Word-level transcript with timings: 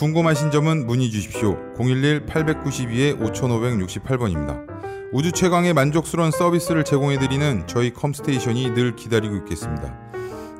궁금하신 0.00 0.50
점은 0.50 0.86
문의 0.86 1.10
주십시오. 1.10 1.58
011-892-5568번입니다. 1.76 4.64
우주 5.12 5.30
최강의 5.30 5.74
만족스러운 5.74 6.30
서비스를 6.30 6.84
제공해드리는 6.84 7.66
저희 7.66 7.92
컴스테이션이 7.92 8.70
늘 8.70 8.96
기다리고 8.96 9.36
있겠습니다. 9.36 9.94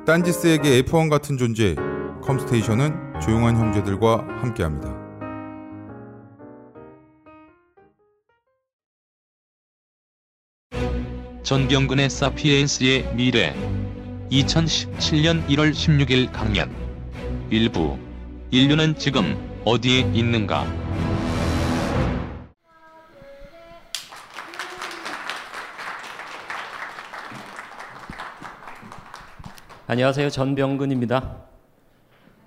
딴지스에게 0.05 0.83
F1 0.83 1.09
같은 1.09 1.39
존재, 1.39 1.75
컴스테이션은 2.23 3.21
조용한 3.23 3.57
형제들과 3.57 4.27
함께합니다. 4.43 4.95
전병근의 11.43 12.11
사피엔스의 12.11 13.15
미래 13.15 13.55
2017년 14.31 15.49
1월 15.49 15.73
16일 15.73 16.31
강연 16.31 16.71
일부 17.49 17.97
인류는 18.53 18.97
지금 18.97 19.37
어디에 19.65 20.01
있는가? 20.13 20.65
안녕하세요. 29.87 30.31
전병근입니다. 30.31 31.45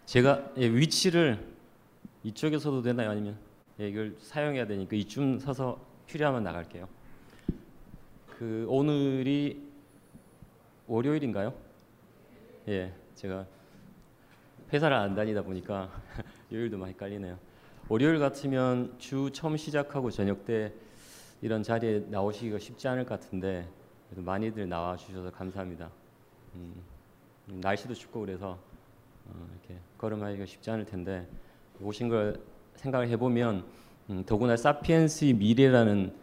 제가 0.05 0.44
예, 0.58 0.67
위치를 0.69 1.39
이쪽에 2.25 2.58
서도 2.58 2.81
되나요? 2.81 3.09
아니면 3.11 3.38
예, 3.80 3.88
이걸 3.88 4.17
사용해야 4.20 4.67
되니까 4.67 4.97
이쯤 4.97 5.39
서서 5.39 5.80
필요하면 6.08 6.44
나갈게요. 6.44 6.89
그 8.38 8.66
오늘이 8.67 9.58
월요일인가요? 10.88 11.53
예, 12.67 12.92
제가 13.16 13.45
회사를 14.73 14.97
안 14.97 15.14
다니다 15.14 15.44
보니까 15.44 15.88
요일도 16.53 16.77
많이 16.77 16.93
헷갈리네요. 16.93 17.39
월요일 17.89 18.19
같으면 18.19 18.93
주 18.99 19.31
처음 19.33 19.57
시작하고 19.57 20.11
저녁 20.11 20.45
때 20.45 20.71
이런 21.41 21.63
자리에 21.63 22.05
나오시기가 22.09 22.59
쉽지 22.59 22.87
않을 22.87 23.05
것 23.05 23.19
같은데 23.19 23.67
그래도 24.07 24.21
많이들 24.21 24.69
나와 24.69 24.95
주셔서 24.95 25.31
감사합니다. 25.31 25.89
음, 26.53 26.75
날씨도 27.47 27.95
춥고 27.95 28.19
그래서 28.19 28.59
어, 29.25 29.47
이렇게 29.51 29.81
걸음하기가 29.97 30.45
쉽지 30.45 30.69
않을 30.69 30.85
텐데 30.85 31.27
오신 31.81 32.07
걸 32.09 32.39
생각을 32.75 33.09
해보면 33.09 33.65
음, 34.11 34.23
더구나 34.23 34.55
사피엔스의 34.55 35.33
미래라는 35.33 36.13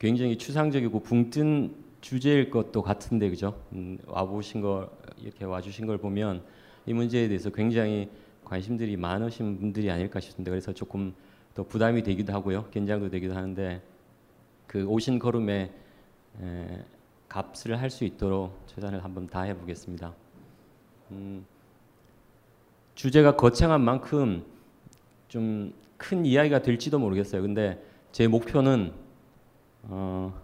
굉장히 0.00 0.36
추상적이고 0.36 1.00
붕뜬 1.00 1.76
주제일 2.00 2.50
것도 2.50 2.82
같은데 2.82 3.30
그죠? 3.30 3.62
음, 3.72 3.96
와보신 4.06 4.60
거 4.60 4.90
이렇게 5.18 5.44
와주신 5.44 5.86
걸 5.86 5.98
보면 5.98 6.42
이 6.84 6.92
문제에 6.92 7.28
대해서 7.28 7.50
굉장히 7.50 8.10
관심들이 8.52 8.98
많으신 8.98 9.58
분들이 9.58 9.90
아닐까 9.90 10.20
싶은데 10.20 10.50
그래서 10.50 10.74
조금 10.74 11.14
더 11.54 11.62
부담이 11.62 12.02
되기도 12.02 12.34
하고요 12.34 12.68
긴장도 12.70 13.08
되기도 13.08 13.34
하는데 13.34 13.80
그 14.66 14.84
오신 14.84 15.18
걸음에 15.18 15.72
에, 16.40 16.84
값을 17.28 17.80
할 17.80 17.88
수 17.88 18.04
있도록 18.04 18.62
최선을 18.66 19.02
한번 19.02 19.26
다 19.26 19.42
해 19.42 19.56
보겠습니다. 19.56 20.12
음, 21.12 21.46
주제가 22.94 23.36
거창한 23.36 23.80
만큼 23.80 24.44
좀 25.28 25.72
큰 26.02 26.26
이야기가 26.26 26.62
될지도 26.62 26.98
모르겠어요. 26.98 27.42
근데 27.42 27.80
제 28.10 28.26
목표는 28.26 28.92
어, 29.84 30.34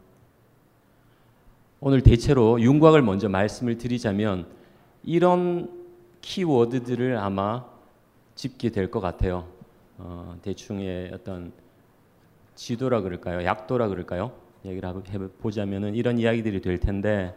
오늘 1.80 2.00
대체로 2.00 2.60
윤곽을 2.60 3.02
먼저 3.02 3.28
말씀을 3.28 3.76
드리자면 3.76 4.46
이런 5.02 5.68
키워드들을 6.20 7.16
아마 7.16 7.66
짚게 8.38 8.70
될 8.70 8.88
것 8.88 9.00
같아요. 9.00 9.48
어, 9.98 10.38
대충의 10.42 11.10
어떤 11.12 11.52
지도라 12.54 13.00
그럴까요? 13.00 13.44
약도라 13.44 13.88
그럴까요? 13.88 14.30
얘기를 14.64 14.88
해보자면은 15.10 15.96
이런 15.96 16.18
이야기들이 16.18 16.60
될 16.60 16.78
텐데 16.78 17.36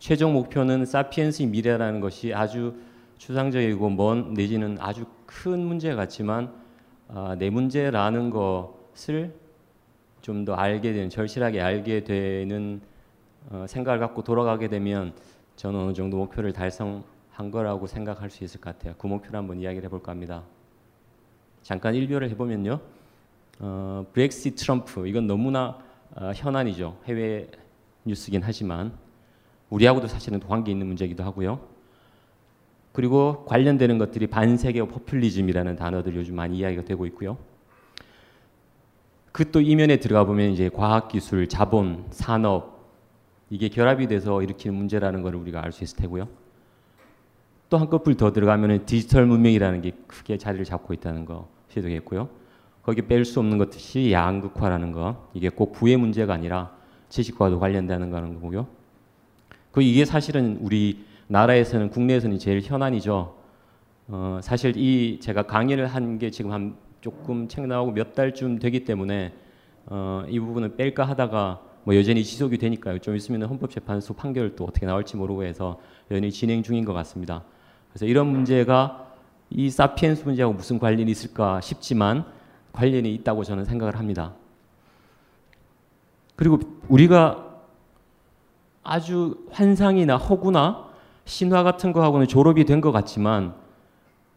최종 0.00 0.32
목표는 0.32 0.84
사피엔스의 0.84 1.48
미래라는 1.48 2.00
것이 2.00 2.34
아주 2.34 2.74
추상적이고 3.18 3.88
먼 3.90 4.34
내지는 4.34 4.76
아주 4.80 5.04
큰 5.26 5.60
문제 5.60 5.94
같지만 5.94 6.52
아, 7.08 7.36
내 7.38 7.48
문제라는 7.48 8.30
것을 8.30 9.32
좀 10.22 10.44
더 10.44 10.54
알게 10.54 10.92
되는 10.92 11.08
절실하게 11.08 11.60
알게 11.60 12.02
되는 12.02 12.80
어, 13.50 13.64
생각을 13.68 14.00
갖고 14.00 14.22
돌아가게 14.24 14.66
되면 14.68 15.12
저는 15.54 15.78
어느 15.78 15.92
정도 15.92 16.16
목표를 16.16 16.52
달성 16.52 17.04
한 17.42 17.50
거라고 17.50 17.88
생각할 17.88 18.30
수 18.30 18.44
있을 18.44 18.60
것 18.60 18.76
같아요. 18.76 18.94
그 18.98 19.06
목표를 19.08 19.36
한번 19.36 19.58
이야기를 19.58 19.84
해볼까 19.86 20.12
합니다. 20.12 20.44
잠깐 21.62 21.94
일별을 21.94 22.30
해보면요. 22.30 22.80
어, 23.58 24.06
브렉시 24.12 24.54
트럼프 24.54 25.08
이건 25.08 25.26
너무나 25.26 25.78
어, 26.14 26.30
현안이죠. 26.34 26.98
해외 27.06 27.48
뉴스긴 28.04 28.42
하지만 28.44 28.92
우리하고도 29.70 30.06
사실은 30.06 30.38
관계 30.38 30.70
있는 30.70 30.86
문제이기도 30.86 31.24
하고요. 31.24 31.60
그리고 32.92 33.44
관련되는 33.46 33.98
것들이 33.98 34.28
반세계 34.28 34.84
포퓰리즘이라는 34.84 35.76
단어들 35.76 36.14
요즘 36.14 36.36
많이 36.36 36.58
이야기가 36.58 36.84
되고 36.84 37.06
있고요. 37.06 37.38
그 39.32 39.50
또 39.50 39.60
이면에 39.60 39.96
들어가 39.96 40.24
보면 40.24 40.50
이제 40.50 40.68
과학기술, 40.68 41.48
자본, 41.48 42.04
산업 42.10 42.86
이게 43.50 43.68
결합이 43.68 44.06
돼서 44.06 44.42
일으키는 44.42 44.76
문제라는 44.76 45.22
것을 45.22 45.36
우리가 45.38 45.64
알 45.64 45.72
수 45.72 45.82
있을 45.82 45.96
테고요. 45.96 46.41
또 47.72 47.78
한꺼풀 47.78 48.18
더 48.18 48.34
들어가면 48.34 48.84
디지털 48.84 49.24
문명이라는 49.24 49.80
게 49.80 49.92
크게 50.06 50.36
자리를 50.36 50.62
잡고 50.66 50.92
있다는 50.92 51.24
것이 51.24 51.80
되겠고요. 51.80 52.28
거기 52.82 53.00
뺄 53.00 53.24
수 53.24 53.40
없는 53.40 53.56
것이 53.56 54.12
양극화라는 54.12 54.92
거 54.92 55.30
이게 55.32 55.48
꼭 55.48 55.72
부의 55.72 55.96
문제가 55.96 56.34
아니라 56.34 56.70
지식과도 57.08 57.58
관련되는 57.58 58.10
거는 58.10 58.34
거고요. 58.34 58.66
그 59.70 59.80
이게 59.80 60.04
사실은 60.04 60.58
우리 60.60 61.06
나라에서는 61.28 61.88
국내에서는 61.88 62.38
제일 62.38 62.60
현안이죠. 62.60 63.34
어, 64.08 64.40
사실 64.42 64.76
이 64.76 65.18
제가 65.20 65.44
강의를 65.44 65.86
한 65.86 66.18
게 66.18 66.28
지금 66.28 66.52
한 66.52 66.74
조금 67.00 67.48
책 67.48 67.66
나오고 67.66 67.92
몇 67.92 68.14
달쯤 68.14 68.58
되기 68.58 68.84
때문에 68.84 69.32
어, 69.86 70.24
이 70.28 70.38
부분을 70.38 70.76
뺄까 70.76 71.04
하다가 71.04 71.62
뭐 71.84 71.96
여전히 71.96 72.22
지속이 72.22 72.58
되니까요. 72.58 72.98
좀 72.98 73.16
있으면 73.16 73.44
헌법재판소 73.44 74.12
판결도 74.12 74.64
어떻게 74.64 74.84
나올지 74.84 75.16
모르고 75.16 75.44
해서 75.44 75.80
여전히 76.10 76.30
진행 76.30 76.62
중인 76.62 76.84
것 76.84 76.92
같습니다. 76.92 77.44
그래서 77.92 78.06
이런 78.06 78.26
문제가 78.28 79.06
이 79.50 79.68
사피엔스 79.70 80.24
문제하고 80.24 80.54
무슨 80.54 80.78
관련이 80.78 81.10
있을까 81.10 81.60
싶지만 81.60 82.24
관련이 82.72 83.12
있다고 83.14 83.44
저는 83.44 83.64
생각을 83.66 83.98
합니다. 83.98 84.32
그리고 86.36 86.58
우리가 86.88 87.60
아주 88.82 89.46
환상이나 89.50 90.16
허구나 90.16 90.88
신화 91.24 91.62
같은 91.62 91.92
거하고는 91.92 92.26
졸업이 92.26 92.64
된 92.64 92.80
것 92.80 92.90
같지만 92.92 93.54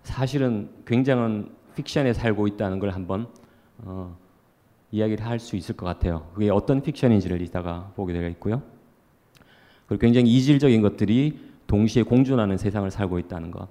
사실은 0.03 0.69
굉장한 0.85 1.49
픽션에 1.75 2.13
살고 2.13 2.47
있다는 2.47 2.79
걸 2.79 2.91
한번 2.91 3.27
어, 3.79 4.15
이야기를 4.91 5.25
할 5.25 5.39
수 5.39 5.55
있을 5.55 5.75
것 5.75 5.85
같아요. 5.85 6.29
그게 6.33 6.49
어떤 6.49 6.81
픽션인지를 6.81 7.41
이따가 7.41 7.91
보게 7.95 8.13
되겠고요. 8.13 8.61
그리고 9.87 9.99
굉장히 10.01 10.29
이질적인 10.31 10.81
것들이 10.81 11.39
동시에 11.67 12.03
공존하는 12.03 12.57
세상을 12.57 12.89
살고 12.89 13.19
있다는 13.19 13.51
것. 13.51 13.67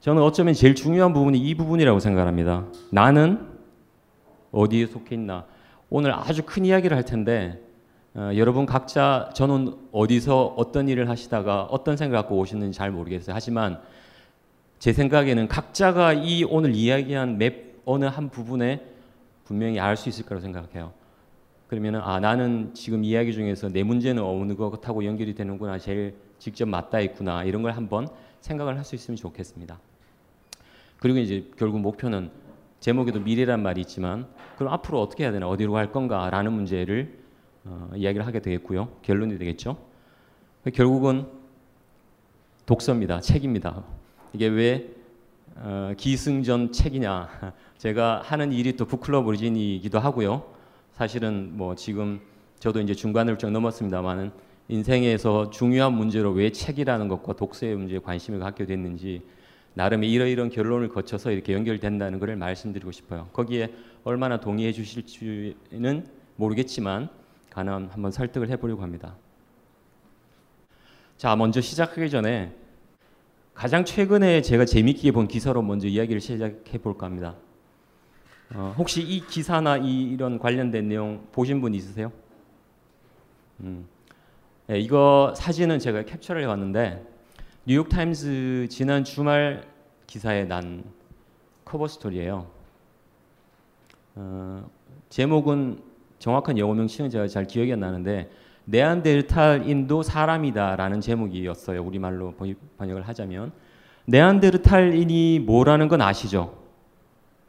저는 0.00 0.22
어쩌면 0.22 0.54
제일 0.54 0.74
중요한 0.74 1.12
부분이 1.12 1.38
이 1.38 1.54
부분이라고 1.54 2.00
생각합니다. 2.00 2.66
나는 2.90 3.46
어디에 4.52 4.86
속해 4.86 5.14
있나. 5.14 5.44
오늘 5.90 6.12
아주 6.12 6.42
큰 6.44 6.64
이야기를 6.64 6.96
할 6.96 7.04
텐데 7.04 7.60
어, 8.14 8.30
여러분 8.34 8.66
각자 8.66 9.30
저는 9.34 9.74
어디서 9.92 10.54
어떤 10.56 10.88
일을 10.88 11.08
하시다가 11.08 11.64
어떤 11.64 11.96
생각을 11.96 12.22
갖고 12.22 12.38
오셨는지 12.38 12.76
잘 12.76 12.90
모르겠어요. 12.90 13.34
하지만 13.34 13.80
제 14.78 14.92
생각에는 14.92 15.46
각자가 15.48 16.14
이 16.14 16.44
오늘 16.44 16.74
이야기한 16.74 17.38
맵 17.38 17.82
어느 17.84 18.06
한 18.06 18.30
부분에 18.30 18.84
분명히 19.44 19.78
알 19.78 19.96
수 19.96 20.08
있을 20.08 20.24
거라고 20.24 20.42
생각해요. 20.42 20.92
그러면 21.70 21.94
아 22.02 22.18
나는 22.18 22.74
지금 22.74 23.04
이야기 23.04 23.32
중에서 23.32 23.68
내 23.68 23.84
문제는 23.84 24.24
어느 24.24 24.56
것하고 24.56 25.04
연결이 25.04 25.36
되는구나 25.36 25.78
제일 25.78 26.16
직접 26.40 26.66
맞닿아 26.68 26.98
있구나 26.98 27.44
이런 27.44 27.62
걸 27.62 27.70
한번 27.70 28.08
생각을 28.40 28.76
할 28.76 28.82
수 28.82 28.96
있으면 28.96 29.14
좋겠습니다. 29.14 29.78
그리고 30.98 31.20
이제 31.20 31.48
결국 31.56 31.78
목표는 31.80 32.32
제목에도 32.80 33.20
미래란 33.20 33.62
말이 33.62 33.82
있지만 33.82 34.26
그럼 34.58 34.72
앞으로 34.72 35.00
어떻게 35.00 35.22
해야 35.22 35.30
되나 35.30 35.48
어디로 35.48 35.70
갈 35.70 35.92
건가라는 35.92 36.52
문제를 36.52 37.16
어, 37.64 37.88
이야기를 37.94 38.26
하게 38.26 38.40
되겠고요. 38.40 38.88
결론이 39.02 39.38
되겠죠. 39.38 39.78
결국은 40.74 41.28
독서입니다. 42.66 43.20
책입니다. 43.20 43.84
이게 44.32 44.48
왜 44.48 44.90
어, 45.54 45.92
기승전 45.96 46.72
책이냐? 46.72 47.52
제가 47.78 48.22
하는 48.24 48.50
일이 48.50 48.74
또 48.76 48.86
북클럽 48.86 49.24
오리진이기도 49.24 50.00
하고요. 50.00 50.58
사실은 51.00 51.56
뭐 51.56 51.74
지금 51.74 52.20
저도 52.58 52.78
이제 52.78 52.92
중간을 52.92 53.38
좀 53.38 53.54
넘었습니다만은 53.54 54.32
인생에서 54.68 55.48
중요한 55.48 55.94
문제로 55.94 56.30
왜 56.30 56.52
책이라는 56.52 57.08
것과 57.08 57.36
독서의 57.36 57.74
문제에 57.74 58.00
관심을 58.00 58.38
갖게 58.38 58.66
됐는지 58.66 59.22
나름의 59.72 60.12
이러이러한 60.12 60.50
결론을 60.50 60.90
거쳐서 60.90 61.30
이렇게 61.30 61.54
연결된다는 61.54 62.18
것을 62.18 62.36
말씀드리고 62.36 62.92
싶어요. 62.92 63.30
거기에 63.32 63.72
얼마나 64.04 64.40
동의해 64.40 64.72
주실지는 64.72 66.06
모르겠지만 66.36 67.08
가능 67.48 67.88
한번 67.90 68.10
설득을 68.10 68.50
해보려고 68.50 68.82
합니다. 68.82 69.16
자, 71.16 71.34
먼저 71.34 71.62
시작하기 71.62 72.10
전에 72.10 72.52
가장 73.54 73.86
최근에 73.86 74.42
제가 74.42 74.66
재밌게 74.66 75.12
본 75.12 75.28
기사로 75.28 75.62
먼저 75.62 75.88
이야기를 75.88 76.20
시작해 76.20 76.76
볼까 76.76 77.06
합니다. 77.06 77.36
어, 78.54 78.74
혹시 78.76 79.02
이 79.02 79.24
기사나 79.26 79.76
이, 79.76 80.16
런 80.16 80.38
관련된 80.38 80.88
내용 80.88 81.26
보신 81.30 81.60
분 81.60 81.72
있으세요? 81.74 82.10
음. 83.60 83.86
네, 84.66 84.80
이거 84.80 85.32
사진은 85.36 85.78
제가 85.78 86.04
캡처를 86.04 86.42
해왔는데 86.42 87.04
뉴욕 87.64 87.88
타임스 87.88 88.66
지난 88.70 89.04
주말 89.04 89.66
기사에 90.06 90.44
난 90.44 90.82
커버 91.64 91.86
스토리예요. 91.86 92.46
어, 94.16 94.68
제목은 95.08 95.80
정확한 96.18 96.58
영어 96.58 96.74
명칭은 96.74 97.10
제가 97.10 97.28
잘 97.28 97.46
기억이 97.46 97.72
안 97.72 97.80
나는데 97.80 98.30
네안데르탈인도 98.64 100.02
사람이다라는 100.02 101.00
제목이었어요. 101.00 101.82
우리말로 101.82 102.34
번역을 102.78 103.06
하자면 103.06 103.52
네안데르탈인이 104.06 105.40
뭐라는 105.40 105.88
건 105.88 106.02
아시죠? 106.02 106.59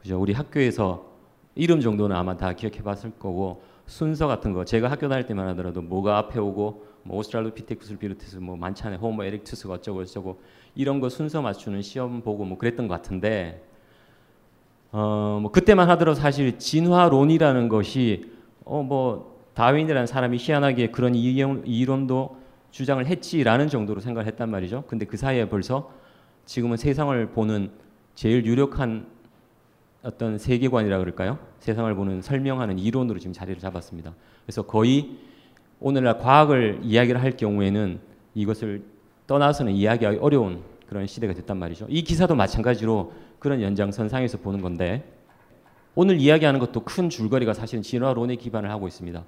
그죠? 0.02 0.20
우리 0.20 0.34
학교에서 0.34 1.06
이름 1.56 1.80
정도는 1.82 2.16
아마 2.16 2.38
다 2.38 2.54
기억해 2.54 2.82
봤을 2.82 3.12
거고 3.12 3.64
순서 3.86 4.28
같은 4.28 4.54
거 4.54 4.64
제가 4.66 4.90
학교 4.90 5.10
다닐 5.10 5.26
때만 5.26 5.48
하더라도 5.50 5.82
뭐가 5.82 6.18
앞에 6.18 6.40
오고 6.40 6.86
뭐 7.04 7.18
오스트랄로피테쿠스를 7.18 7.98
비롯해서 7.98 8.40
뭐 8.40 8.56
많잖아요. 8.56 9.00
호모 9.00 9.24
에릭투스가 9.24 9.76
어쩌고 9.76 10.06
저쩌고 10.06 10.40
이런 10.76 11.00
거 11.00 11.10
순서 11.10 11.42
맞추는 11.42 11.82
시험 11.82 12.22
보고 12.22 12.46
뭐 12.46 12.58
그랬던 12.58 12.88
것 12.88 12.94
같은데 12.96 13.64
어 14.92 15.40
뭐 15.42 15.52
그때만 15.52 15.90
하더라도 15.90 16.20
사실 16.20 16.58
진화론이라는 16.58 17.70
것이 17.70 18.32
어 18.66 18.82
뭐 18.84 19.32
다윈이라는 19.54 20.08
사람이 20.08 20.38
희한하게 20.40 20.92
그런 20.92 21.14
이론도 21.14 22.38
주장을 22.72 23.06
했지라는 23.06 23.68
정도로 23.68 24.00
생각을 24.00 24.26
했단 24.28 24.50
말이죠. 24.50 24.86
근데 24.88 25.06
그 25.06 25.18
사이에 25.18 25.50
벌써 25.50 25.92
지금은 26.46 26.78
세상을 26.78 27.28
보는 27.32 27.72
제일 28.16 28.46
유력한 28.46 29.08
어떤 30.04 30.38
세계관이라 30.38 30.98
그럴까요? 30.98 31.38
세상을 31.60 31.94
보는 31.94 32.22
설명하는 32.22 32.80
이론으로 32.80 33.20
지금 33.20 33.34
자리를 33.34 33.60
잡았습니다. 33.60 34.14
그래서 34.46 34.64
거의 34.64 35.18
오늘날 35.80 36.18
과학을 36.18 36.80
이야기를 36.84 37.22
할 37.22 37.38
경우에는 37.38 38.00
이것을 38.34 38.84
떠나서는 39.28 39.74
이야기하기 39.74 40.18
어려운 40.20 40.62
그런 40.88 41.06
시대가 41.06 41.34
됐단 41.34 41.58
말이죠. 41.58 41.86
이 41.90 42.02
기사도 42.04 42.36
마찬가지로 42.36 43.14
그런 43.40 43.62
연장선상에서 43.62 44.40
보는 44.40 44.62
건데 44.62 45.04
오늘 45.94 46.20
이야기하는 46.20 46.60
것도 46.60 46.82
큰 46.84 47.10
줄거리가 47.10 47.54
사실은 47.54 47.84
진화론에 47.84 48.36
기반을 48.38 48.70
하고 48.72 48.88
있습니다. 48.88 49.24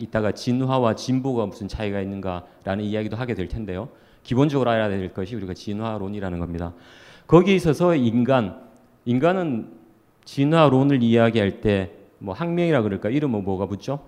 이따가 0.00 0.32
진화와 0.32 0.96
진보가 0.96 1.46
무슨 1.46 1.68
차이가 1.68 2.00
있는가라는 2.00 2.84
이야기도 2.84 3.16
하게 3.16 3.34
될 3.34 3.46
텐데요. 3.46 3.88
기본적으로 4.24 4.70
알아야 4.70 4.88
될 4.88 5.12
것이 5.14 5.36
우리가 5.36 5.54
진화론이라는 5.54 6.38
겁니다. 6.38 6.74
거기에 7.26 7.54
있어서 7.54 7.94
인간, 7.94 8.60
인간은 9.04 9.77
진화론을 10.28 11.02
이야기할 11.02 11.60
때 11.60 11.98
뭐 12.18 12.34
학명이라 12.34 12.82
그럴까 12.82 13.10
이름은 13.10 13.44
뭐가 13.44 13.66
붙죠? 13.66 14.00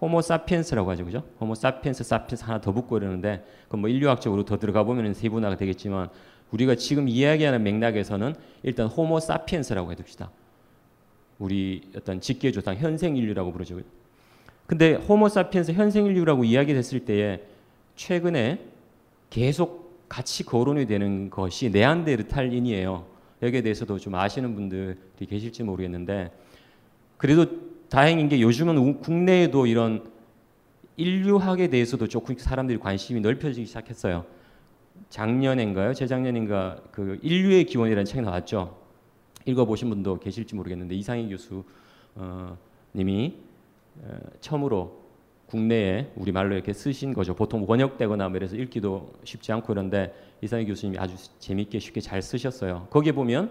호모 0.00 0.22
사피엔스라고 0.22 0.90
하죠, 0.92 1.04
그죠? 1.04 1.22
호모 1.40 1.54
사피엔스, 1.54 2.04
사피엔스 2.04 2.44
하나 2.44 2.60
더 2.60 2.72
붙고 2.72 2.96
이러는데 2.96 3.44
그뭐 3.68 3.88
인류학적으로 3.88 4.44
더 4.44 4.58
들어가 4.58 4.82
보면 4.84 5.12
세분화가 5.12 5.56
되겠지만 5.56 6.08
우리가 6.50 6.74
지금 6.74 7.08
이야기하는 7.08 7.62
맥락에서는 7.62 8.34
일단 8.62 8.86
호모 8.86 9.20
사피엔스라고 9.20 9.92
해둡시다. 9.92 10.30
우리 11.38 11.82
어떤 11.96 12.20
직계 12.20 12.50
조상 12.50 12.76
현생 12.76 13.16
인류라고 13.16 13.52
부르죠. 13.52 13.80
근데 14.66 14.94
호모 14.94 15.28
사피엔스 15.28 15.72
현생 15.72 16.06
인류라고 16.06 16.44
이야기됐을 16.44 17.04
때에 17.04 17.42
최근에 17.96 18.64
계속 19.28 20.08
같이 20.08 20.44
거론이 20.44 20.86
되는 20.86 21.28
것이 21.28 21.70
네안데르탈인이에요. 21.70 23.04
여기에 23.42 23.62
대해서도 23.62 23.98
좀 23.98 24.14
아시는 24.14 24.54
분들이 24.54 24.96
계실지 25.18 25.62
모르겠는데 25.62 26.30
그래도 27.16 27.46
다행인 27.88 28.28
게 28.28 28.40
요즘은 28.40 29.00
국내에도 29.00 29.66
이런 29.66 30.10
인류학에 30.96 31.68
대해서도 31.68 32.08
조금 32.08 32.36
사람들이 32.36 32.78
관심이 32.78 33.20
넓혀지기 33.20 33.66
시작했어요. 33.66 34.26
작년인가요? 35.08 35.94
재작년인가 35.94 36.82
그 36.92 37.18
인류의 37.22 37.64
기원이라는 37.64 38.04
책이 38.04 38.22
나왔죠. 38.22 38.78
읽어보신 39.46 39.88
분도 39.88 40.18
계실지 40.18 40.54
모르겠는데 40.54 40.94
이상희 40.94 41.28
교수 41.30 41.64
어, 42.14 42.56
님이 42.94 43.38
어, 44.02 44.18
처음으로 44.40 44.99
국내에 45.50 46.12
우리 46.14 46.30
말로 46.30 46.54
이렇게 46.54 46.72
쓰신 46.72 47.12
거죠. 47.12 47.34
보통 47.34 47.66
번역되거나 47.66 48.28
뭐 48.28 48.36
이래서 48.36 48.54
읽기도 48.56 49.12
쉽지 49.24 49.50
않고 49.52 49.66
그런데 49.66 50.14
이상희 50.42 50.64
교수님이 50.64 50.98
아주 50.98 51.16
재밌게 51.40 51.80
쉽게 51.80 52.00
잘 52.00 52.22
쓰셨어요. 52.22 52.86
거기에 52.90 53.12
보면 53.12 53.50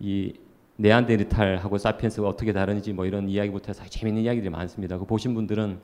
이 0.00 0.34
네안데르탈하고 0.76 1.78
사피엔스가 1.78 2.28
어떻게 2.28 2.52
다른지 2.52 2.92
뭐 2.92 3.06
이런 3.06 3.28
이야기부터 3.28 3.68
해서 3.68 3.84
재밌는 3.88 4.22
이야기들이 4.22 4.50
많습니다. 4.50 4.98
그 4.98 5.06
보신 5.06 5.34
분들은 5.34 5.78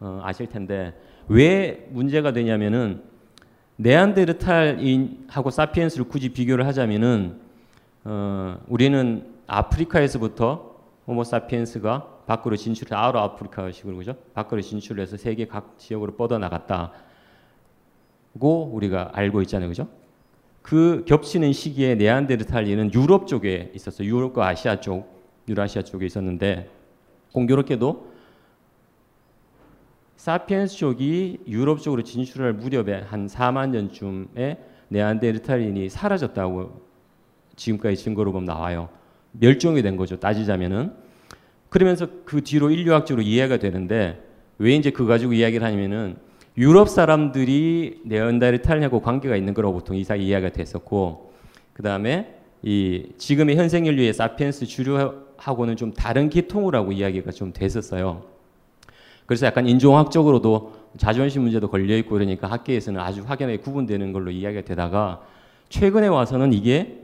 어, 0.00 0.20
아실 0.22 0.48
텐데 0.48 0.94
왜 1.28 1.86
문제가 1.90 2.32
되냐면은 2.32 3.02
네안데르탈인하고 3.76 5.50
사피엔스를 5.50 6.08
굳이 6.08 6.30
비교를 6.30 6.66
하자면은 6.66 7.40
어, 8.04 8.58
우리는 8.68 9.26
아프리카에서부터 9.46 10.74
호모사피엔스가 11.06 12.13
밖으로 12.26 12.56
진출해 12.56 12.94
아로 12.94 13.20
아프리카식으로 13.20 13.96
그죠? 13.96 14.16
밖으로 14.34 14.60
진출해서 14.60 15.16
세계 15.16 15.46
각 15.46 15.78
지역으로 15.78 16.16
뻗어 16.16 16.38
나갔다고 16.38 16.92
우리가 18.42 19.10
알고 19.12 19.42
있잖아요, 19.42 19.68
그죠? 19.68 19.88
그 20.62 21.04
겹치는 21.06 21.52
시기에 21.52 21.94
네안데르탈인은 21.96 22.94
유럽 22.94 23.26
쪽에 23.26 23.70
있었어요. 23.74 24.08
유럽과 24.08 24.48
아시아 24.48 24.80
쪽, 24.80 25.22
유라시아 25.48 25.82
쪽에 25.82 26.06
있었는데 26.06 26.70
공교롭게도 27.32 28.14
사피엔스 30.16 30.76
쪽이 30.76 31.40
유럽 31.46 31.82
쪽으로 31.82 32.02
진출할 32.02 32.54
무렵에 32.54 33.02
한 33.02 33.26
4만 33.26 33.70
년쯤에 33.70 34.64
네안데르탈인이 34.88 35.90
사라졌다고 35.90 36.80
지금까지 37.56 37.96
증거로 37.96 38.32
보면 38.32 38.46
나와요. 38.46 38.88
멸종이 39.32 39.82
된 39.82 39.96
거죠. 39.96 40.18
따지자면은. 40.18 41.03
그러면서 41.74 42.06
그 42.24 42.40
뒤로 42.44 42.70
인류학적으로 42.70 43.20
이해가 43.24 43.56
되는데 43.56 44.22
왜 44.58 44.76
이제 44.76 44.90
그 44.90 45.06
가지고 45.06 45.32
이야기를 45.32 45.66
하냐면은 45.66 46.14
유럽 46.56 46.88
사람들이 46.88 48.02
네안데르탈하고 48.04 49.00
관계가 49.00 49.34
있는 49.34 49.54
거라고 49.54 49.74
보통 49.74 49.96
이사 49.96 50.14
이해가 50.14 50.50
됐었고 50.50 51.32
그 51.72 51.82
다음에 51.82 52.36
이 52.62 53.08
지금의 53.18 53.56
현생 53.56 53.86
인류의 53.86 54.14
사피엔스 54.14 54.66
주류하고는 54.66 55.74
좀 55.74 55.92
다른 55.92 56.30
계통을 56.30 56.76
하고 56.76 56.92
이야기가 56.92 57.32
좀 57.32 57.52
됐었어요. 57.52 58.22
그래서 59.26 59.46
약간 59.46 59.66
인종학적으로도 59.66 60.74
자존심 60.96 61.42
문제도 61.42 61.68
걸려 61.68 61.96
있고 61.96 62.10
그러니까 62.10 62.46
학계에서는 62.46 63.00
아주 63.00 63.24
확연하게 63.26 63.58
구분되는 63.58 64.12
걸로 64.12 64.30
이야기가 64.30 64.62
되다가 64.64 65.22
최근에 65.70 66.06
와서는 66.06 66.52
이게 66.52 67.00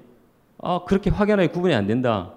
아, 0.59 0.83
그렇게 0.87 1.11
확연하게 1.11 1.49
구분이 1.49 1.75
안 1.75 1.89
된다. 1.89 2.35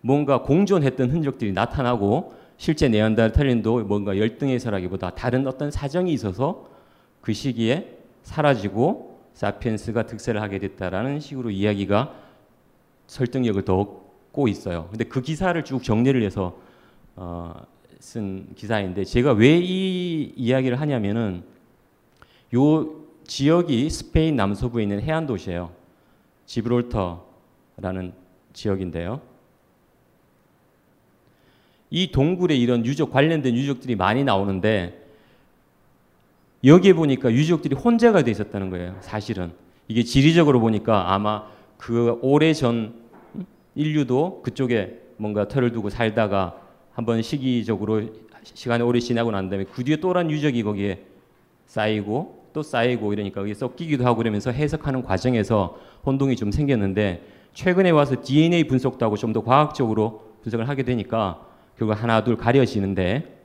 뭔가 0.00 0.42
공존했던 0.42 1.10
흔적들이 1.10 1.52
나타나고 1.52 2.34
실제 2.56 2.88
네안데르탈린도 2.88 3.84
뭔가 3.84 4.18
열등해서라기보다 4.18 5.10
다른 5.10 5.46
어떤 5.46 5.70
사정이 5.70 6.12
있어서 6.12 6.68
그 7.20 7.32
시기에 7.32 7.96
사라지고 8.22 9.18
사피엔스가 9.34 10.04
득세를 10.06 10.42
하게 10.42 10.58
됐다라는 10.58 11.20
식으로 11.20 11.50
이야기가 11.50 12.14
설득력을 13.06 13.62
더 13.64 13.80
얻고 13.80 14.48
있어요. 14.48 14.88
근데 14.90 15.04
그 15.04 15.22
기사를 15.22 15.62
쭉 15.64 15.82
정리를 15.82 16.22
해서 16.22 16.56
어, 17.16 17.54
쓴 17.98 18.46
기사인데 18.54 19.04
제가 19.04 19.32
왜 19.32 19.58
이 19.58 20.32
이야기를 20.36 20.80
하냐면은 20.80 21.42
요 22.54 23.00
지역이 23.26 23.88
스페인 23.90 24.36
남서부에 24.36 24.82
있는 24.82 25.00
해안 25.00 25.26
도시예요. 25.26 25.70
지브롤터라는 26.46 28.12
지역인데요. 28.52 29.20
이 31.90 32.10
동굴에 32.12 32.54
이런 32.54 32.86
유적 32.86 33.10
관련된 33.10 33.54
유적들이 33.56 33.96
많이 33.96 34.24
나오는데 34.24 34.98
여기에 36.64 36.92
보니까 36.92 37.32
유적들이 37.32 37.74
혼재가 37.74 38.22
돼 38.22 38.30
있었다는 38.30 38.70
거예요. 38.70 38.96
사실은 39.00 39.52
이게 39.88 40.02
지리적으로 40.02 40.60
보니까 40.60 41.12
아마 41.12 41.44
그 41.78 42.18
오래 42.22 42.52
전 42.52 42.94
인류도 43.74 44.42
그쪽에 44.42 45.00
뭔가 45.16 45.48
털을 45.48 45.72
두고 45.72 45.90
살다가 45.90 46.60
한번 46.92 47.22
시기적으로 47.22 48.02
시간이 48.42 48.82
오래 48.82 49.00
지나고 49.00 49.30
난 49.30 49.48
다음에 49.48 49.64
그 49.64 49.84
뒤에 49.84 49.96
또란 49.96 50.30
유적이 50.30 50.62
거기에 50.62 51.00
쌓이고 51.66 52.40
또 52.52 52.62
쌓이고 52.62 53.12
이러니까 53.12 53.40
거기에 53.40 53.54
섞이기도 53.54 54.04
하고 54.04 54.18
그러면서 54.18 54.50
해석하는 54.50 55.02
과정에서 55.02 55.78
혼동이 56.04 56.36
좀 56.36 56.50
생겼는데 56.50 57.22
최근에 57.54 57.90
와서 57.90 58.16
DNA 58.22 58.64
분석도 58.64 59.04
하고 59.04 59.16
좀 59.16 59.32
더 59.32 59.42
과학적으로 59.42 60.24
분석을 60.42 60.68
하게 60.68 60.82
되니까 60.82 61.46
결국 61.80 61.94
하나 61.94 62.22
둘 62.22 62.36
가려지는데 62.36 63.40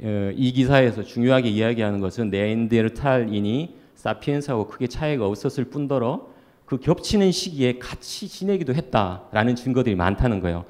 어, 0.00 0.30
이 0.34 0.50
기사에서 0.52 1.02
중요하게 1.02 1.50
이야기하는 1.50 2.00
것은 2.00 2.30
네안데르탈인이 2.30 3.76
사피엔스하고 3.96 4.66
크게 4.68 4.86
차이가 4.86 5.26
없었을 5.26 5.64
뿐더러 5.66 6.26
그 6.64 6.78
겹치는 6.78 7.30
시기에 7.30 7.78
같이 7.78 8.28
지내기도 8.28 8.72
했다라는 8.72 9.56
증거들이 9.56 9.94
많다는 9.94 10.40
거예요. 10.40 10.64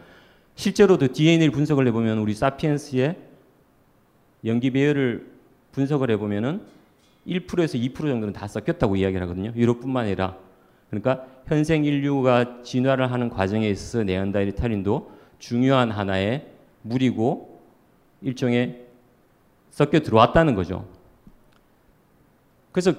실제로도 0.57 1.13
DNA를 1.13 1.53
분석을 1.53 1.87
해보면 1.87 2.19
우리 2.19 2.35
사피엔스의 2.35 3.17
연기 4.45 4.73
배열을 4.73 5.31
분석을 5.71 6.11
해보면은 6.11 6.63
1%에서 7.25 7.79
2% 7.79 7.95
정도는 7.95 8.33
다 8.33 8.49
섞였다고 8.49 8.97
이야기를 8.97 9.23
하거든요. 9.23 9.53
유럽뿐만 9.55 10.07
아니라 10.07 10.37
그러니까 10.91 11.25
현생 11.47 11.85
인류가 11.85 12.65
진화를 12.65 13.13
하는 13.13 13.29
과정에 13.29 13.71
있어서 13.71 14.03
네안데르탈인도 14.03 15.22
중요한 15.43 15.91
하나의 15.91 16.47
물이고 16.83 17.61
일종의 18.21 18.87
섞여 19.71 19.99
들어왔다는 19.99 20.55
거죠. 20.55 20.87
그래서 22.71 22.93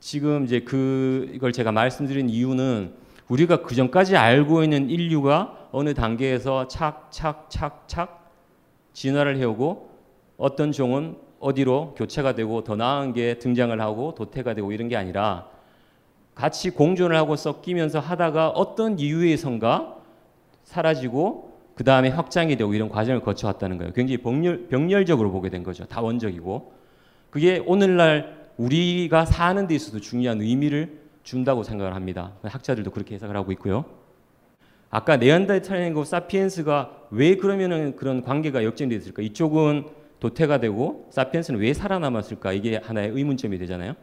지금 0.00 0.46
이제 0.46 0.60
그 0.60 1.30
이걸 1.34 1.52
제가 1.52 1.70
말씀드린 1.70 2.30
이유는 2.30 2.94
우리가 3.28 3.60
그 3.60 3.74
전까지 3.74 4.16
알고 4.16 4.64
있는 4.64 4.88
인류가 4.88 5.68
어느 5.70 5.92
단계에서 5.92 6.66
착착착착 6.68 8.32
진화를 8.94 9.36
해오고 9.36 9.90
어떤 10.38 10.72
종은 10.72 11.18
어디로 11.40 11.94
교체가 11.94 12.34
되고 12.34 12.64
더 12.64 12.74
나은 12.74 13.12
게 13.12 13.38
등장을 13.38 13.78
하고 13.78 14.14
도태가 14.14 14.54
되고 14.54 14.72
이런 14.72 14.88
게 14.88 14.96
아니라 14.96 15.46
같이 16.34 16.70
공존을 16.70 17.14
하고 17.16 17.36
섞이면서 17.36 18.00
하다가 18.00 18.48
어떤 18.48 18.98
이유에선가 18.98 19.99
사라지고 20.70 21.50
그 21.74 21.82
다음에 21.82 22.10
확장이 22.10 22.56
되고 22.56 22.72
이런 22.74 22.88
과정을 22.88 23.20
거쳐왔다는 23.22 23.78
거예요. 23.78 23.92
굉장히 23.92 24.18
병렬, 24.18 24.68
병렬적으로 24.68 25.32
보게 25.32 25.50
된 25.50 25.64
거죠. 25.64 25.84
다원적이고 25.86 26.72
그게 27.30 27.62
오늘날 27.66 28.50
우리가 28.56 29.24
사는 29.24 29.66
데 29.66 29.74
있어도 29.74 30.00
중요한 30.00 30.40
의미를 30.40 31.00
준다고 31.24 31.64
생각을 31.64 31.94
합니다. 31.94 32.32
학자들도 32.42 32.90
그렇게 32.92 33.14
해석을 33.16 33.36
하고 33.36 33.50
있고요. 33.52 33.84
아까 34.90 35.16
네안데르탈인과 35.16 36.04
사피엔스가 36.04 37.06
왜 37.10 37.36
그러면은 37.36 37.96
그런 37.96 38.22
관계가 38.22 38.64
역전이 38.64 38.90
됐을까? 38.90 39.22
이쪽은 39.22 39.86
도태가 40.20 40.58
되고 40.58 41.08
사피엔스는 41.10 41.60
왜 41.60 41.72
살아남았을까? 41.74 42.52
이게 42.52 42.76
하나의 42.76 43.10
의문점이 43.10 43.58
되잖아요. 43.58 43.94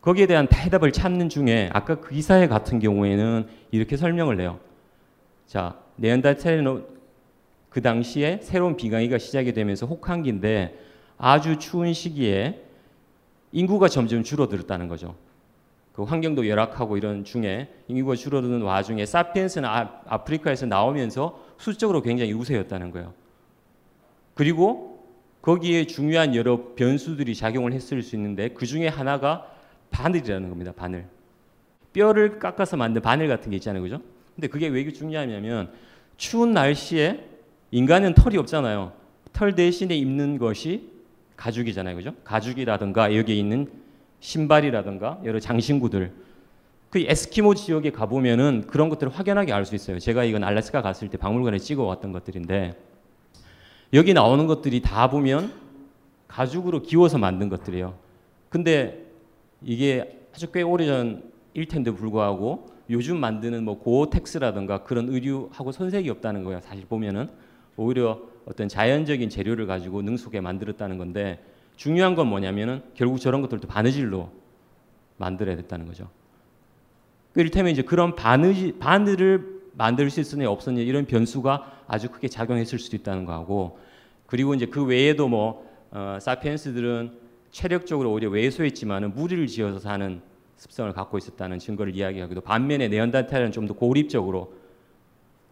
거기에 0.00 0.26
대한 0.26 0.46
대답을 0.48 0.92
찾는 0.92 1.28
중에 1.28 1.70
아까 1.72 2.00
그 2.00 2.10
기사에 2.10 2.48
같은 2.48 2.78
경우에는 2.78 3.46
이렇게 3.70 3.96
설명을 3.96 4.40
해요. 4.40 4.58
자, 5.50 5.76
네안데르탈인은 5.96 6.84
그 7.70 7.82
당시에 7.82 8.38
새로운 8.40 8.76
비강이가 8.76 9.18
시작이 9.18 9.52
되면서 9.52 9.84
혹한기인데 9.84 10.78
아주 11.18 11.58
추운 11.58 11.92
시기에 11.92 12.62
인구가 13.50 13.88
점점 13.88 14.22
줄어들었다는 14.22 14.86
거죠. 14.86 15.16
그 15.92 16.04
환경도 16.04 16.46
열악하고 16.46 16.96
이런 16.96 17.24
중에 17.24 17.68
인구가 17.88 18.14
줄어드는 18.14 18.62
와중에 18.62 19.04
사피엔스는 19.04 19.68
아, 19.68 20.02
아프리카에서 20.06 20.66
나오면서 20.66 21.44
수적으로 21.58 22.00
굉장히 22.00 22.32
우세였다는 22.32 22.92
거예요. 22.92 23.12
그리고 24.34 25.04
거기에 25.42 25.88
중요한 25.88 26.36
여러 26.36 26.74
변수들이 26.76 27.34
작용을 27.34 27.72
했을 27.72 28.04
수 28.04 28.14
있는데 28.14 28.50
그 28.50 28.66
중에 28.66 28.86
하나가 28.86 29.50
바늘이라는 29.90 30.48
겁니다. 30.48 30.72
바늘. 30.76 31.08
뼈를 31.92 32.38
깎아서 32.38 32.76
만든 32.76 33.02
바늘 33.02 33.26
같은 33.26 33.50
게 33.50 33.56
있잖아요. 33.56 33.82
그죠? 33.82 34.00
근데 34.40 34.48
그게 34.48 34.68
왜 34.68 34.90
중요하냐면 34.90 35.70
추운 36.16 36.52
날씨에 36.52 37.28
인간은 37.72 38.14
털이 38.14 38.38
없잖아요. 38.38 38.92
털 39.34 39.54
대신에 39.54 39.94
입는 39.94 40.38
것이 40.38 40.88
가죽이잖아요. 41.36 41.94
그죠? 41.94 42.14
가죽이라든가 42.24 43.14
여기 43.14 43.38
있는 43.38 43.70
신발이라든가 44.20 45.20
여러 45.24 45.38
장신구들 45.40 46.12
그 46.88 47.00
에스키모 47.00 47.54
지역에 47.54 47.90
가보면은 47.90 48.64
그런 48.66 48.88
것들을 48.88 49.12
확연하게 49.12 49.52
알 49.52 49.66
수 49.66 49.74
있어요. 49.74 49.98
제가 49.98 50.24
이건 50.24 50.42
알래스카 50.42 50.80
갔을 50.80 51.10
때 51.10 51.18
박물관에 51.18 51.58
찍어 51.58 51.84
왔던 51.84 52.12
것들인데 52.12 52.74
여기 53.92 54.14
나오는 54.14 54.46
것들이 54.46 54.80
다 54.80 55.10
보면 55.10 55.52
가죽으로 56.28 56.80
기워서 56.80 57.18
만든 57.18 57.50
것들이에요. 57.50 57.94
근데 58.48 59.04
이게 59.62 60.18
아주 60.34 60.50
꽤 60.50 60.62
오래전 60.62 61.30
일 61.52 61.66
텐데 61.66 61.90
불구하고 61.90 62.69
요즘 62.90 63.18
만드는 63.18 63.64
뭐 63.64 63.78
고텍스라든가 63.78 64.82
그런 64.82 65.08
의류하고 65.08 65.72
손색이 65.72 66.10
없다는 66.10 66.44
거예요. 66.44 66.60
사실 66.60 66.84
보면은 66.86 67.28
오히려 67.76 68.20
어떤 68.46 68.68
자연적인 68.68 69.30
재료를 69.30 69.66
가지고 69.66 70.02
능숙하게 70.02 70.40
만들었다는 70.40 70.98
건데 70.98 71.44
중요한 71.76 72.14
건 72.14 72.26
뭐냐면은 72.26 72.82
결국 72.94 73.20
저런 73.20 73.40
것들도 73.42 73.68
바느질로 73.68 74.30
만들어야 75.16 75.56
됐다는 75.56 75.86
거죠. 75.86 76.08
그 77.32 77.40
이를테면 77.40 77.72
이제 77.72 77.82
그런 77.82 78.16
바느질, 78.16 78.78
바늘을 78.78 79.60
만들 79.74 80.10
수 80.10 80.20
있으냐 80.20 80.50
없었냐 80.50 80.80
이런 80.82 81.06
변수가 81.06 81.84
아주 81.86 82.10
크게 82.10 82.28
작용했을 82.28 82.78
수도 82.78 82.96
있다는 82.96 83.24
거하고 83.24 83.78
그리고 84.26 84.54
이제 84.54 84.66
그 84.66 84.84
외에도 84.84 85.28
뭐 85.28 85.68
어, 85.90 86.18
사피엔스들은 86.20 87.12
체력적으로 87.50 88.12
오히려 88.12 88.30
왜소했지만은 88.30 89.14
무리를 89.14 89.46
지어서 89.46 89.78
사는 89.78 90.20
습성을 90.60 90.92
갖고 90.92 91.16
있었다는 91.16 91.58
증거를 91.58 91.96
이야기하기도 91.96 92.42
반면에 92.42 92.88
네언달탈은 92.88 93.50
좀 93.50 93.66
더 93.66 93.74
고립적으로 93.74 94.52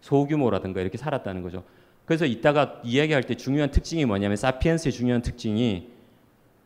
소규모라든가 0.02 0.80
이렇게 0.80 0.98
살았다는 0.98 1.42
거죠. 1.42 1.64
그래서 2.04 2.26
이따가 2.26 2.80
이야기할 2.84 3.22
때 3.24 3.34
중요한 3.34 3.70
특징이 3.70 4.04
뭐냐면 4.04 4.36
사피엔스의 4.36 4.92
중요한 4.92 5.22
특징이 5.22 5.88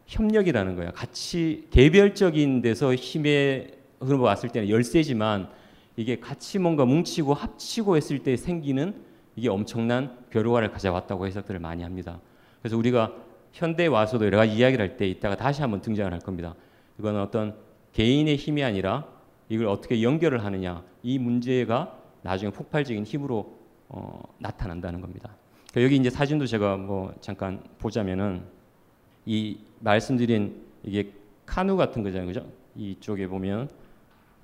협력이라는 0.07 0.75
거예요. 0.77 0.91
같이 0.93 1.67
개별적인 1.71 2.63
데서 2.63 2.95
힘에 2.95 3.69
흐름 4.01 4.21
왔을 4.23 4.49
때는 4.49 4.69
열세지만 4.69 5.49
이게 5.97 6.19
같이 6.19 6.59
뭔가 6.59 6.85
뭉치고 6.85 7.35
합치고 7.35 7.97
했을 7.97 8.19
때 8.21 8.37
생기는 8.37 8.95
이게 9.37 9.49
엄청난 9.49 10.19
결과를 10.31 10.73
가져왔다고 10.73 11.27
해석들을 11.29 11.61
많이 11.61 11.83
합니다. 11.85 12.21
그래서 12.61 12.77
우리가 12.77 13.13
현대에 13.53 13.87
와서도 13.87 14.25
여러 14.27 14.37
가지 14.39 14.55
이야기를 14.55 14.85
할 14.89 14.97
때 14.97 15.07
이따가 15.07 15.37
다시 15.37 15.61
한번 15.63 15.81
등장을 15.81 16.11
할 16.13 16.19
겁니다. 16.21 16.55
이건 16.99 17.21
어떤 17.21 17.55
개인의 17.93 18.37
힘이 18.37 18.63
아니라 18.65 19.07
이걸 19.49 19.67
어떻게 19.67 20.03
연결을 20.03 20.45
하느냐 20.45 20.83
이 21.03 21.19
문제가 21.19 21.99
나중에 22.23 22.51
폭발적인 22.53 23.05
힘으로 23.05 23.59
어, 23.89 24.23
나타난다는 24.39 25.01
겁니다. 25.01 25.35
그러니까 25.71 25.83
여기 25.85 25.97
이제 25.97 26.09
사진도 26.11 26.47
제가 26.47 26.77
뭐 26.77 27.15
잠깐 27.21 27.63
보자면은 27.79 28.43
이 29.27 29.59
말씀드린 29.81 30.63
이게 30.83 31.13
카누 31.47 31.77
같은 31.77 32.03
거잖아요, 32.03 32.27
그죠? 32.27 32.47
이쪽에 32.77 33.27
보면 33.27 33.69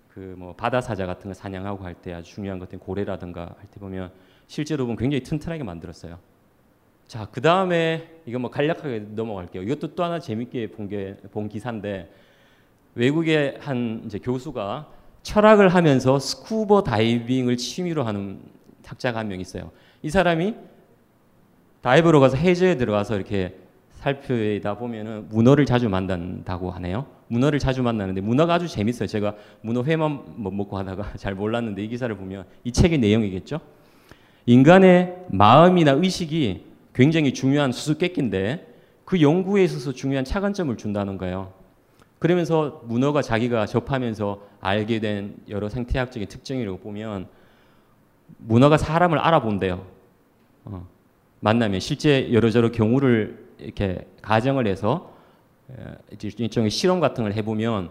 그 0.08 0.34
뭐 0.36 0.52
바다 0.54 0.80
사자 0.80 1.06
같은 1.06 1.28
거 1.30 1.34
사냥하고 1.34 1.84
할 1.84 1.94
때 1.94 2.12
아주 2.12 2.32
중요한 2.34 2.58
것들 2.58 2.78
고래라든가 2.80 3.54
할 3.58 3.66
때 3.70 3.78
보면 3.80 4.10
실제로 4.48 4.84
보면 4.84 4.96
굉장히 4.96 5.22
튼튼하게 5.22 5.62
만들었어요. 5.62 6.18
자, 7.06 7.26
그 7.30 7.40
다음에 7.40 8.20
이거 8.26 8.38
뭐 8.38 8.50
간략하게 8.50 9.06
넘어갈게요. 9.14 9.62
이것도 9.62 9.94
또 9.94 10.04
하나 10.04 10.18
재밌게 10.18 10.72
본 10.72 10.88
게 10.88 11.16
본 11.30 11.48
기사인데 11.48 12.10
외국의 12.98 13.58
한 13.60 14.02
이제 14.06 14.18
교수가 14.18 14.88
철학을 15.22 15.68
하면서 15.68 16.18
스쿠버 16.18 16.82
다이빙을 16.82 17.56
취미로 17.56 18.02
하는 18.02 18.40
학자가 18.84 19.20
한 19.20 19.28
명 19.28 19.38
있어요. 19.40 19.70
이 20.02 20.10
사람이 20.10 20.54
다이버로 21.80 22.18
가서 22.18 22.36
해저에 22.36 22.76
들어가서 22.76 23.14
이렇게 23.16 23.56
살펴다 23.92 24.76
보면은 24.78 25.28
문어를 25.28 25.64
자주 25.64 25.88
만난다고 25.88 26.70
하네요. 26.72 27.06
문어를 27.28 27.58
자주 27.60 27.82
만나는데 27.82 28.20
문어가 28.20 28.54
아주 28.54 28.66
재밌어요. 28.66 29.06
제가 29.06 29.36
문어 29.60 29.84
회만 29.84 30.22
뭐 30.36 30.50
먹고 30.50 30.76
하다가 30.78 31.12
잘 31.18 31.34
몰랐는데 31.34 31.84
이 31.84 31.88
기사를 31.88 32.12
보면 32.16 32.46
이 32.64 32.72
책의 32.72 32.98
내용이겠죠. 32.98 33.60
인간의 34.46 35.26
마음이나 35.30 35.92
의식이 35.92 36.64
굉장히 36.94 37.32
중요한 37.32 37.70
수수께끼인데 37.70 38.66
그 39.04 39.20
연구에 39.20 39.62
있어서 39.64 39.92
중요한 39.92 40.24
차관점을 40.24 40.76
준다는 40.76 41.16
거예요. 41.18 41.57
그러면서 42.18 42.82
문어가 42.84 43.22
자기가 43.22 43.66
접하면서 43.66 44.40
알게 44.60 45.00
된 45.00 45.36
여러 45.48 45.68
생태학적인 45.68 46.28
특징이라고 46.28 46.78
보면 46.78 47.28
문어가 48.38 48.76
사람을 48.76 49.18
알아본대요. 49.18 49.86
어, 50.64 50.86
만나면 51.40 51.80
실제 51.80 52.32
여러 52.32 52.50
저러 52.50 52.70
경우를 52.70 53.46
이렇게 53.58 54.06
가정을 54.22 54.66
해서 54.66 55.12
일종의 56.10 56.70
실험 56.70 57.00
같은 57.00 57.24
걸 57.24 57.32
해보면 57.34 57.90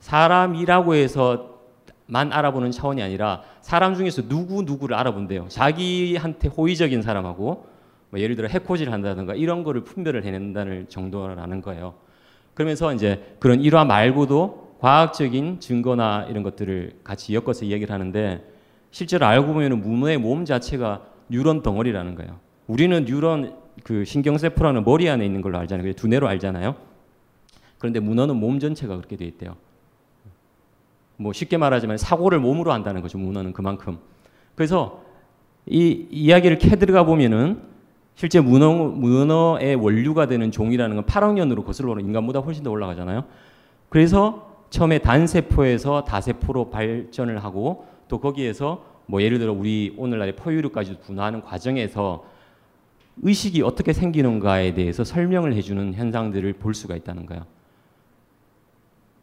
사람이라고 0.00 0.94
해서 0.94 1.60
만 2.06 2.32
알아보는 2.32 2.70
차원이 2.70 3.02
아니라 3.02 3.42
사람 3.60 3.94
중에서 3.94 4.28
누구 4.28 4.62
누구를 4.62 4.96
알아본대요. 4.96 5.48
자기한테 5.48 6.48
호의적인 6.48 7.02
사람하고 7.02 7.66
뭐 8.10 8.20
예를 8.20 8.36
들어 8.36 8.48
해코지를 8.48 8.92
한다든가 8.92 9.34
이런 9.34 9.62
거를 9.62 9.82
분별을 9.84 10.24
해낸다는 10.24 10.88
정도라는 10.88 11.62
거예요. 11.62 11.94
그러면서 12.54 12.92
이제 12.92 13.36
그런 13.38 13.60
일화 13.60 13.84
말고도 13.84 14.76
과학적인 14.80 15.60
증거나 15.60 16.26
이런 16.28 16.42
것들을 16.42 17.00
같이 17.04 17.34
엮어서 17.34 17.64
이야기를 17.64 17.92
하는데 17.92 18.44
실제로 18.90 19.26
알고 19.26 19.54
보면 19.54 19.80
문어의 19.80 20.18
몸 20.18 20.44
자체가 20.44 21.02
뉴런 21.28 21.62
덩어리라는 21.62 22.14
거예요. 22.14 22.38
우리는 22.66 23.04
뉴런 23.04 23.56
그 23.84 24.04
신경세포라는 24.04 24.84
머리 24.84 25.08
안에 25.08 25.24
있는 25.24 25.40
걸로 25.40 25.58
알잖아요. 25.58 25.94
두뇌로 25.94 26.28
알잖아요. 26.28 26.74
그런데 27.78 28.00
문어는 28.00 28.36
몸 28.36 28.58
전체가 28.58 28.96
그렇게 28.96 29.16
돼 29.16 29.24
있대요. 29.24 29.56
뭐 31.16 31.32
쉽게 31.32 31.56
말하자면 31.56 31.96
사고를 31.96 32.40
몸으로 32.40 32.72
한다는 32.72 33.02
거죠. 33.02 33.18
문어는 33.18 33.52
그만큼. 33.52 33.98
그래서 34.54 35.02
이 35.66 36.06
이야기를 36.10 36.58
캐 36.58 36.76
들어가 36.76 37.04
보면은 37.04 37.71
실제 38.14 38.40
문어, 38.40 38.72
문어의 38.72 39.74
원류가 39.74 40.26
되는 40.26 40.50
종이라는 40.50 40.96
건 40.96 41.04
8억 41.06 41.34
년으로 41.34 41.64
거슬러 41.64 41.98
인간보다 41.98 42.40
훨씬 42.40 42.62
더 42.62 42.70
올라가잖아요. 42.70 43.24
그래서 43.88 44.64
처음에 44.70 44.98
단세포에서 44.98 46.04
다세포로 46.04 46.70
발전을 46.70 47.42
하고 47.44 47.86
또 48.08 48.20
거기에서 48.20 48.84
뭐 49.06 49.22
예를 49.22 49.38
들어 49.38 49.52
우리 49.52 49.94
오늘날의 49.98 50.36
포유류까지 50.36 51.00
분화하는 51.00 51.42
과정에서 51.42 52.24
의식이 53.22 53.62
어떻게 53.62 53.92
생기는가에 53.92 54.74
대해서 54.74 55.04
설명을 55.04 55.54
해주는 55.54 55.94
현상들을 55.94 56.54
볼 56.54 56.74
수가 56.74 56.96
있다는 56.96 57.26
거예요. 57.26 57.44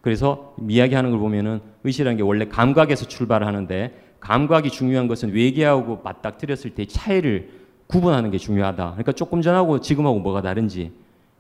그래서 0.01 0.55
이야기하는 0.67 1.11
걸 1.11 1.19
보면은 1.19 1.61
의식이라는 1.83 2.17
게 2.17 2.23
원래 2.23 2.47
감각에서 2.47 3.07
출발하는데 3.07 4.15
감각이 4.19 4.69
중요한 4.69 5.07
것은 5.07 5.33
외계하고 5.33 6.01
맞닥뜨렸을 6.03 6.71
때 6.71 6.85
차이를 6.85 7.49
구분하는 7.89 8.29
게 8.29 8.37
중요하다. 8.37 8.91
그러니까 8.91 9.11
조금 9.11 9.41
전하고 9.41 9.81
지금하고 9.81 10.19
뭐가 10.19 10.41
다른지 10.41 10.91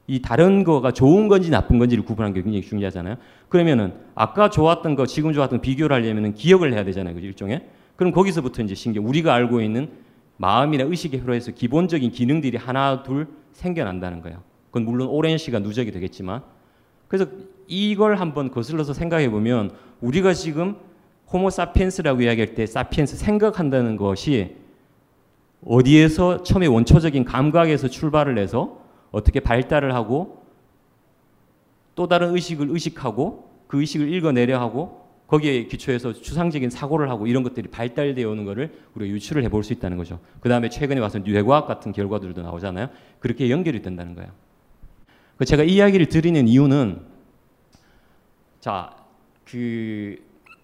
이 0.07 0.19
다른 0.21 0.63
거가 0.63 0.91
좋은 0.91 1.27
건지 1.27 1.51
나쁜 1.51 1.77
건지를 1.77 2.03
구분하는 2.03 2.33
게 2.33 2.41
굉장히 2.41 2.63
중요하잖아요. 2.63 3.17
그러면은 3.47 3.93
아까 4.15 4.49
좋았던 4.49 4.95
거 4.95 5.05
지금 5.05 5.31
좋았던 5.31 5.59
거 5.59 5.61
비교를 5.61 5.95
하려면은 5.95 6.33
기억을 6.33 6.73
해야 6.73 6.83
되잖아요. 6.83 7.13
그 7.13 7.21
일종의. 7.21 7.61
그럼 7.95 8.11
거기서부터 8.11 8.63
이제 8.63 8.73
신경 8.73 9.07
우리가 9.07 9.33
알고 9.33 9.61
있는 9.61 9.89
마음이나 10.37 10.85
의식의 10.85 11.19
흐로에서 11.19 11.51
기본적인 11.51 12.11
기능들이 12.11 12.57
하나 12.57 13.03
둘 13.03 13.27
생겨난다는 13.53 14.21
거예요. 14.21 14.41
그건 14.71 14.85
물론 14.85 15.09
오랜 15.09 15.37
시간 15.37 15.61
누적이 15.61 15.91
되겠지만 15.91 16.41
그래서 17.07 17.27
이걸 17.67 18.15
한번 18.15 18.49
거슬러서 18.49 18.93
생각해 18.93 19.29
보면 19.29 19.71
우리가 20.01 20.33
지금 20.33 20.77
호모 21.31 21.51
사피엔스라고 21.51 22.21
이야기할 22.21 22.55
때 22.55 22.65
사피엔스 22.65 23.17
생각한다는 23.17 23.97
것이 23.97 24.55
어디에서 25.65 26.43
처음에 26.43 26.67
원초적인 26.67 27.25
감각에서 27.25 27.87
출발을 27.87 28.37
해서 28.37 28.81
어떻게 29.11 29.39
발달을 29.39 29.93
하고 29.93 30.43
또 31.95 32.07
다른 32.07 32.33
의식을 32.33 32.69
의식하고 32.69 33.49
그 33.67 33.79
의식을 33.79 34.11
읽어내려 34.13 34.59
하고 34.59 35.07
거기에 35.27 35.65
기초해서 35.65 36.13
추상적인 36.13 36.69
사고를 36.69 37.09
하고 37.09 37.27
이런 37.27 37.43
것들이 37.43 37.67
발달되어 37.69 38.27
오는 38.29 38.45
것을 38.45 38.73
우리가 38.95 39.13
유추를 39.13 39.43
해볼 39.43 39.63
수 39.63 39.73
있다는 39.73 39.97
거죠. 39.97 40.19
그 40.39 40.49
다음에 40.49 40.69
최근에 40.69 40.99
와서 40.99 41.19
뇌과학 41.19 41.67
같은 41.67 41.91
결과들도 41.91 42.41
나오잖아요. 42.41 42.89
그렇게 43.19 43.49
연결이 43.51 43.81
된다는 43.81 44.15
거예요. 44.15 44.31
그 45.37 45.45
제가 45.45 45.63
이 45.63 45.75
이야기를 45.75 46.07
드리는 46.07 46.47
이유는 46.47 47.01
자, 48.59 48.95
그 49.45 50.17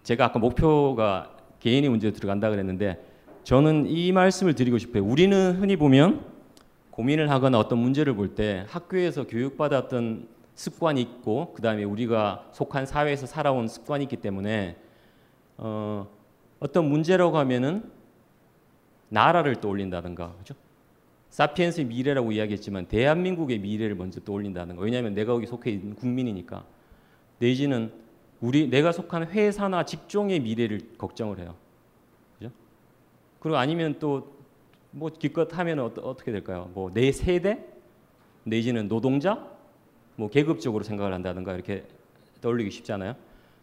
제가 0.04 0.26
아까 0.26 0.40
목표가 0.40 1.32
개인의 1.60 1.90
문제로 1.90 2.14
들어간다 2.14 2.50
그랬는데 2.50 3.04
저는 3.46 3.86
이 3.86 4.12
말씀을 4.12 4.56
드리고 4.56 4.80
싶어요. 4.80 5.06
우리는 5.06 5.56
흔히 5.58 5.76
보면 5.76 6.26
고민을 6.90 7.30
하거나 7.30 7.60
어떤 7.60 7.78
문제를 7.78 8.16
볼 8.16 8.34
때 8.34 8.66
학교에서 8.70 9.28
교육받았던 9.28 10.28
습관이 10.56 11.00
있고 11.00 11.54
그 11.56 11.62
다음에 11.62 11.84
우리가 11.84 12.50
속한 12.54 12.88
사회에서 12.88 13.28
살아온 13.28 13.68
습관이 13.68 14.06
있기 14.06 14.18
때문에 14.18 14.78
어, 15.58 16.08
어떤 16.60 16.90
문제라고 16.90 17.38
하면은 17.38 17.84
나라를 19.10 19.58
떠올린다든가 19.58 20.34
그죠? 20.40 20.56
사피엔스의 21.30 21.86
미래라고 21.86 22.32
이야기했지만 22.32 22.88
대한민국의 22.88 23.60
미래를 23.60 23.94
먼저 23.96 24.22
떠올린다는 24.22 24.76
거. 24.76 24.82
왜냐하면 24.82 25.14
내가 25.14 25.34
거기 25.34 25.46
속해 25.46 25.70
있는 25.70 25.94
국민이니까. 25.96 26.66
내지는 27.38 27.92
우리 28.42 28.70
내가 28.70 28.92
속한 28.92 29.28
회사나 29.28 29.86
직종의 29.86 30.40
미래를 30.40 30.98
걱정을 30.98 31.38
해요. 31.38 31.54
그리고 33.46 33.58
아니면 33.58 34.00
또 34.00 34.34
뭐 34.98 35.10
기껏 35.10 35.54
하면 35.60 35.80
어떻게 35.80 36.32
될까요? 36.32 36.72
뭐 36.74 36.90
내 36.94 37.12
세대 37.12 37.66
내지는 38.46 38.88
노동자 38.88 39.46
뭐 40.16 40.30
계급적으로 40.30 40.86
생각을 40.86 41.14
한다든가 41.14 41.54
이렇게 41.54 41.84
떠올리기 42.40 42.72
쉽잖아요. 42.72 43.14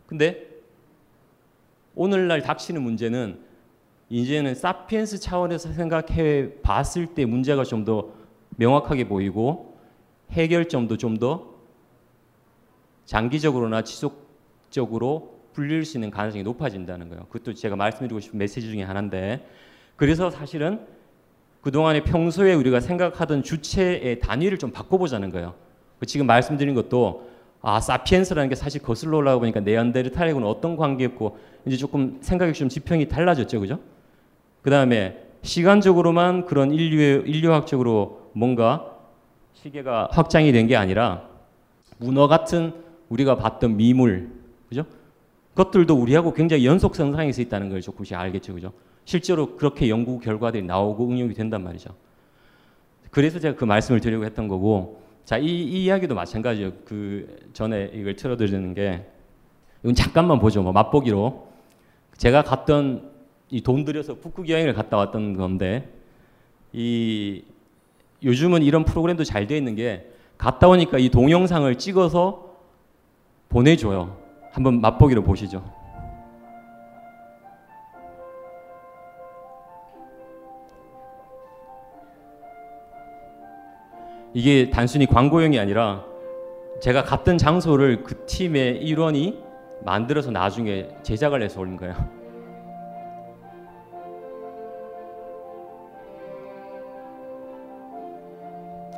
근데 0.07 0.47
오늘날 1.95 2.43
닥치는 2.43 2.83
문제는 2.83 3.41
이제는 4.11 4.55
사피엔스 4.55 5.21
차원에서 5.21 5.73
생각해 5.73 6.61
봤을 6.63 7.07
때 7.15 7.25
문제가 7.25 7.65
좀 7.65 7.87
더 7.87 8.11
명확하게 8.57 9.09
보이고 9.09 9.75
해결점도 10.33 10.99
좀 10.99 11.17
더 11.19 11.51
장기적으로나 13.07 13.83
지속적으로 13.85 15.32
불릴 15.53 15.85
수 15.85 15.97
있는 15.97 16.11
가능성이 16.11 16.43
높아진다는 16.45 17.09
거예요. 17.09 17.25
그것도 17.27 17.55
제가 17.55 17.77
말씀드리고 17.77 18.21
싶은 18.21 18.39
메시지 18.39 18.71
중에 18.71 18.83
하나인데 18.83 19.47
그래서 19.97 20.31
사실은 20.31 20.81
그동안에 21.61 22.03
평소에 22.03 22.55
우리가 22.55 22.81
생각하던 22.81 23.43
주체의 23.43 24.19
단위를 24.19 24.59
좀 24.59 24.71
바꿔보자는 24.73 25.31
거예요. 25.31 25.55
그 25.99 26.07
지금 26.07 26.27
말씀드린 26.27 26.75
것도 26.75 27.31
아 27.61 27.81
사피엔스라는 27.81 28.49
게 28.49 28.57
사실 28.57 28.83
거슬러 28.83 29.19
올라가 29.19 29.39
보니까 29.39 29.61
네안데르탈하고는 29.61 30.47
어떤 30.49 30.77
관계였고 30.77 31.39
이제 31.67 31.77
조금 31.77 32.19
생각이 32.21 32.53
좀 32.55 32.69
지평이 32.69 33.09
달라졌죠, 33.09 33.61
그죠? 33.61 33.79
그 34.63 34.71
다음에 34.71 35.23
시간적으로만 35.43 36.47
그런 36.47 36.73
인류의 36.73 37.23
인류학적으로 37.27 38.31
뭔가 38.33 38.97
시계가 39.55 40.09
확장이 40.11 40.51
된 40.51 40.67
게 40.67 40.75
아니라 40.75 41.29
문어 41.99 42.27
같은 42.27 42.73
우리가 43.09 43.37
봤던 43.37 43.77
미물, 43.77 44.31
그죠? 44.69 44.85
그것들도 45.55 45.95
우리하고 45.95 46.33
굉장히 46.33 46.67
연속성상에서 46.67 47.43
있다는 47.43 47.69
걸 47.69 47.81
조금씩 47.81 48.17
알겠죠, 48.17 48.55
그죠? 48.55 48.73
실제로 49.05 49.57
그렇게 49.57 49.89
연구 49.89 50.19
결과들이 50.19 50.63
나오고 50.65 51.09
응용이 51.11 51.35
된단 51.35 51.63
말이죠. 51.63 51.95
그래서 53.11 53.39
제가 53.39 53.57
그 53.57 53.65
말씀을 53.65 54.01
드리려고 54.01 54.25
했던 54.25 54.49
거고, 54.49 55.03
자, 55.25 55.37
이, 55.37 55.47
이 55.47 55.85
이야기도 55.85 56.15
마찬가지예요. 56.15 56.73
그 56.85 57.51
전에 57.53 57.91
이걸 57.93 58.17
틀어드리는 58.17 58.75
게, 58.75 59.05
이건 59.83 59.95
잠깐만 59.95 60.39
보죠. 60.39 60.63
뭐 60.63 60.73
맛보기로. 60.73 61.49
제가 62.17 62.43
갔던 62.43 63.11
이 63.51 63.61
돈 63.61 63.85
들여서 63.85 64.15
북극 64.15 64.49
여행을 64.49 64.73
갔다 64.73 64.97
왔던 64.97 65.37
건데, 65.37 65.93
이 66.73 67.43
요즘은 68.23 68.63
이런 68.63 68.85
프로그램도 68.87 69.25
잘 69.25 69.47
되어 69.47 69.59
있는 69.59 69.75
게 69.75 70.11
갔다 70.39 70.69
오니까 70.69 70.97
이 70.99 71.11
동영상을 71.11 71.77
찍어서 71.77 72.57
보내줘요. 73.51 74.22
한번 74.53 74.81
맛보기로 74.81 75.23
보시죠. 75.23 75.63
이게 84.35 84.71
단순히 84.71 85.07
광고용이 85.07 85.59
아니라 85.59 86.05
제가 86.81 87.05
갔던 87.05 87.39
장소를 87.39 88.03
그 88.03 88.25
팀의 88.27 88.79
일원이 88.79 89.43
만들어서 89.85 90.31
나중에 90.31 90.89
제작을 91.03 91.43
해서 91.43 91.61
올린 91.61 91.77
거예요. 91.77 91.95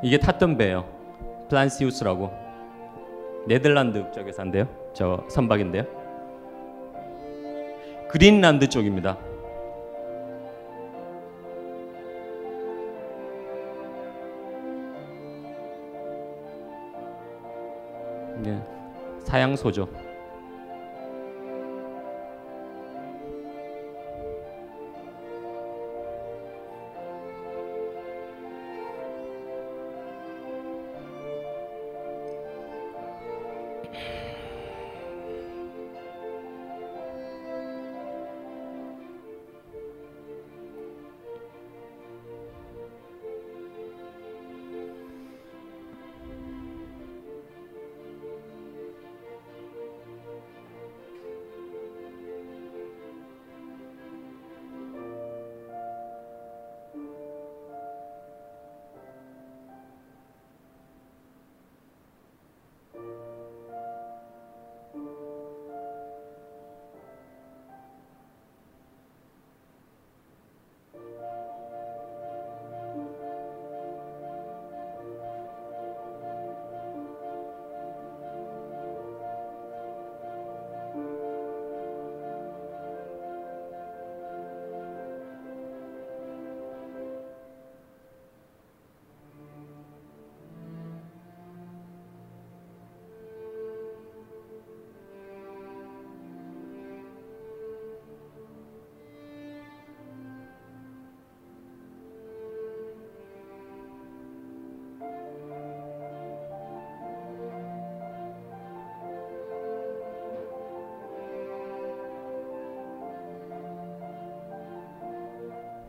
이게 0.02 0.18
탔던 0.18 0.56
배예요. 0.58 0.84
플란시우스라고 1.48 2.30
네덜란드 3.46 4.10
쪽에서 4.12 4.42
한대요. 4.42 4.83
저 4.94 5.24
선박인데요. 5.28 5.84
그린란드 8.08 8.68
쪽입니다. 8.68 9.18
사양소죠. 19.34 19.88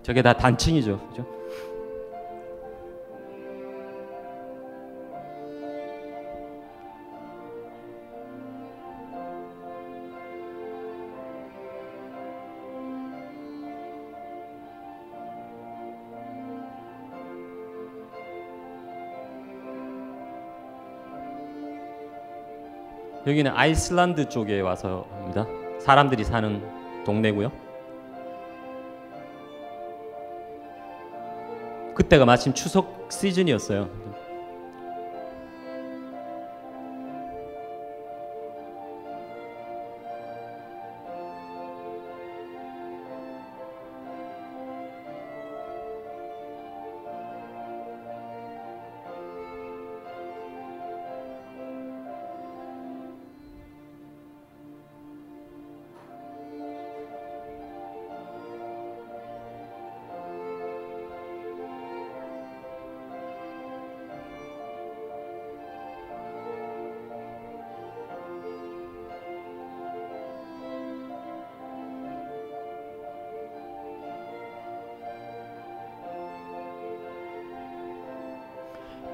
저게 0.06 0.22
다 0.22 0.34
단층이죠. 0.34 1.00
그죠? 1.10 1.26
여기는 23.26 23.52
아이슬란드 23.52 24.30
쪽에 24.30 24.62
와서입니다. 24.62 25.48
사람들이 25.80 26.24
사는 26.24 26.62
동네고요. 27.06 27.65
그때가 31.96 32.26
마침 32.26 32.54
추석 32.54 33.08
시즌이었어요. 33.10 33.90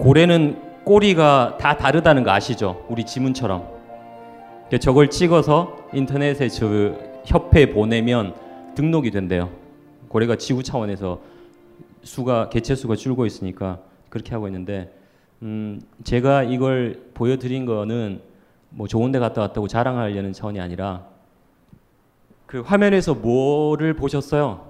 고래는 0.01 0.83
꼬리가 0.83 1.57
다 1.59 1.77
다르다는 1.77 2.23
거 2.23 2.31
아시죠? 2.31 2.87
우리 2.89 3.05
지문처럼. 3.05 3.69
저걸 4.79 5.11
찍어서 5.11 5.77
인터넷에 5.93 6.49
저 6.49 6.95
협회에 7.23 7.67
보내면 7.71 8.33
등록이 8.73 9.11
된대요. 9.11 9.51
고래가 10.07 10.37
지구 10.37 10.63
차원에서 10.63 11.21
수가 12.01 12.49
개체 12.49 12.73
수가 12.73 12.95
줄고 12.95 13.27
있으니까 13.27 13.77
그렇게 14.09 14.31
하고 14.33 14.47
있는데 14.47 14.91
음, 15.43 15.79
제가 16.03 16.43
이걸 16.43 17.11
보여드린 17.13 17.67
거는 17.67 18.21
뭐 18.71 18.87
좋은데 18.87 19.19
갔다 19.19 19.41
왔다고 19.41 19.67
자랑하려는 19.67 20.33
차원이 20.33 20.59
아니라 20.59 21.05
그 22.47 22.61
화면에서 22.61 23.13
뭐를 23.13 23.93
보셨어요? 23.93 24.65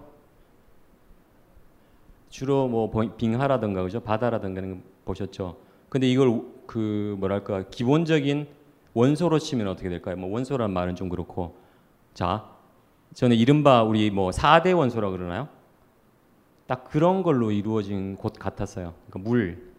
주로 2.30 2.67
뭐 2.67 2.89
보- 2.89 3.15
빙하라든가 3.15 3.82
그죠 3.84 4.02
바다라든가 4.02 4.62
보셨죠. 5.06 5.58
근데 5.90 6.10
이걸 6.10 6.42
그 6.68 7.16
뭐랄까 7.20 7.64
기본적인 7.70 8.48
원소로 8.94 9.40
치면 9.40 9.68
어떻게 9.68 9.90
될까요? 9.90 10.16
뭐 10.18 10.30
원소란 10.32 10.72
말은 10.72 10.96
좀 10.96 11.10
그렇고 11.10 11.56
자 12.14 12.50
저는 13.14 13.36
이른바 13.38 13.84
우리 13.84 14.10
뭐 14.12 14.32
4대 14.32 14.76
원소라 14.78 15.10
그러나요? 15.12 15.50
딱 16.68 16.86
그런 16.86 17.24
걸로 17.24 17.52
이루어진 17.52 18.16
곳 18.16 18.34
같았어요. 18.34 18.94
그러니까 19.10 19.30
물 19.30 19.72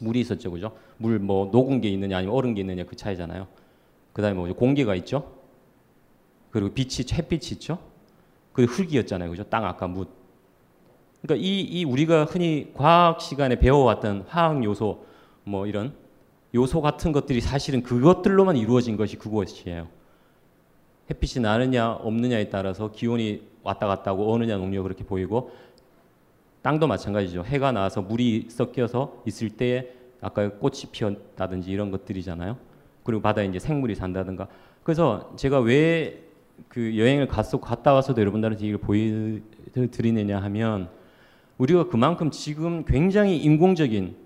물이 0.00 0.20
있었죠, 0.20 0.50
그죠? 0.50 0.76
물 0.98 1.18
뭐 1.18 1.48
녹은 1.50 1.80
게 1.80 1.88
있느냐 1.90 2.18
아니면 2.18 2.34
얼은 2.36 2.54
게 2.54 2.60
있느냐 2.60 2.84
그 2.84 2.96
차이잖아요. 2.96 3.46
그다음에 4.12 4.34
뭐 4.36 4.52
공기가 4.54 4.94
있죠. 4.96 5.32
그리고 6.50 6.72
빛이 6.74 7.06
햇빛이 7.12 7.52
있죠. 7.52 7.78
그리고 8.52 8.72
흙이었잖아요, 8.72 9.30
그죠? 9.30 9.44
땅 9.44 9.64
아까 9.64 9.86
묻. 9.86 10.08
그러니까 11.26 11.44
이, 11.44 11.60
이 11.60 11.84
우리가 11.84 12.24
흔히 12.24 12.70
과학 12.74 13.20
시간에 13.20 13.58
배워왔던 13.58 14.26
화학 14.28 14.62
요소 14.62 15.04
뭐 15.44 15.66
이런 15.66 15.92
요소 16.54 16.80
같은 16.80 17.10
것들이 17.10 17.40
사실은 17.40 17.82
그것들로만 17.82 18.56
이루어진 18.56 18.96
것이 18.96 19.16
그것이에요. 19.16 19.88
햇빛이 21.10 21.42
나느냐 21.42 21.92
없느냐에 21.92 22.48
따라서 22.48 22.92
기온이 22.92 23.42
왔다 23.62 23.86
갔다 23.86 24.12
하고 24.12 24.32
어느냐 24.32 24.56
녹냐 24.56 24.82
그렇게 24.82 25.04
보이고 25.04 25.50
땅도 26.62 26.86
마찬가지죠. 26.86 27.44
해가 27.44 27.72
나와서 27.72 28.02
물이 28.02 28.46
섞여서 28.48 29.22
있을 29.26 29.50
때 29.50 29.92
아까 30.20 30.48
꽃이 30.48 30.82
피었다든지 30.92 31.70
이런 31.70 31.90
것들이잖아요. 31.90 32.56
그리고 33.02 33.20
바다에 33.20 33.46
이제 33.46 33.58
생물이 33.58 33.94
산다든가. 33.94 34.46
그래서 34.82 35.32
제가 35.36 35.58
왜 35.60 36.26
그 36.68 36.98
여행을 36.98 37.28
갔다 37.28 37.92
와서도 37.92 38.20
여러분들한테 38.20 38.66
이걸 38.66 38.80
보여드리느냐 38.80 40.40
하면 40.42 40.88
우리가 41.58 41.88
그만큼 41.88 42.30
지금 42.30 42.84
굉장히 42.84 43.38
인공적인 43.38 44.16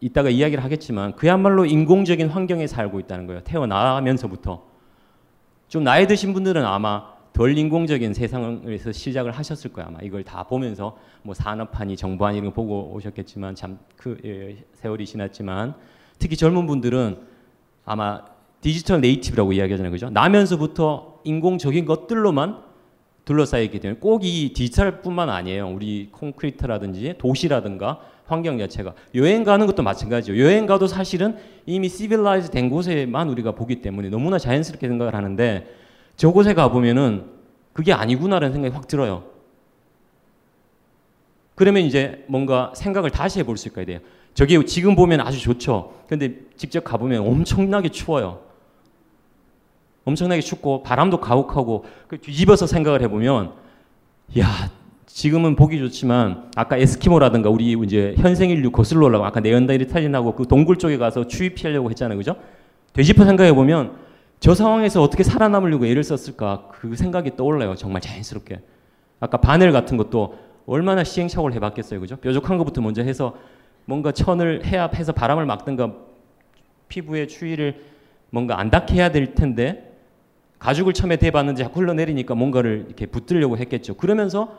이따가 0.00 0.30
이야기를 0.30 0.64
하겠지만 0.64 1.14
그야말로 1.14 1.66
인공적인 1.66 2.28
환경에 2.28 2.66
살고 2.66 3.00
있다는 3.00 3.26
거예요. 3.26 3.42
태어나면서부터. 3.44 4.64
좀 5.68 5.84
나이 5.84 6.06
드신 6.06 6.32
분들은 6.32 6.64
아마 6.64 7.12
덜 7.32 7.56
인공적인 7.56 8.12
세상에서 8.12 8.92
시작을 8.92 9.30
하셨을 9.30 9.72
거야 9.72 9.86
아마. 9.86 9.98
이걸 10.02 10.24
다 10.24 10.42
보면서 10.42 10.96
뭐 11.22 11.34
산업하니 11.34 11.96
정보하니 11.96 12.38
이런 12.38 12.50
거 12.50 12.54
보고 12.54 12.92
오셨겠지만 12.94 13.54
참그 13.54 14.20
예, 14.24 14.64
세월이 14.74 15.06
지났지만 15.06 15.74
특히 16.18 16.36
젊은 16.36 16.66
분들은 16.66 17.18
아마 17.84 18.24
digital 18.60 19.00
native라고 19.00 19.52
이야기하잖아요. 19.52 19.90
그죠? 19.92 20.10
나면서부터 20.10 21.20
인공적인 21.24 21.84
것들로만 21.84 22.69
둘러싸여 23.30 23.62
있기 23.62 23.78
때문에 23.78 24.00
꼭 24.00 24.24
이 24.24 24.52
디지털뿐만 24.52 25.30
아니에요 25.30 25.68
우리 25.68 26.08
콘크리트라든지 26.10 27.14
도시라든가 27.16 28.00
환경 28.26 28.58
자체가 28.58 28.94
여행 29.14 29.42
가는 29.44 29.66
것도 29.66 29.82
마찬가지죠. 29.82 30.38
여행 30.38 30.66
가도 30.66 30.86
사실은 30.86 31.36
이미 31.66 31.88
civilized 31.88 32.50
된 32.50 32.70
곳에만 32.70 33.28
우리가 33.28 33.52
보기 33.52 33.82
때문에 33.82 34.08
너무나 34.08 34.38
자연스럽게 34.38 34.86
생각을 34.86 35.14
하는데 35.14 35.66
저곳에 36.16 36.54
가 36.54 36.70
보면은 36.70 37.24
그게 37.72 37.92
아니구나라는 37.92 38.52
생각이 38.52 38.74
확 38.74 38.86
들어요. 38.86 39.24
그러면 41.56 41.82
이제 41.82 42.24
뭔가 42.28 42.72
생각을 42.76 43.10
다시 43.10 43.40
해볼 43.40 43.56
수 43.56 43.68
있게 43.68 43.84
돼요. 43.84 43.98
저게 44.34 44.64
지금 44.64 44.94
보면 44.94 45.20
아주 45.20 45.40
좋죠. 45.40 45.94
근데 46.08 46.34
직접 46.56 46.84
가보면 46.84 47.20
엄청나게 47.26 47.88
추워요. 47.88 48.40
엄청나게 50.04 50.40
춥고 50.40 50.82
바람도 50.82 51.20
가혹하고 51.20 51.84
그 52.08 52.18
뒤집어서 52.18 52.66
생각을 52.66 53.02
해보면 53.02 53.52
야 54.38 54.70
지금은 55.06 55.56
보기 55.56 55.78
좋지만 55.78 56.50
아까 56.56 56.76
에스키모라든가 56.76 57.50
우리 57.50 57.72
이제 57.84 58.14
현생인류 58.18 58.70
거슬러 58.70 59.06
올라가 59.06 59.26
아까 59.26 59.40
네언다르탈린하고 59.40 60.34
그 60.36 60.46
동굴 60.46 60.76
쪽에 60.76 60.96
가서 60.98 61.26
추위 61.26 61.50
피하려고 61.50 61.90
했잖아요, 61.90 62.16
그죠? 62.16 62.36
되짚어 62.92 63.24
생각해 63.24 63.52
보면 63.52 63.96
저 64.38 64.54
상황에서 64.54 65.02
어떻게 65.02 65.22
살아남으려고 65.22 65.86
애를 65.86 66.02
썼을까 66.04 66.68
그 66.70 66.94
생각이 66.96 67.36
떠올라요, 67.36 67.74
정말 67.74 68.00
자연스럽게. 68.00 68.60
아까 69.18 69.36
바늘 69.36 69.72
같은 69.72 69.96
것도 69.96 70.38
얼마나 70.66 71.02
시행착오를 71.04 71.54
해봤겠어요, 71.56 72.00
그죠? 72.00 72.16
뾰족한 72.16 72.56
것부터 72.56 72.80
먼저 72.80 73.02
해서 73.02 73.36
뭔가 73.84 74.12
천을 74.12 74.64
해압해서 74.64 75.12
바람을 75.12 75.44
막든가 75.44 75.92
피부의 76.88 77.28
추위를 77.28 77.82
뭔가 78.30 78.60
안 78.60 78.70
닿게 78.70 78.94
해야 78.94 79.10
될 79.10 79.34
텐데 79.34 79.89
가죽을 80.60 80.92
처음에 80.92 81.16
대봤는데 81.16 81.64
자꾸 81.64 81.80
흘러내리니까 81.80 82.34
뭔가를 82.34 82.84
이렇게 82.86 83.06
붙들려고 83.06 83.58
했겠죠. 83.58 83.94
그러면서 83.94 84.56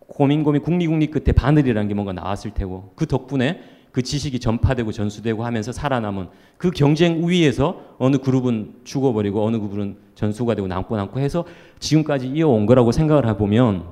고민 0.00 0.42
고민 0.42 0.62
국리국리 0.62 1.08
끝에 1.08 1.32
바늘이라는 1.32 1.88
게 1.88 1.94
뭔가 1.94 2.12
나왔을 2.12 2.52
테고 2.52 2.92
그 2.96 3.06
덕분에 3.06 3.60
그 3.92 4.02
지식이 4.02 4.40
전파되고 4.40 4.92
전수되고 4.92 5.44
하면서 5.44 5.72
살아남은 5.72 6.28
그 6.58 6.70
경쟁 6.70 7.22
우위에서 7.22 7.80
어느 7.98 8.16
그룹은 8.16 8.80
죽어버리고 8.84 9.44
어느 9.44 9.58
그룹은 9.58 9.96
전수가 10.14 10.54
되고 10.54 10.66
남고 10.68 10.96
남고 10.96 11.20
해서 11.20 11.44
지금까지 11.78 12.28
이어온 12.28 12.66
거라고 12.66 12.92
생각을 12.92 13.28
해보면 13.28 13.84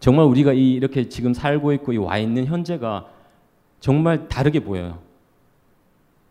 정말 0.00 0.26
우리가 0.26 0.52
이 0.52 0.72
이렇게 0.72 1.08
지금 1.08 1.32
살고 1.32 1.72
있고 1.74 2.02
와 2.04 2.18
있는 2.18 2.46
현재가 2.46 3.06
정말 3.80 4.28
다르게 4.28 4.60
보여요. 4.60 4.98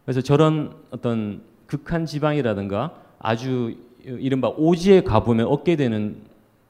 그래서 0.06 0.22
저런 0.22 0.76
어떤 0.90 1.42
극한 1.68 2.06
지방이라든가 2.06 2.96
아주 3.20 3.76
이른바 4.04 4.50
오지에 4.50 5.02
가보면 5.02 5.48
얻게 5.48 5.76
되는 5.76 6.18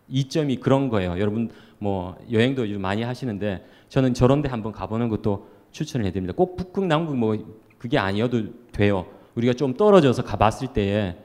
이점이 0.10 0.58
그런 0.58 0.90
거예요. 0.90 1.12
여러분 1.20 1.50
뭐 1.80 2.16
여행도 2.32 2.68
많이 2.80 3.04
하시는데 3.04 3.66
저는 3.90 4.14
저런 4.14 4.42
데 4.42 4.50
한번 4.50 4.72
가보는 4.72 5.10
것도 5.10 5.48
추천을 5.72 6.06
해드립니다. 6.06 6.34
꼭 6.36 6.56
북극, 6.56 6.86
남극 6.86 7.16
뭐 7.18 7.38
그게 7.78 7.98
아니어도 7.98 8.44
돼요. 8.72 9.06
우리가 9.36 9.54
좀 9.54 9.74
떨어져서 9.74 10.24
가봤을 10.24 10.74
때에 10.74 11.16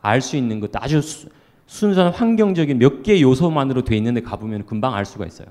알 0.00 0.20
수 0.20 0.36
있는 0.36 0.58
것도 0.60 0.72
아주 0.74 1.00
수, 1.00 1.28
순수한 1.66 2.12
환경적인 2.12 2.78
몇개 2.78 3.20
요소만으로 3.20 3.84
돼 3.84 3.96
있는데 3.96 4.20
가보면 4.20 4.66
금방 4.66 4.94
알 4.94 5.04
수가 5.04 5.26
있어요. 5.26 5.48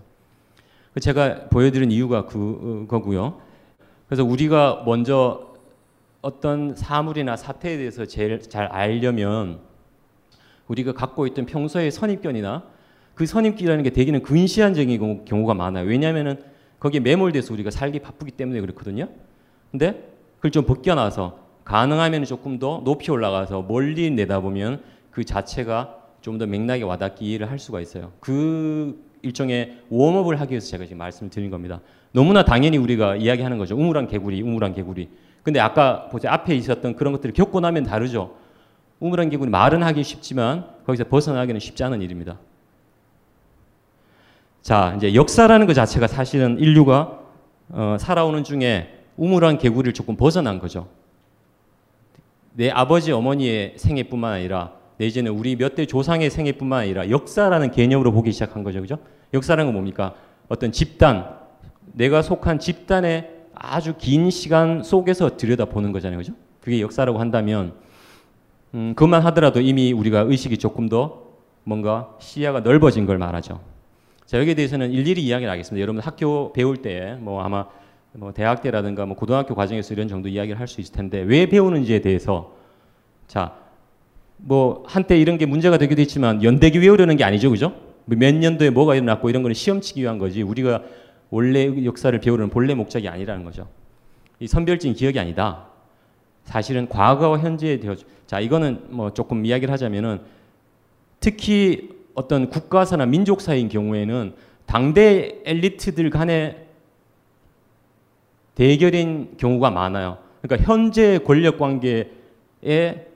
제가 1.00 1.48
보여드린 1.50 1.90
이유가 1.90 2.26
그거고요. 2.26 3.40
그래서 4.08 4.26
우리가 4.26 4.84
먼저 4.86 5.52
어떤 6.22 6.76
사물이나 6.76 7.38
사태에 7.38 7.78
대해서 7.78 8.06
제일 8.06 8.42
잘 8.42 8.66
알려면 8.66 9.60
우리가 10.72 10.94
갖고 10.94 11.28
있던 11.28 11.46
평소의 11.46 11.92
선입견이나 11.92 12.64
그 13.14 13.26
선입견이라는 13.26 13.84
게 13.84 13.90
대개는 13.90 14.24
근시안적인 14.24 15.26
경우가 15.26 15.54
많아요. 15.54 15.86
왜냐하면은 15.86 16.40
거기에 16.80 17.02
매몰돼서 17.02 17.54
우리가 17.54 17.70
살기 17.72 18.00
바쁘기 18.00 18.32
때문에 18.32 18.62
그렇거든요. 18.62 19.10
근데 19.70 20.10
그걸 20.38 20.52
좀 20.52 20.66
벗겨나서 20.66 21.40
가능하면 21.66 22.24
조금 22.24 22.58
더 22.58 22.82
높이 22.84 23.12
올라가서 23.12 23.64
멀리 23.68 24.10
내다보면 24.12 24.82
그 25.12 25.24
자체가 25.24 25.98
좀 26.22 26.38
더 26.38 26.46
맥락에 26.46 26.84
와닿게 26.84 27.26
이해를 27.26 27.50
할 27.52 27.60
수가 27.60 27.82
있어요. 27.82 28.14
그 28.20 29.04
일종의 29.24 29.78
웜업을 29.90 30.40
하기 30.40 30.52
위해서 30.52 30.68
제가 30.68 30.86
지금 30.86 31.00
말씀을 31.00 31.30
드린 31.30 31.50
겁니다. 31.52 31.82
너무나 32.12 32.44
당연히 32.44 32.78
우리가 32.78 33.18
이야기하는 33.18 33.58
거죠. 33.58 33.76
우물한 33.76 34.08
개구리, 34.08 34.42
우물한 34.42 34.74
개구리. 34.74 35.10
근데 35.44 35.60
아까 35.60 36.08
보세요. 36.10 36.32
앞에 36.32 36.56
있었던 36.56 36.96
그런 36.96 37.14
것들을 37.14 37.34
겪고 37.34 37.60
나면 37.60 37.84
다르죠. 37.84 38.36
우물한 39.02 39.30
개구리 39.30 39.50
말은 39.50 39.84
하기 39.84 40.04
쉽지만 40.04 40.66
거기서 40.86 41.06
벗어나기는 41.06 41.60
쉽지 41.60 41.84
않은 41.84 42.02
일입니다. 42.02 42.38
자, 44.62 44.94
이제 44.96 45.16
역사라는 45.16 45.66
것 45.66 45.74
자체가 45.74 46.08
사실은 46.08 46.60
인류가 46.60 47.20
어, 47.70 47.98
살아오는 48.00 48.44
중에 48.44 49.00
우물한 49.18 49.58
개구리를 49.58 49.94
조금 49.94 50.16
벗어난 50.16 50.60
거죠. 50.60 50.88
내 52.54 52.70
아버지 52.70 53.12
어머니의 53.12 53.74
생애뿐만 53.78 54.34
아니라 54.34 54.74
내지는 54.98 55.32
우리 55.32 55.56
몇 55.56 55.74
대 55.74 55.86
조상의 55.88 56.30
생애뿐만 56.30 56.82
아니라 56.82 57.10
역사라는 57.10 57.72
개념으로 57.72 58.12
보기 58.12 58.32
시작한 58.32 58.64
거죠. 58.64 58.82
그죠? 58.82 59.00
역사라는 59.34 59.66
건 59.68 59.74
뭡니까? 59.74 60.14
어떤 60.48 60.72
집단, 60.72 61.38
내가 61.94 62.22
속한 62.22 62.60
집단의 62.60 63.32
아주 63.56 63.96
긴 63.98 64.30
시간 64.30 64.84
속에서 64.84 65.38
들여다보는 65.38 65.92
거잖아요. 65.92 66.20
그죠? 66.20 66.34
그게 66.60 66.82
역사라고 66.82 67.20
한다면 67.20 67.74
음, 68.74 68.94
그것만 68.96 69.22
하더라도 69.24 69.60
이미 69.62 69.92
우리가 69.94 70.22
의식이 70.22 70.58
조금 70.58 70.88
더 70.88 71.24
뭔가 71.64 72.16
시야가 72.20 72.62
넓어진 72.62 73.06
걸 73.06 73.18
말하죠. 73.18 73.60
자, 74.26 74.40
여기에 74.40 74.54
대해서는 74.56 74.92
일일이 74.92 75.22
이야기를 75.24 75.52
하겠습니다. 75.52 75.82
여러분 75.82 76.02
학교 76.02 76.54
배울 76.54 76.78
때 76.78 77.18
뭐 77.20 77.42
아마 77.44 77.66
뭐 78.14 78.34
대학 78.34 78.62
때라든가 78.62 79.06
뭐 79.06 79.16
고등학교 79.16 79.56
과정에서 79.56 79.94
이런 79.94 80.08
정도 80.08 80.28
이야기를 80.30 80.60
할 80.60 80.68
수 80.68 80.82
있을 80.82 80.94
텐데 80.94 81.20
왜 81.22 81.46
배우는지에 81.48 82.00
대해서 82.00 82.54
자, 83.28 83.56
뭐 84.38 84.84
한때 84.88 85.18
이런 85.20 85.38
게 85.38 85.46
문제가 85.46 85.78
되기도 85.78 86.02
했지만 86.02 86.44
연대기 86.44 86.80
외우려는 86.80 87.16
게 87.18 87.24
아니죠. 87.24 87.50
그죠? 87.50 87.74
뭐몇 88.06 88.36
년도에 88.36 88.70
뭐가 88.72 88.96
일어났고 88.96 89.30
이런 89.30 89.44
거는 89.44 89.54
시험 89.54 89.80
치기 89.82 90.02
위한 90.02 90.18
거지 90.18 90.42
우리가 90.42 90.82
원래 91.30 91.86
역사를 91.86 92.18
배우는 92.20 92.50
본래 92.50 92.74
목적이 92.74 93.08
아니라는 93.08 93.46
거죠. 93.46 93.68
이 94.40 94.48
선별적인 94.48 94.96
기억이 94.96 95.20
아니다. 95.20 95.68
사실은 96.44 96.90
과거와 96.90 97.38
현재에 97.40 97.80
되어 97.80 97.96
자 98.32 98.40
이거는 98.40 98.84
뭐 98.92 99.12
조금 99.12 99.46
이야기를 99.46 99.74
하자면은 99.74 100.22
특히 101.20 101.90
어떤 102.14 102.50
국가사나 102.50 103.06
민족사인 103.06 103.68
경우에는 103.68 104.36
당대 104.66 105.42
엘리트들 105.44 106.10
간의 106.10 106.66
대결인 108.56 109.34
경우가 109.36 109.70
많아요. 109.72 110.18
그러니까 110.42 110.66
현재 110.66 111.18
권력 111.18 111.60
관계의 111.60 112.08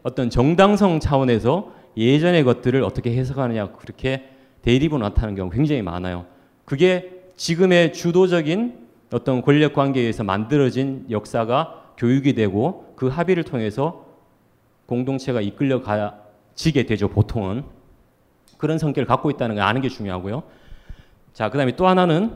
어떤 0.04 0.30
정당성 0.30 1.00
차원에서 1.00 1.72
예전의 1.96 2.44
것들을 2.44 2.84
어떻게 2.84 3.16
해석하느냐 3.16 3.72
그렇게 3.72 4.28
대립으로 4.64 5.00
나타나는 5.00 5.36
경우 5.36 5.50
굉장히 5.50 5.82
많아요. 5.82 6.26
그게 6.66 7.22
지금의 7.38 7.94
주도적인 7.94 8.80
어떤 9.14 9.42
권력 9.42 9.72
관계에서 9.72 10.26
만들어진 10.26 11.06
역사가 11.10 11.94
교육이 11.98 12.34
되고 12.34 12.92
그 12.98 13.08
합의를 13.08 13.46
통해서 13.46 14.05
공동체가 14.86 15.42
이끌려 15.42 15.82
가지게 15.82 16.84
되죠, 16.84 17.08
보통은. 17.10 17.64
그런 18.58 18.78
성격을 18.78 19.06
갖고 19.06 19.30
있다는 19.32 19.56
걸 19.56 19.64
아는 19.64 19.82
게 19.82 19.90
중요하고요. 19.90 20.44
자, 21.34 21.50
그 21.50 21.58
다음에 21.58 21.76
또 21.76 21.88
하나는 21.88 22.32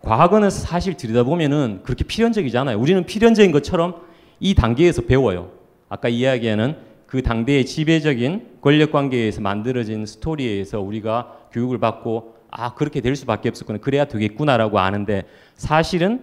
과거는 0.00 0.50
사실 0.50 0.96
들여다보면은 0.96 1.80
그렇게 1.82 2.04
필연적이지 2.04 2.56
않아요. 2.58 2.78
우리는 2.78 3.04
필연적인 3.04 3.52
것처럼 3.52 4.02
이 4.40 4.54
단계에서 4.54 5.02
배워요. 5.02 5.52
아까 5.88 6.08
이야기하는 6.08 6.76
그 7.06 7.22
당대의 7.22 7.64
지배적인 7.64 8.58
권력 8.60 8.92
관계에서 8.92 9.40
만들어진 9.40 10.06
스토리에서 10.06 10.80
우리가 10.80 11.36
교육을 11.52 11.78
받고 11.78 12.36
아, 12.50 12.74
그렇게 12.74 13.00
될 13.00 13.16
수밖에 13.16 13.48
없었구나. 13.48 13.78
그래야 13.78 14.06
되겠구나라고 14.06 14.78
아는데 14.78 15.24
사실은 15.54 16.22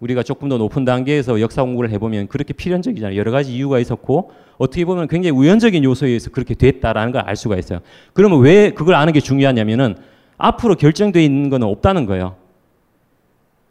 우리가 0.00 0.22
조금 0.22 0.48
더 0.48 0.58
높은 0.58 0.84
단계에서 0.84 1.40
역사 1.40 1.62
공부를 1.62 1.90
해보면 1.90 2.28
그렇게 2.28 2.52
필연적이잖아요. 2.52 3.18
여러 3.18 3.30
가지 3.30 3.54
이유가 3.54 3.78
있었고 3.78 4.30
어떻게 4.58 4.84
보면 4.84 5.08
굉장히 5.08 5.36
우연적인 5.36 5.82
요소에 5.84 6.08
의해서 6.08 6.30
그렇게 6.30 6.54
됐다라는 6.54 7.12
걸 7.12 7.22
알 7.26 7.34
수가 7.36 7.56
있어요. 7.56 7.80
그러면 8.12 8.40
왜 8.40 8.70
그걸 8.70 8.94
아는 8.94 9.12
게 9.12 9.20
중요하냐면은 9.20 9.96
앞으로 10.38 10.74
결정되어 10.74 11.22
있는 11.22 11.48
건 11.48 11.62
없다는 11.62 12.04
거예요. 12.06 12.36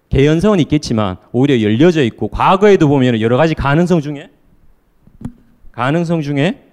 개연성은 0.10 0.60
있겠지만 0.62 1.18
오히려 1.32 1.62
열려져 1.62 2.04
있고 2.04 2.28
과거에도 2.28 2.88
보면 2.88 3.22
여러 3.22 3.38
가지 3.38 3.54
가능성 3.54 4.02
중에 4.02 4.30
가능성 5.72 6.22
중에 6.22 6.64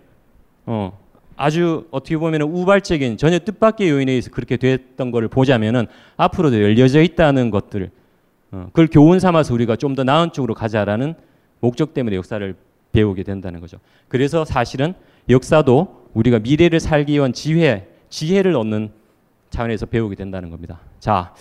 어 0.65 0.99
아주 1.37 1.87
어떻게 1.91 2.17
보면 2.17 2.43
우발적인 2.43 3.17
전혀 3.17 3.39
뜻밖의 3.39 3.91
요인에 3.91 4.13
의해서 4.13 4.31
그렇게 4.31 4.57
됐던 4.57 5.11
것을 5.11 5.29
보자면은 5.29 5.87
앞으로도 6.17 6.63
열려져 6.63 7.03
있다는 7.03 7.51
것들 7.51 7.85
어, 7.85 7.91
그걸 8.67 8.87
교훈 8.89 9.19
삼아서 9.19 9.55
우리가 9.55 9.77
좀 9.77 9.95
더 9.95 10.05
나은 10.05 10.33
쪽으로 10.33 10.55
가자라는 10.55 11.15
목적 11.61 11.95
때문에 11.95 12.17
역사를 12.17 12.55
배우게 12.93 13.23
된다는 13.23 13.61
거죠. 13.61 13.79
그래서 14.09 14.45
사실은 14.45 14.95
역사도 15.29 16.09
우리가 16.15 16.39
미래를 16.41 16.81
살기 16.81 17.15
위한 17.15 17.33
지혜, 17.33 17.89
지혜를 18.11 18.55
얻는 18.57 18.91
차원에서 19.51 19.87
배우게 19.87 20.17
된다는 20.17 20.51
겁니다. 20.51 20.81
자, 21.01 21.35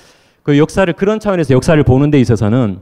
그 0.43 0.57
역사를 0.57 0.91
그런 0.93 1.19
차원에서 1.19 1.53
역사를 1.53 1.81
보는 1.83 2.11
데 2.11 2.19
있어서는 2.19 2.79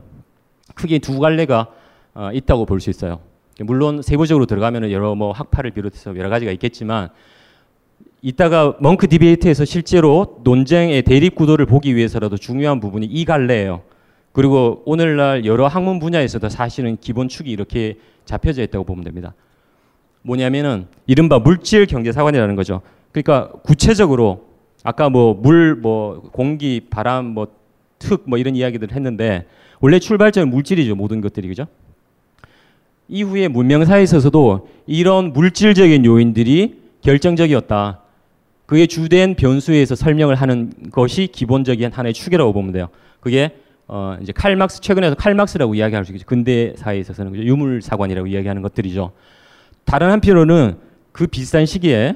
크게 0.76 1.00
두 1.00 1.20
갈래가 1.20 1.68
어, 2.14 2.30
있다고 2.34 2.66
볼 2.66 2.80
수 2.80 2.90
있어요. 2.90 3.20
물론 3.62 4.02
세부적으로 4.02 4.46
들어가면 4.46 4.92
여러 4.92 5.16
뭐 5.16 5.32
학파를 5.32 5.72
비롯해서 5.72 6.16
여러 6.16 6.30
가지가 6.30 6.52
있겠지만 6.54 7.10
이따가 8.22 8.76
멍크 8.80 9.08
디베이트에서 9.08 9.66
실제로 9.66 10.38
논쟁의 10.44 11.02
대립 11.04 11.36
구도를 11.36 11.66
보기 11.66 11.96
위해서라도 11.96 12.38
중요한 12.38 12.80
부분이 12.80 13.06
이 13.06 13.26
갈래예요. 13.26 13.82
그리고 14.40 14.84
오늘날 14.86 15.44
여러 15.44 15.68
학문 15.68 16.00
분야에서도 16.00 16.48
사실은 16.48 16.96
기본 17.02 17.28
축이 17.28 17.52
이렇게 17.52 17.98
잡혀져 18.24 18.64
있다고 18.64 18.86
보면 18.86 19.04
됩니다. 19.04 19.34
뭐냐면은 20.22 20.88
이른바 21.08 21.40
물질 21.40 21.86
경제 21.86 22.14
사관이라는 22.14 22.56
거죠. 22.56 22.80
그러니까 23.12 23.52
구체적으로 23.64 24.46
아까 24.82 25.10
뭐 25.10 25.34
물, 25.34 25.76
뭐 25.76 26.22
공기, 26.32 26.80
바람, 26.90 27.26
뭐 27.26 27.50
특, 27.98 28.24
뭐 28.28 28.38
이런 28.38 28.56
이야기들 28.56 28.94
했는데 28.94 29.46
원래 29.82 30.00
출발점은 30.00 30.50
물질이죠. 30.52 30.96
모든 30.96 31.20
것들이 31.20 31.50
그죠? 31.50 31.66
이후에 33.10 33.50
문명사에 33.50 34.04
있어서도 34.04 34.70
이런 34.88 35.34
물질적인 35.34 36.06
요인들이 36.06 36.80
결정적이었다. 37.02 38.04
그게 38.66 38.88
주된 38.88 39.36
변수에서 39.36 39.96
설명을 39.96 40.36
하는 40.36 40.72
것이 40.94 41.28
기본적인 41.28 41.92
하나의 41.92 42.14
축이라고 42.14 42.54
보면 42.54 42.72
돼요. 42.72 42.88
그게 43.20 43.52
어 43.92 44.16
이제 44.22 44.32
칼막스 44.32 44.82
최근에서 44.82 45.16
칼막스라고 45.16 45.74
이야기할 45.74 46.06
수 46.06 46.14
있죠. 46.14 46.26
근대 46.28 46.74
사회에 46.78 47.00
있어서는 47.00 47.32
그죠? 47.32 47.44
유물 47.44 47.82
사관이라고 47.82 48.28
이야기하는 48.28 48.62
것들이죠. 48.62 49.12
다른 49.84 50.12
한편으로는 50.12 50.78
그 51.12 51.26
비슷한 51.26 51.66
시기에 51.66 52.16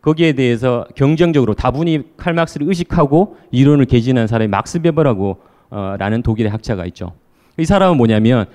거기에 0.00 0.32
대해서 0.32 0.86
경쟁적으로 0.94 1.52
다분히 1.52 2.04
칼막스를 2.16 2.66
의식하고 2.66 3.36
이론을 3.50 3.84
개진한 3.84 4.26
사람이 4.26 4.48
막스 4.48 4.80
베버라고 4.80 5.42
어, 5.68 5.96
라는 5.98 6.22
독일의 6.22 6.50
학자가 6.50 6.86
있죠. 6.86 7.12
이 7.58 7.66
사람은 7.66 7.98
뭐냐면 7.98 8.46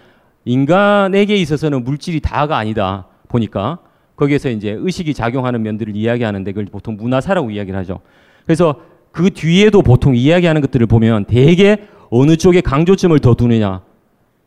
인간에게 0.43 1.35
있어서는 1.35 1.83
물질이 1.83 2.19
다가 2.19 2.57
아니다 2.57 3.05
보니까 3.27 3.77
거기에서 4.15 4.49
이제 4.49 4.75
의식이 4.79 5.13
작용하는 5.13 5.61
면들을 5.61 5.95
이야기하는데 5.95 6.51
그걸 6.51 6.65
보통 6.65 6.97
문화사라고 6.97 7.51
이야기를 7.51 7.77
하죠. 7.81 7.99
그래서 8.43 8.81
그 9.11 9.29
뒤에도 9.29 9.83
보통 9.83 10.15
이야기하는 10.15 10.61
것들을 10.61 10.87
보면 10.87 11.25
대개 11.25 11.77
어느 12.17 12.37
쪽에 12.37 12.61
강조점을 12.61 13.17
더 13.19 13.33
두느냐에 13.33 13.79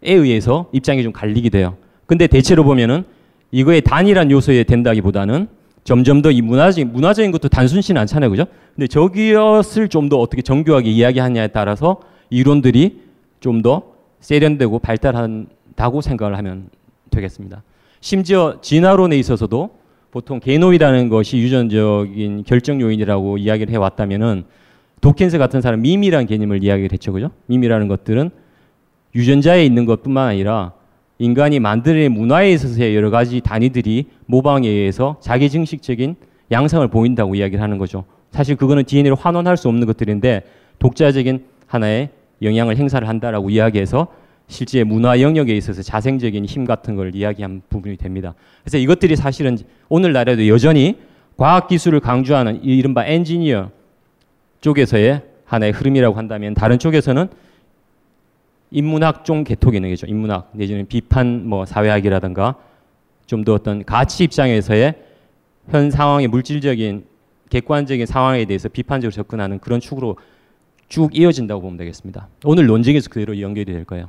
의해서 0.02 0.68
입장이 0.72 1.02
좀 1.02 1.12
갈리게 1.12 1.50
돼요. 1.50 1.76
근데 2.06 2.26
대체로 2.26 2.64
보면은 2.64 3.04
이거의 3.50 3.82
단일한 3.82 4.30
요소에 4.30 4.64
된다기보다는 4.64 5.48
점점 5.84 6.22
더 6.22 6.30
이 6.30 6.40
문화적인 6.40 6.92
문화적인 6.92 7.30
것도 7.30 7.48
단순치는 7.48 8.00
않잖아요, 8.00 8.30
그죠? 8.30 8.44
근데 8.74 8.86
저기엇을 8.86 9.88
좀 9.88 10.08
더 10.08 10.18
어떻게 10.18 10.40
정교하게 10.42 10.90
이야기하냐에 10.90 11.48
따라서 11.48 12.00
이론들이 12.30 13.00
좀 13.40 13.60
더 13.62 13.82
세련되고 14.20 14.78
발달한다고 14.78 16.00
생각을 16.00 16.38
하면 16.38 16.70
되겠습니다. 17.10 17.62
심지어 18.00 18.58
진화론에 18.62 19.16
있어서도 19.18 19.70
보통 20.10 20.40
개노이라는 20.40 21.08
것이 21.10 21.36
유전적인 21.38 22.44
결정 22.44 22.80
요인이라고 22.80 23.36
이야기를 23.38 23.72
해왔다면은 23.72 24.44
도킨스 25.00 25.38
같은 25.38 25.60
사람 25.60 25.82
미미라는 25.82 26.26
개념을 26.26 26.62
이야기를 26.62 26.92
했죠, 26.92 27.12
그죠? 27.12 27.30
미미라는 27.46 27.88
것들은 27.88 28.30
유전자에 29.14 29.64
있는 29.64 29.84
것뿐만 29.86 30.28
아니라 30.28 30.72
인간이 31.18 31.58
만드는 31.60 32.12
문화에 32.12 32.52
있어서의 32.52 32.94
여러 32.94 33.10
가지 33.10 33.40
단위들이 33.40 34.06
모방에 34.26 34.68
의해서 34.68 35.16
자기 35.20 35.50
증식적인 35.50 36.16
양상을 36.50 36.86
보인다고 36.88 37.34
이야기를 37.34 37.62
하는 37.62 37.78
거죠. 37.78 38.04
사실 38.30 38.56
그거는 38.56 38.84
DNA를 38.84 39.16
환원할 39.16 39.56
수 39.56 39.68
없는 39.68 39.86
것들인데 39.86 40.42
독자적인 40.78 41.44
하나의 41.66 42.10
영향을 42.42 42.76
행사를 42.76 43.06
한다라고 43.06 43.50
이야기해서 43.50 44.08
실제 44.46 44.84
문화 44.84 45.20
영역에 45.20 45.54
있어서 45.56 45.82
자생적인 45.82 46.44
힘 46.46 46.64
같은 46.64 46.96
걸 46.96 47.14
이야기한 47.14 47.62
부분이 47.68 47.96
됩니다. 47.96 48.34
그래서 48.62 48.78
이것들이 48.78 49.16
사실은 49.16 49.58
오늘날에도 49.88 50.46
여전히 50.48 50.96
과학 51.36 51.68
기술을 51.68 52.00
강조하는 52.00 52.62
이른바 52.62 53.04
엔지니어 53.04 53.70
쪽에서의 54.60 55.22
하나의 55.44 55.72
흐름이라고 55.72 56.16
한다면 56.16 56.54
다른 56.54 56.78
쪽에서는 56.78 57.28
인문학종 58.70 59.44
계통이 59.44 59.76
있는 59.76 59.90
거죠. 59.90 60.06
인문학 60.06 60.50
내지는 60.52 60.86
비판 60.86 61.48
뭐 61.48 61.64
사회학이라든가 61.64 62.56
좀 63.26 63.44
더 63.44 63.52
어떤 63.54 63.84
가치 63.84 64.24
입장에서의 64.24 64.94
현 65.70 65.90
상황의 65.90 66.28
물질적인 66.28 67.04
객관적인 67.50 68.06
상황에 68.06 68.44
대해서 68.46 68.68
비판적으로 68.68 69.12
접근하는 69.12 69.58
그런 69.58 69.80
축으로 69.80 70.16
쭉 70.88 71.14
이어진다고 71.16 71.60
보면 71.60 71.76
되겠습니다. 71.76 72.28
오늘 72.44 72.66
논쟁에서 72.66 73.10
그대로 73.10 73.38
연결이 73.40 73.66
될 73.72 73.84
거예요. 73.84 74.08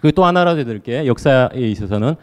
그리고 0.00 0.14
또 0.14 0.24
하나라도 0.24 0.64
드릴 0.64 0.80
게 0.80 1.06
역사에 1.06 1.50
있어서는 1.56 2.14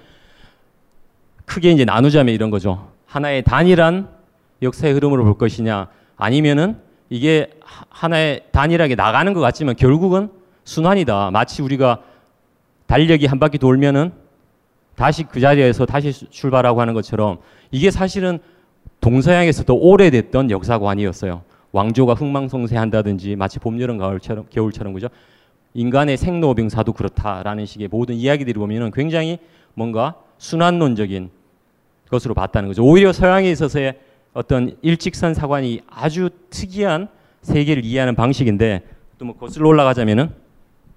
크게 1.46 1.72
이제 1.72 1.86
나누자면 1.86 2.34
이런 2.34 2.50
거죠. 2.50 2.92
하나의 3.06 3.44
단일한 3.44 4.10
역사의 4.64 4.94
흐름으로 4.96 5.24
볼 5.26 5.38
것이냐 5.38 5.88
아니면은 6.18 6.78
이게 7.16 7.50
하나의 7.90 8.42
단일하게 8.52 8.96
나가는 8.96 9.34
것 9.34 9.40
같지만 9.40 9.78
결국은 9.78 10.30
순환이다. 10.66 11.32
마치 11.32 11.62
우리가 11.62 12.02
달력이 12.88 13.26
한 13.26 13.40
바퀴 13.40 13.58
돌면은 13.58 14.12
다시 14.96 15.24
그 15.24 15.40
자리에서 15.40 15.86
다시 15.86 16.12
출발하고 16.12 16.82
하는 16.82 16.94
것처럼 16.94 17.38
이게 17.72 17.90
사실은 17.90 18.40
동서양에서도 19.00 19.74
오래됐던 19.74 20.52
역사관이었어요. 20.52 21.44
왕조가 21.72 22.16
흥망성쇠한다든지 22.16 23.38
마치 23.38 23.60
봄, 23.60 23.80
여름, 23.80 23.98
가을처럼 23.98 24.48
겨울처럼 24.50 24.94
그죠? 24.94 25.08
인간의 25.74 26.18
생로병사도 26.18 26.92
그렇다라는 26.92 27.66
식의 27.66 27.88
모든 27.88 28.16
이야기들이 28.16 28.60
보면은 28.60 28.92
굉장히 28.92 29.40
뭔가 29.74 30.16
순환론적인 30.38 31.30
것으로 32.10 32.34
봤다는 32.34 32.68
거죠. 32.68 32.84
오히려 32.84 33.14
서양에 33.14 33.50
있어서의 33.52 34.00
어떤 34.36 34.76
일직선 34.82 35.34
사관이 35.34 35.82
아주 35.90 36.30
특이한 36.50 37.08
세계를 37.42 37.84
이해하는 37.86 38.16
방식인데 38.16 38.84
또 39.18 39.26
뭐 39.26 39.36
거슬러 39.38 39.70
올라가자면은 39.70 40.30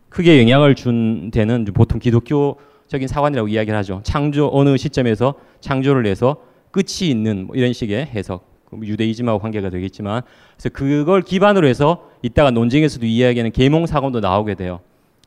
크게 0.09 0.41
영향을 0.41 0.75
준 0.75 1.31
데는 1.31 1.65
보통 1.73 2.01
기독교적인 2.01 3.07
사관이라고 3.07 3.47
이야기를 3.49 3.79
하죠. 3.79 4.01
창조 4.03 4.51
어느 4.53 4.77
시점에서 4.77 5.35
창조를 5.61 6.05
해서 6.07 6.39
끝이 6.73 7.09
있는 7.09 7.47
뭐 7.47 7.57
이런 7.57 7.73
식의 7.73 8.07
해석. 8.07 8.49
유대이즘하고 8.71 9.39
관계가 9.39 9.71
되겠지만 9.71 10.23
그래서 10.57 10.69
그걸 10.71 11.23
기반으로 11.23 11.67
해서 11.67 12.11
이따가 12.21 12.51
논쟁에서도 12.51 13.07
이야기하는 13.07 13.53
계몽 13.53 13.87
사건도 13.87 14.21
나오게 14.21 14.57
돼요. 14.57 14.81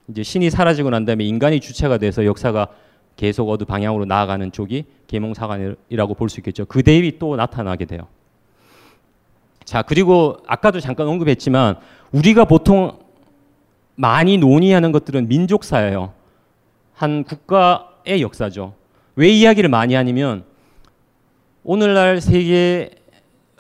이제 0.10 0.21
신이 0.21 0.52
사라지고 0.52 0.91
난 0.91 1.06
다음에 1.06 1.24
인간이 1.24 1.60
주체가 1.60 1.97
돼서 1.97 2.24
역사가 2.26 2.67
계속 3.15 3.50
어느 3.50 3.63
방향으로 3.63 4.06
나아가는 4.06 4.52
쪽이 4.52 4.86
계몽 5.08 5.34
사관이라고 5.34 6.13
볼 6.15 6.30
수 6.30 6.39
있겠죠. 6.39 6.65
그 6.65 6.82
대입이 6.84 7.19
또 7.19 7.36
나타나게 7.36 7.86
돼요. 7.86 8.08
자, 9.63 9.82
그리고 9.82 10.38
아까도 10.47 10.80
잠깐 10.80 11.08
언급했지만 11.08 11.76
우리가 12.12 12.45
보통 12.45 13.00
많이 13.95 14.38
논의하는 14.38 14.91
것들은 14.91 15.28
민족사예요. 15.28 16.13
한 16.93 17.24
국가의 17.24 18.21
역사죠. 18.21 18.74
왜 19.15 19.30
이야기를 19.30 19.69
많이 19.69 19.93
하냐면 19.93 20.43
오늘날 21.63 22.21
세계 22.21 22.89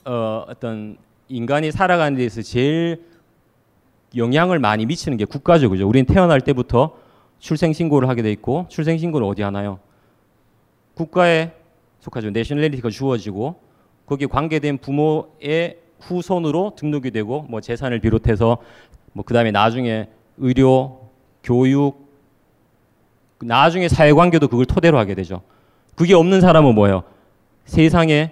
어, 0.05 0.45
어떤 0.47 0.97
인간이 1.29 1.71
살아가는 1.71 2.17
데서 2.17 2.41
제일 2.41 3.03
영향을 4.15 4.59
많이 4.59 4.85
미치는 4.85 5.17
게 5.17 5.25
국가죠, 5.25 5.69
그죠? 5.69 5.87
우리는 5.87 6.05
태어날 6.05 6.41
때부터 6.41 6.97
출생 7.41 7.73
신고를 7.73 8.07
하게 8.07 8.21
돼 8.21 8.31
있고 8.31 8.67
출생 8.69 8.97
신고를 8.97 9.27
어디 9.27 9.41
하나요? 9.41 9.79
국가에 10.93 11.51
속하죠. 11.99 12.29
내셔널리티가 12.29 12.89
주어지고 12.89 13.55
거기에 14.05 14.27
관계된 14.27 14.77
부모의 14.77 15.77
후손으로 15.99 16.73
등록이 16.77 17.11
되고 17.11 17.45
뭐 17.49 17.59
재산을 17.59 17.99
비롯해서 17.99 18.59
뭐 19.13 19.25
그다음에 19.25 19.51
나중에 19.51 20.07
의료, 20.37 21.09
교육, 21.43 22.07
나중에 23.39 23.89
사회 23.89 24.13
관계도 24.13 24.47
그걸 24.47 24.65
토대로 24.65 24.99
하게 24.99 25.15
되죠. 25.15 25.41
그게 25.95 26.13
없는 26.13 26.41
사람은 26.41 26.75
뭐예요? 26.75 27.03
세상에 27.65 28.31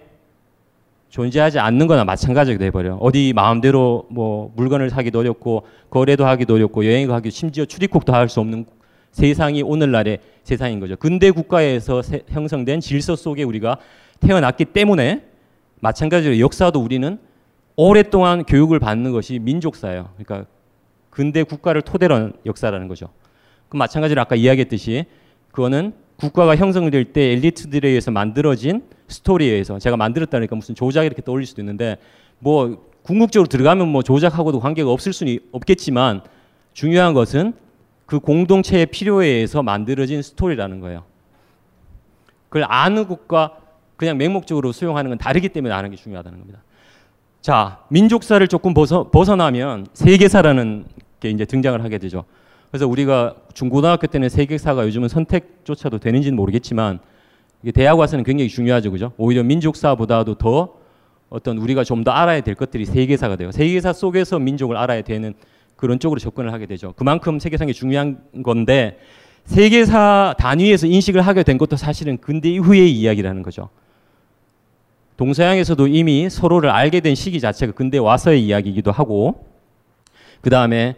존재하지 1.09 1.57
않는 1.57 1.87
거나 1.87 2.05
마찬가지가 2.05 2.59
돼버려. 2.59 2.95
어디 2.97 3.33
마음대로 3.35 4.05
뭐 4.11 4.51
물건을 4.55 4.91
사기도 4.91 5.19
어렵고 5.19 5.65
거래도 5.89 6.27
하기도 6.27 6.53
어렵고 6.55 6.85
여행을 6.85 7.13
하기 7.15 7.31
심지어 7.31 7.65
출입국도 7.65 8.13
할 8.13 8.29
수 8.29 8.39
없는 8.39 8.65
세상이 9.11 9.61
오늘날의 9.61 10.19
세상인 10.43 10.79
거죠. 10.79 10.95
근대 10.95 11.31
국가에서 11.31 12.01
세, 12.01 12.23
형성된 12.29 12.79
질서 12.79 13.15
속에 13.15 13.43
우리가 13.43 13.77
태어났기 14.19 14.65
때문에 14.65 15.25
마찬가지로 15.81 16.39
역사도 16.39 16.79
우리는 16.79 17.19
오랫동안 17.75 18.43
교육을 18.43 18.79
받는 18.79 19.11
것이 19.11 19.39
민족사예요. 19.39 20.09
그러니까 20.17 20.49
근대 21.09 21.43
국가를 21.43 21.81
토대로 21.81 22.15
한 22.15 22.33
역사라는 22.45 22.87
거죠. 22.87 23.09
그 23.69 23.77
마찬가지로 23.77 24.19
아까 24.19 24.35
이야기했듯이 24.35 25.05
그거는 25.51 25.93
국가가 26.17 26.55
형성될 26.55 27.13
때 27.13 27.31
엘리트들에 27.31 27.87
의해서 27.87 28.11
만들어진 28.11 28.83
스토리에 29.07 29.51
의해서 29.51 29.79
제가 29.79 29.95
만들었다니까 29.95 30.55
무슨 30.55 30.75
조작 30.75 31.05
이렇게 31.05 31.21
떠올릴 31.21 31.47
수도 31.47 31.61
있는데 31.61 31.97
뭐 32.39 32.89
궁극적으로 33.03 33.47
들어가면 33.47 33.87
뭐 33.87 34.03
조작하고도 34.03 34.59
관계가 34.59 34.91
없을 34.91 35.13
수는 35.13 35.39
없겠지만 35.51 36.21
중요한 36.73 37.13
것은 37.13 37.53
그 38.09 38.19
공동체의 38.19 38.87
필요에 38.87 39.27
의해서 39.27 39.61
만들어진 39.61 40.23
스토리라는 40.23 40.79
거예요. 40.79 41.03
그걸 42.49 42.65
아는 42.67 43.07
것과 43.07 43.57
그냥 43.97 44.17
맹목적으로 44.17 44.71
수용하는 44.71 45.09
건 45.09 45.17
다르기 45.19 45.49
때문에 45.49 45.73
아는 45.73 45.91
게 45.91 45.95
중요하다는 45.95 46.39
겁니다. 46.39 46.63
자, 47.41 47.79
민족사를 47.89 48.45
조금 48.47 48.73
벗어, 48.73 49.11
벗어나면 49.11 49.87
세계사라는 49.93 50.85
게 51.19 51.29
이제 51.29 51.45
등장을 51.45 51.81
하게 51.83 51.99
되죠. 51.99 52.23
그래서 52.71 52.87
우리가 52.87 53.35
중고등학교 53.53 54.07
때는 54.07 54.27
세계사가 54.29 54.85
요즘은 54.85 55.07
선택조차도 55.07 55.99
되는지는 55.99 56.35
모르겠지만 56.35 56.99
이게 57.61 57.71
대학 57.71 57.99
와서는 57.99 58.23
굉장히 58.23 58.49
중요하죠, 58.49 58.89
그죠? 58.91 59.11
오히려 59.17 59.43
민족사보다도 59.43 60.35
더 60.35 60.73
어떤 61.29 61.59
우리가 61.59 61.83
좀 61.83 62.03
더 62.03 62.11
알아야 62.11 62.41
될 62.41 62.55
것들이 62.55 62.85
세계사가 62.85 63.35
돼요. 63.35 63.51
세계사 63.51 63.93
속에서 63.93 64.39
민족을 64.39 64.77
알아야 64.77 65.03
되는 65.03 65.35
그런 65.79 65.97
쪽으로 65.97 66.19
접근을 66.19 66.51
하게 66.51 66.65
되죠. 66.65 66.93
그만큼 66.97 67.39
세계사가 67.39 67.71
중요한 67.71 68.17
건데 68.43 68.99
세계사 69.45 70.35
단위에서 70.37 70.87
인식을 70.87 71.21
하게 71.21 71.43
된 71.43 71.57
것도 71.57 71.77
사실은 71.77 72.17
근대 72.17 72.49
이후의 72.49 72.91
이야기라는 72.91 73.43
거죠. 73.43 73.69
동서양에서도 75.15 75.87
이미 75.87 76.29
서로를 76.29 76.69
알게 76.69 76.99
된 76.99 77.15
시기 77.15 77.39
자체가 77.39 77.71
근대 77.71 77.97
와서의 77.97 78.45
이야기이기도 78.45 78.91
하고 78.91 79.45
그 80.41 80.49
다음에 80.49 80.97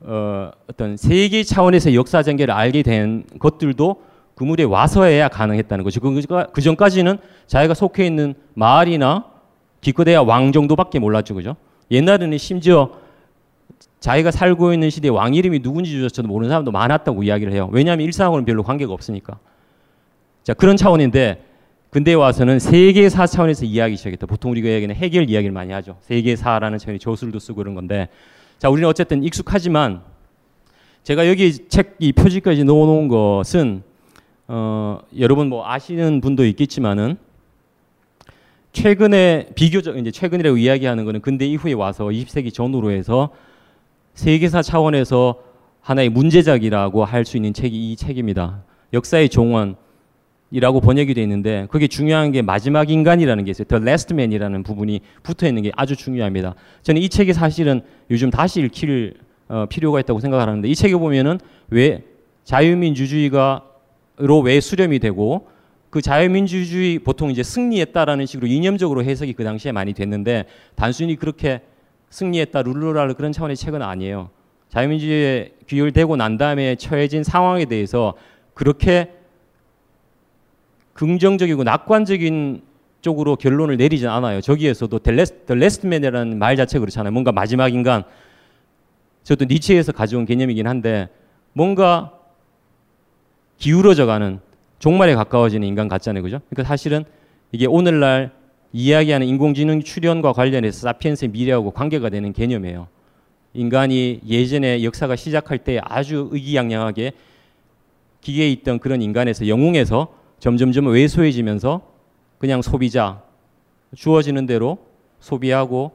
어, 0.00 0.50
어떤 0.68 0.96
세계 0.96 1.44
차원에서 1.44 1.94
역사 1.94 2.24
전개를 2.24 2.52
알게 2.52 2.82
된 2.82 3.22
것들도 3.38 4.02
그 4.34 4.42
무대에 4.42 4.66
와서야 4.66 5.28
가능했다는 5.28 5.84
거죠. 5.84 6.00
그, 6.00 6.20
그 6.52 6.60
전까지는 6.60 7.18
자기가 7.46 7.74
속해 7.74 8.04
있는 8.04 8.34
마을이나 8.54 9.26
기껏해야 9.80 10.20
왕 10.22 10.50
정도밖에 10.50 10.98
몰랐죠, 10.98 11.36
그죠? 11.36 11.54
옛날에는 11.92 12.36
심지어 12.38 13.05
자기가 14.06 14.30
살고 14.30 14.72
있는 14.72 14.88
시대에 14.88 15.10
왕 15.10 15.34
이름이 15.34 15.58
누군지조차도 15.64 16.28
모르는 16.28 16.48
사람도 16.48 16.70
많았다고 16.70 17.24
이야기를 17.24 17.52
해요. 17.52 17.68
왜냐하면 17.72 18.06
일상하고는 18.06 18.44
별로 18.44 18.62
관계가 18.62 18.92
없으니까. 18.92 19.40
자 20.44 20.54
그런 20.54 20.76
차원인데 20.76 21.42
근대 21.90 22.14
와서는 22.14 22.60
세계사 22.60 23.26
차원에서 23.26 23.64
이야기 23.64 23.96
시작했다. 23.96 24.26
보통 24.26 24.52
우리가 24.52 24.68
얘기는 24.68 24.94
해결 24.94 25.28
이야기를 25.28 25.52
많이 25.52 25.72
하죠. 25.72 25.96
세계사라는 26.02 26.78
차원의 26.78 27.00
저술도 27.00 27.40
쓰고 27.40 27.56
그런 27.56 27.74
건데 27.74 28.08
자 28.60 28.70
우리는 28.70 28.88
어쨌든 28.88 29.24
익숙하지만 29.24 30.02
제가 31.02 31.28
여기 31.28 31.68
책 31.68 31.96
이 31.98 32.12
표지까지 32.12 32.62
넣어놓은 32.62 33.08
것은 33.08 33.82
어, 34.46 35.00
여러분 35.18 35.48
뭐 35.48 35.66
아시는 35.68 36.20
분도 36.20 36.44
있겠지만은 36.44 37.16
최근에 38.72 39.48
비교적 39.56 39.98
이제 39.98 40.12
최근이라고 40.12 40.58
이야기하는 40.58 41.04
거는 41.06 41.22
근대 41.22 41.44
이후에 41.44 41.72
와서 41.72 42.04
20세기 42.04 42.54
전후로 42.54 42.92
해서 42.92 43.30
세계사 44.16 44.62
차원에서 44.62 45.36
하나의 45.80 46.08
문제작이라고 46.08 47.04
할 47.04 47.24
수 47.24 47.36
있는 47.36 47.52
책이 47.52 47.92
이 47.92 47.96
책입니다. 47.96 48.64
역사의 48.92 49.28
종원이라고 49.28 50.80
번역이 50.82 51.14
되어 51.14 51.22
있는데 51.22 51.66
그게 51.70 51.86
중요한 51.86 52.32
게 52.32 52.42
마지막 52.42 52.90
인간이라는 52.90 53.44
게 53.44 53.50
있어요. 53.50 53.66
The 53.68 53.82
Last 53.82 54.14
Man이라는 54.14 54.62
부분이 54.62 55.00
붙어 55.22 55.46
있는 55.46 55.62
게 55.62 55.70
아주 55.76 55.94
중요합니다. 55.96 56.54
저는 56.82 57.02
이 57.02 57.08
책이 57.08 57.34
사실은 57.34 57.82
요즘 58.10 58.30
다시 58.30 58.60
읽힐 58.60 59.14
어, 59.48 59.66
필요가 59.68 60.00
있다고 60.00 60.18
생각하는데 60.18 60.66
이 60.66 60.74
책에 60.74 60.96
보면은 60.96 61.38
왜 61.68 62.02
자유민주주의가로 62.44 64.40
왜 64.44 64.60
수렴이 64.60 64.98
되고 64.98 65.48
그 65.90 66.00
자유민주주의 66.00 66.98
보통 66.98 67.30
이제 67.30 67.42
승리했다라는 67.42 68.26
식으로 68.26 68.48
이념적으로 68.48 69.04
해석이 69.04 69.34
그 69.34 69.44
당시에 69.44 69.72
많이 69.72 69.92
됐는데 69.92 70.46
단순히 70.74 71.16
그렇게 71.16 71.60
승리했다 72.10 72.62
룰루랄 72.62 73.14
그런 73.14 73.32
차원의 73.32 73.56
책은 73.56 73.82
아니에요. 73.82 74.30
자유민주주의에 74.68 75.52
귀결되고 75.66 76.16
난 76.16 76.36
다음에 76.36 76.76
처해진 76.76 77.24
상황에 77.24 77.64
대해서 77.64 78.14
그렇게 78.54 79.12
긍정적이고 80.94 81.64
낙관적인 81.64 82.62
쪽으로 83.02 83.36
결론을 83.36 83.76
내리진 83.76 84.08
않아요. 84.08 84.40
저기에서도 84.40 84.98
Man이라는 85.84 86.38
말 86.38 86.56
자체 86.56 86.78
그렇잖아요. 86.78 87.12
뭔가 87.12 87.32
마지막 87.32 87.72
인간. 87.72 88.02
저도 89.22 89.44
니체에서 89.44 89.92
가져온 89.92 90.24
개념이긴 90.24 90.66
한데 90.66 91.08
뭔가 91.52 92.12
기울어져가는 93.58 94.40
종말에 94.78 95.14
가까워지는 95.14 95.66
인간 95.66 95.88
같잖아요. 95.88 96.22
그죠? 96.22 96.40
그러니까 96.50 96.68
사실은 96.68 97.04
이게 97.52 97.66
오늘날 97.66 98.32
이야기하는 98.78 99.26
인공지능 99.26 99.82
출현과 99.82 100.34
관련해서 100.34 100.80
사피엔스의 100.80 101.30
미래하고 101.30 101.70
관계가 101.70 102.10
되는 102.10 102.34
개념이에요. 102.34 102.88
인간이 103.54 104.20
예전에 104.28 104.84
역사가 104.84 105.16
시작할 105.16 105.56
때 105.56 105.80
아주 105.82 106.28
의기양양하게 106.30 107.12
기계에 108.20 108.50
있던 108.50 108.78
그런 108.78 109.00
인간에서 109.00 109.48
영웅에서 109.48 110.12
점점점 110.40 110.88
왜소해지면서 110.88 111.80
그냥 112.36 112.60
소비자 112.60 113.22
주어지는 113.94 114.44
대로 114.44 114.76
소비하고 115.20 115.92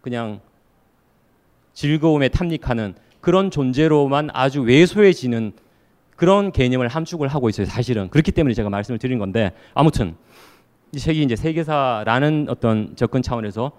그냥 0.00 0.40
즐거움에 1.72 2.30
탐닉하는 2.30 2.94
그런 3.20 3.52
존재로만 3.52 4.30
아주 4.32 4.60
왜소해지는 4.62 5.52
그런 6.16 6.50
개념을 6.50 6.88
함축을 6.88 7.28
하고 7.28 7.48
있어요. 7.48 7.66
사실은 7.66 8.08
그렇기 8.08 8.32
때문에 8.32 8.54
제가 8.54 8.70
말씀을 8.70 8.98
드린 8.98 9.20
건데 9.20 9.52
아무튼 9.72 10.16
이 10.94 10.98
책이 10.98 11.22
이제 11.22 11.36
세계사라는 11.36 12.46
어떤 12.48 12.94
접근 12.96 13.22
차원에서 13.22 13.72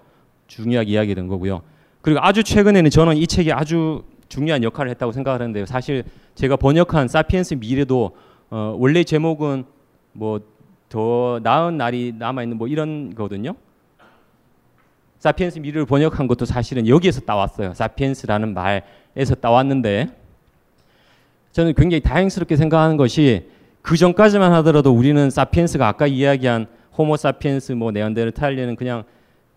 중요하게 0.46 0.90
이야기된 0.90 1.26
거고요. 1.28 1.62
그리고 2.02 2.20
아주 2.22 2.44
최근에는 2.44 2.90
저는 2.90 3.16
이 3.16 3.26
책이 3.26 3.52
아주 3.52 4.04
중요한 4.28 4.62
역할을 4.62 4.90
했다고 4.90 5.12
생각하는데요. 5.12 5.66
사실 5.66 6.04
제가 6.34 6.56
번역한 6.56 7.08
사피엔스 7.08 7.54
미래도 7.54 8.16
어, 8.50 8.76
원래 8.78 9.02
제목은 9.02 9.64
뭐 10.12 10.56
더 10.88 11.40
나은 11.42 11.76
날이 11.76 12.12
남아 12.16 12.42
있는 12.42 12.58
뭐 12.58 12.68
이런 12.68 13.14
거거든요. 13.14 13.54
사피엔스 15.18 15.58
미래를 15.58 15.86
번역한 15.86 16.26
것도 16.28 16.44
사실은 16.44 16.86
여기에서 16.86 17.20
따왔어요. 17.22 17.74
사피엔스라는 17.74 18.54
말에서 18.54 19.34
따왔는데 19.34 20.08
저는 21.52 21.74
굉장히 21.74 22.00
다행스럽게 22.00 22.56
생각하는 22.56 22.96
것이 22.96 23.48
그 23.82 23.96
전까지만 23.96 24.52
하더라도 24.54 24.92
우리는 24.92 25.30
사피엔스가 25.30 25.88
아까 25.88 26.06
이야기한 26.06 26.66
호모 26.96 27.16
사피엔스 27.16 27.72
뭐 27.72 27.90
네안데르탈리는 27.90 28.74
그냥 28.76 29.04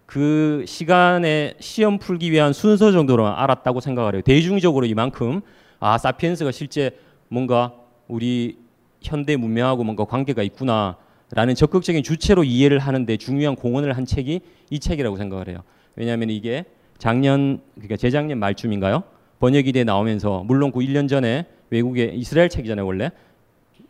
그 0.05 0.63
시간에 0.67 1.53
시험 1.59 1.99
풀기 1.99 2.31
위한 2.31 2.51
순서 2.51 2.91
정도로만 2.91 3.33
알았다고 3.35 3.79
생각을 3.79 4.15
해요. 4.15 4.21
대중적으로 4.23 4.85
이만큼 4.85 5.41
아 5.79 5.97
사피엔스가 5.97 6.51
실제 6.51 6.91
뭔가 7.27 7.73
우리 8.07 8.57
현대 9.01 9.37
문명하고 9.37 9.83
뭔가 9.83 10.03
관계가 10.05 10.43
있구나라는 10.43 11.55
적극적인 11.55 12.03
주체로 12.03 12.43
이해를 12.43 12.79
하는데 12.79 13.17
중요한 13.17 13.55
공헌을 13.55 13.95
한 13.95 14.05
책이 14.05 14.41
이 14.69 14.79
책이라고 14.79 15.15
생각을 15.15 15.47
해요. 15.47 15.63
왜냐하면 15.95 16.29
이게 16.29 16.65
작년 16.97 17.61
그러니까 17.75 17.95
재작년 17.95 18.39
말쯤인가요? 18.39 19.03
번역이 19.39 19.71
돼 19.71 19.83
나오면서 19.85 20.43
물론 20.45 20.71
그 20.71 20.79
1년 20.79 21.07
전에 21.07 21.45
외국의 21.69 22.17
이스라엘 22.17 22.49
책이잖아요 22.49 22.85
원래 22.85 23.11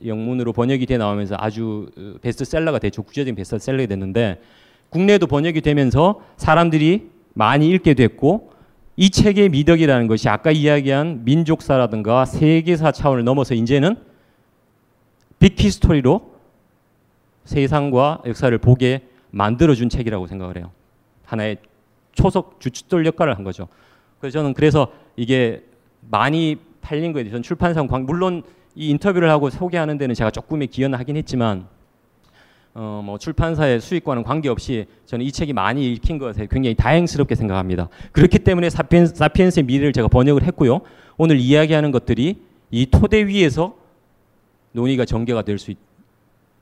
영문으로 0.06 0.54
번역이 0.54 0.86
돼 0.86 0.98
나오면서 0.98 1.36
아주 1.38 1.90
어, 1.98 2.16
베스트셀러가 2.22 2.80
됐죠. 2.80 3.04
국제적인 3.04 3.36
베스트셀러가 3.36 3.88
됐는데 3.88 4.42
국내에도 4.90 5.28
번역이 5.28 5.62
되면서 5.62 6.22
사람들이 6.38 7.10
많이 7.34 7.70
읽게 7.70 7.94
됐고 7.94 8.52
이 8.96 9.10
책의 9.10 9.50
미덕이라는 9.50 10.08
것이 10.08 10.28
아까 10.28 10.52
이야기한 10.52 11.24
민족사라든가 11.24 12.26
세계사 12.26 12.92
차원을 12.92 13.24
넘어서 13.24 13.54
이제는 13.54 13.96
빅히스토리로 15.40 16.34
세상과 17.46 18.24
역사를 18.26 18.56
보게 18.58 19.08
만들어준 19.32 19.90
책이라고 19.90 20.28
생각을 20.28 20.58
해요. 20.58 20.72
하나의 21.26 21.58
초석 22.14 22.60
주춧돌 22.60 23.06
역할을 23.06 23.38
한 23.38 23.44
거죠. 23.44 23.68
그래서 24.20 24.40
저는 24.40 24.54
그래서 24.54 24.92
이게 25.16 25.64
많이 26.10 26.58
팔린 26.82 27.14
거에 27.14 27.24
대해서는 27.24 27.44
출판사 27.44 27.82
물론 27.84 28.44
이 28.80 28.92
인터뷰를 28.92 29.30
하고 29.30 29.50
소개하는 29.50 29.98
데는 29.98 30.16
제가 30.16 30.32
조금의 30.32 30.68
기여는 30.68 30.98
하긴 31.00 31.18
했지만 31.18 31.68
어, 32.74 33.02
뭐 33.04 33.18
출판사의 33.18 33.82
수익과는 33.82 34.24
관계없이 34.24 34.86
저는 35.06 35.26
이 35.26 35.34
책이 35.34 35.52
많이 35.52 35.92
읽힌 35.92 36.18
것에 36.18 36.48
굉장히 36.50 36.76
다행스럽게 36.76 37.36
생각합니다. 37.36 37.90
그렇기 38.14 38.40
때문에 38.40 38.70
사피엔, 38.70 39.08
사피엔스의 39.08 39.66
미래를 39.66 39.92
제가 39.92 40.08
번역을 40.08 40.44
했고요. 40.44 40.80
오늘 41.18 41.40
이야기하는 41.40 41.92
것들이 41.92 42.38
이 42.72 42.86
토대 42.86 43.28
위에서 43.28 43.76
논의가 44.72 45.04
전개가 45.04 45.42
될 45.42 45.58
수 45.60 45.74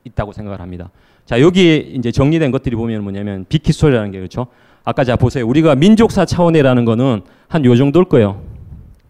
있다고 0.02 0.32
생각을 0.32 0.60
합니다. 0.60 0.90
자 1.24 1.40
여기에 1.40 1.76
이제 1.76 2.10
정리된 2.10 2.50
것들이 2.50 2.74
보면 2.74 3.04
뭐냐면 3.04 3.46
빅히스토리라는 3.48 4.10
게 4.10 4.18
그렇죠. 4.18 4.48
아까 4.82 5.04
자 5.04 5.14
보세요. 5.14 5.46
우리가 5.46 5.76
민족사 5.76 6.24
차원이라는 6.24 6.84
거는 6.84 7.20
한 7.46 7.64
요 7.64 7.76
정도일 7.76 8.06
거예요. 8.06 8.42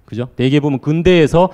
그죠? 0.05 0.29
대개 0.37 0.61
보면 0.61 0.81
근대에서 0.81 1.49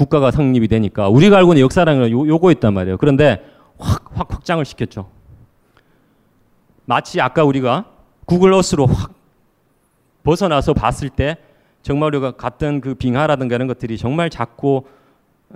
국가가 0.00 0.30
성립이 0.30 0.66
되니까 0.66 1.10
우리가 1.10 1.36
알고 1.36 1.52
있는 1.52 1.62
역사라는 1.64 2.00
건 2.00 2.10
요, 2.10 2.26
요거였단 2.26 2.72
말이에요. 2.72 2.96
그런데 2.96 3.44
확, 3.78 4.04
확 4.14 4.32
확장을 4.32 4.64
시켰죠. 4.64 5.10
마치 6.86 7.20
아까 7.20 7.44
우리가 7.44 7.84
구글 8.24 8.54
어스로 8.54 8.86
확 8.86 9.12
벗어나서 10.22 10.72
봤을 10.72 11.10
때 11.10 11.36
정말 11.82 12.14
우리가 12.14 12.32
갔던 12.32 12.80
그 12.80 12.94
빙하라든가 12.94 13.54
이런 13.54 13.68
것들이 13.68 13.98
정말 13.98 14.30
작고 14.30 14.86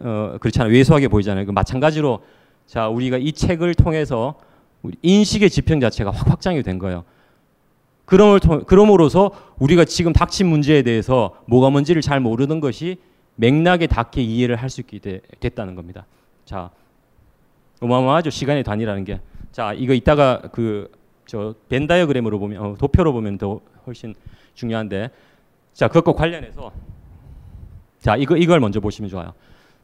어, 0.01 0.37
그렇잖아요. 0.39 0.73
왜소하게 0.75 1.09
보이잖아요. 1.09 1.47
그 1.47 1.51
마찬가지로 1.51 2.21
자 2.67 2.89
우리가 2.89 3.17
이 3.17 3.33
책을 3.33 3.75
통해서 3.75 4.35
우리 4.83 4.95
인식의 5.01 5.49
지평 5.49 5.81
자체가 5.81 6.11
확 6.11 6.31
확장이 6.31 6.63
된 6.63 6.79
거예요. 6.79 7.05
그럼을 8.05 8.41
통, 8.41 8.65
그럼으로써 8.65 9.31
우리가 9.59 9.87
지금 9.87 10.13
닥친 10.13 10.47
문제에 10.47 10.83
대해서 10.83 11.35
뭐가 11.47 11.71
뭔지를 11.71 12.03
잘 12.03 12.21
모르는 12.21 12.61
것이 12.61 12.99
맥락에 13.37 13.87
닿게 13.87 14.23
이해를 14.23 14.57
할 14.57 14.71
수 14.71 14.81
있게 14.81 14.99
되, 14.99 15.21
됐다는 15.41 15.75
겁니다. 15.75 16.07
자, 16.45 16.71
어마어마하죠 17.81 18.31
시간의 18.31 18.65
단위라는 18.65 19.05
게. 19.05 19.21
자, 19.53 19.73
이거 19.73 19.93
이따가 19.95 20.41
그 20.53 20.91
저 21.27 21.55
벤다이어그램으로 21.69 22.39
보면 22.39 22.63
어, 22.63 22.77
도표로 22.79 23.13
보면 23.13 23.39
더 23.39 23.61
훨씬 23.87 24.15
중요한데, 24.55 25.11
자 25.73 25.89
그것과 25.89 26.13
관련해서 26.13 26.73
자 27.99 28.17
이거 28.17 28.37
이걸 28.37 28.61
먼저 28.61 28.81
보시면 28.81 29.11
좋아요. 29.11 29.33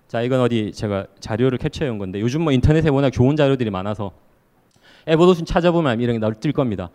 자 0.07 0.23
이건 0.23 0.41
어디 0.41 0.73
제가 0.73 1.07
자료를 1.21 1.59
캡처해 1.59 1.91
온 1.91 1.99
건데 1.99 2.21
요즘 2.21 2.43
뭐 2.43 2.53
인터넷에 2.53 2.89
워낙 2.91 3.11
좋은 3.11 3.37
자료들이 3.37 3.71
많아서 3.71 4.13
evolution 5.07 5.47
찾아보면 5.47 6.01
이런 6.01 6.17
게 6.17 6.19
나올 6.21 6.35
뜰 6.35 6.53
겁니다. 6.53 6.91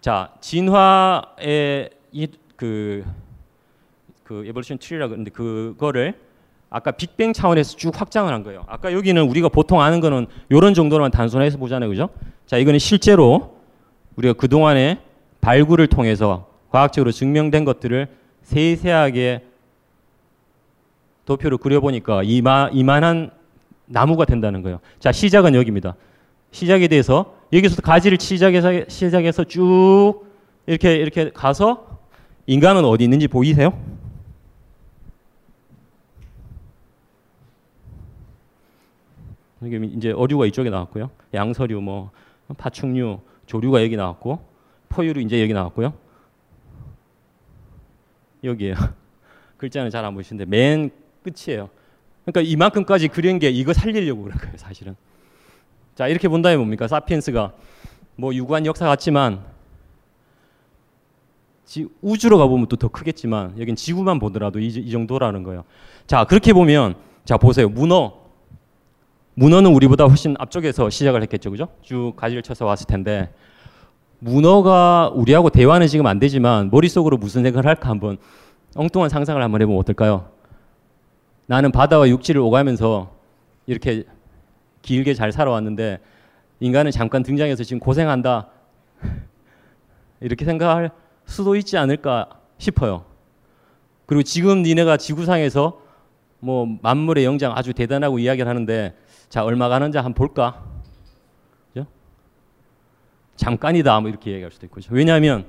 자 0.00 0.34
진화의 0.40 1.90
이그 2.12 3.04
그 4.30 4.44
evolution 4.46 4.78
tree라 4.78 5.08
그러는데 5.08 5.32
그거를 5.32 6.14
아까 6.70 6.92
빅뱅 6.92 7.32
차원에서 7.32 7.76
쭉 7.76 8.00
확장을 8.00 8.32
한 8.32 8.44
거예요. 8.44 8.64
아까 8.68 8.92
여기는 8.92 9.20
우리가 9.24 9.48
보통 9.48 9.80
아는 9.80 9.98
거는 9.98 10.28
이런 10.50 10.72
정도로만 10.72 11.10
단순해서 11.10 11.58
보잖아요, 11.58 11.90
그죠? 11.90 12.10
자 12.46 12.56
이거는 12.56 12.78
실제로 12.78 13.56
우리가 14.14 14.34
그 14.34 14.46
동안에 14.46 15.00
발굴을 15.40 15.88
통해서 15.88 16.46
과학적으로 16.70 17.10
증명된 17.10 17.64
것들을 17.64 18.06
세세하게 18.42 19.46
도표로 21.24 21.58
그려보니까 21.58 22.22
이마, 22.22 22.70
이만한 22.72 23.32
나무가 23.86 24.26
된다는 24.26 24.62
거예요. 24.62 24.78
자 25.00 25.10
시작은 25.10 25.56
여기입니다. 25.56 25.96
시작에 26.52 26.86
대해서 26.86 27.34
여기서 27.52 27.82
가지를 27.82 28.18
시작해서 28.20 28.84
시작해서 28.86 29.42
쭉 29.42 30.22
이렇게 30.68 30.94
이렇게 30.94 31.30
가서 31.30 31.98
인간은 32.46 32.84
어디 32.84 33.02
있는지 33.02 33.26
보이세요? 33.26 33.99
여기 39.62 39.76
이제 39.96 40.12
어류가 40.12 40.46
이쪽에 40.46 40.70
나왔고요. 40.70 41.10
양서류, 41.34 41.80
뭐 41.80 42.10
파충류, 42.56 43.20
조류가 43.46 43.82
여기 43.82 43.96
나왔고 43.96 44.40
포유류 44.88 45.20
이제 45.20 45.42
여기 45.42 45.52
나왔고요. 45.52 45.92
여기에요. 48.44 48.74
글자는 49.58 49.90
잘 49.90 50.04
안 50.04 50.14
보이시는데 50.14 50.48
맨 50.48 50.90
끝이에요. 51.22 51.68
그러니까 52.24 52.40
이만큼까지 52.50 53.08
그린 53.08 53.38
게 53.38 53.50
이거 53.50 53.72
살리려고 53.72 54.22
그런 54.22 54.38
거예요, 54.38 54.56
사실은. 54.56 54.96
자 55.94 56.08
이렇게 56.08 56.28
본다면 56.28 56.58
뭡니까? 56.60 56.88
사피엔스가 56.88 57.52
뭐 58.16 58.34
유구한 58.34 58.64
역사 58.64 58.86
같지만 58.86 59.44
지, 61.64 61.86
우주로 62.00 62.38
가보면 62.38 62.66
또 62.66 62.76
더 62.76 62.88
크겠지만 62.88 63.58
여긴 63.60 63.76
지구만 63.76 64.18
보더라도 64.18 64.58
이, 64.58 64.66
이 64.68 64.90
정도라는 64.90 65.42
거예요. 65.42 65.64
자 66.06 66.24
그렇게 66.24 66.52
보면 66.52 66.94
자 67.24 67.36
보세요 67.36 67.68
문어 67.68 68.19
문어는 69.34 69.72
우리보다 69.72 70.04
훨씬 70.04 70.34
앞쪽에서 70.38 70.90
시작을 70.90 71.22
했겠죠, 71.22 71.50
그죠? 71.50 71.68
쭉 71.82 72.14
가지를 72.16 72.42
쳐서 72.42 72.66
왔을 72.66 72.86
텐데 72.86 73.32
문어가 74.18 75.10
우리하고 75.14 75.50
대화는 75.50 75.86
지금 75.86 76.06
안 76.06 76.18
되지만 76.18 76.70
머릿속으로 76.70 77.16
무슨 77.16 77.42
생각을 77.42 77.66
할까 77.66 77.88
한번 77.88 78.18
엉뚱한 78.74 79.08
상상을 79.08 79.42
한번 79.42 79.62
해보면 79.62 79.80
어떨까요? 79.80 80.30
나는 81.46 81.72
바다와 81.72 82.08
육지를 82.08 82.40
오가면서 82.40 83.10
이렇게 83.66 84.04
길게 84.82 85.14
잘 85.14 85.32
살아왔는데 85.32 85.98
인간은 86.60 86.90
잠깐 86.90 87.22
등장해서 87.22 87.64
지금 87.64 87.80
고생한다 87.80 88.48
이렇게 90.20 90.44
생각할 90.44 90.90
수도 91.24 91.56
있지 91.56 91.78
않을까 91.78 92.28
싶어요. 92.58 93.04
그리고 94.06 94.22
지금 94.22 94.62
니네가 94.62 94.96
지구상에서 94.98 95.80
뭐 96.40 96.66
만물의 96.82 97.24
영장 97.24 97.52
아주 97.56 97.72
대단하고 97.72 98.18
이야기를 98.18 98.48
하는데 98.48 98.94
자 99.30 99.44
얼마 99.44 99.68
가는지 99.68 99.96
한번 99.96 100.12
볼까? 100.14 100.64
그죠? 101.68 101.86
잠깐이다 103.36 104.00
뭐 104.00 104.10
이렇게 104.10 104.32
얘기할 104.32 104.50
수도 104.50 104.66
있고 104.66 104.80
왜냐하면 104.90 105.46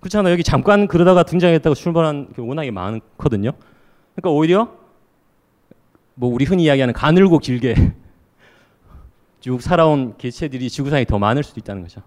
그렇잖아 0.00 0.32
여기 0.32 0.42
잠깐 0.42 0.88
그러다가 0.88 1.22
등장했다고 1.22 1.74
출발한 1.76 2.32
게 2.32 2.42
워낙에 2.42 2.72
많거든요. 2.72 3.52
그러니까 4.16 4.30
오히려 4.30 4.72
뭐 6.16 6.28
우리 6.28 6.44
흔히 6.44 6.64
이야기하는 6.64 6.92
가늘고 6.92 7.38
길게 7.38 7.92
쭉 9.38 9.62
살아온 9.62 10.16
개체들이 10.18 10.68
지구상에 10.68 11.04
더 11.04 11.20
많을 11.20 11.44
수도 11.44 11.60
있다는 11.60 11.82
거죠. 11.82 12.02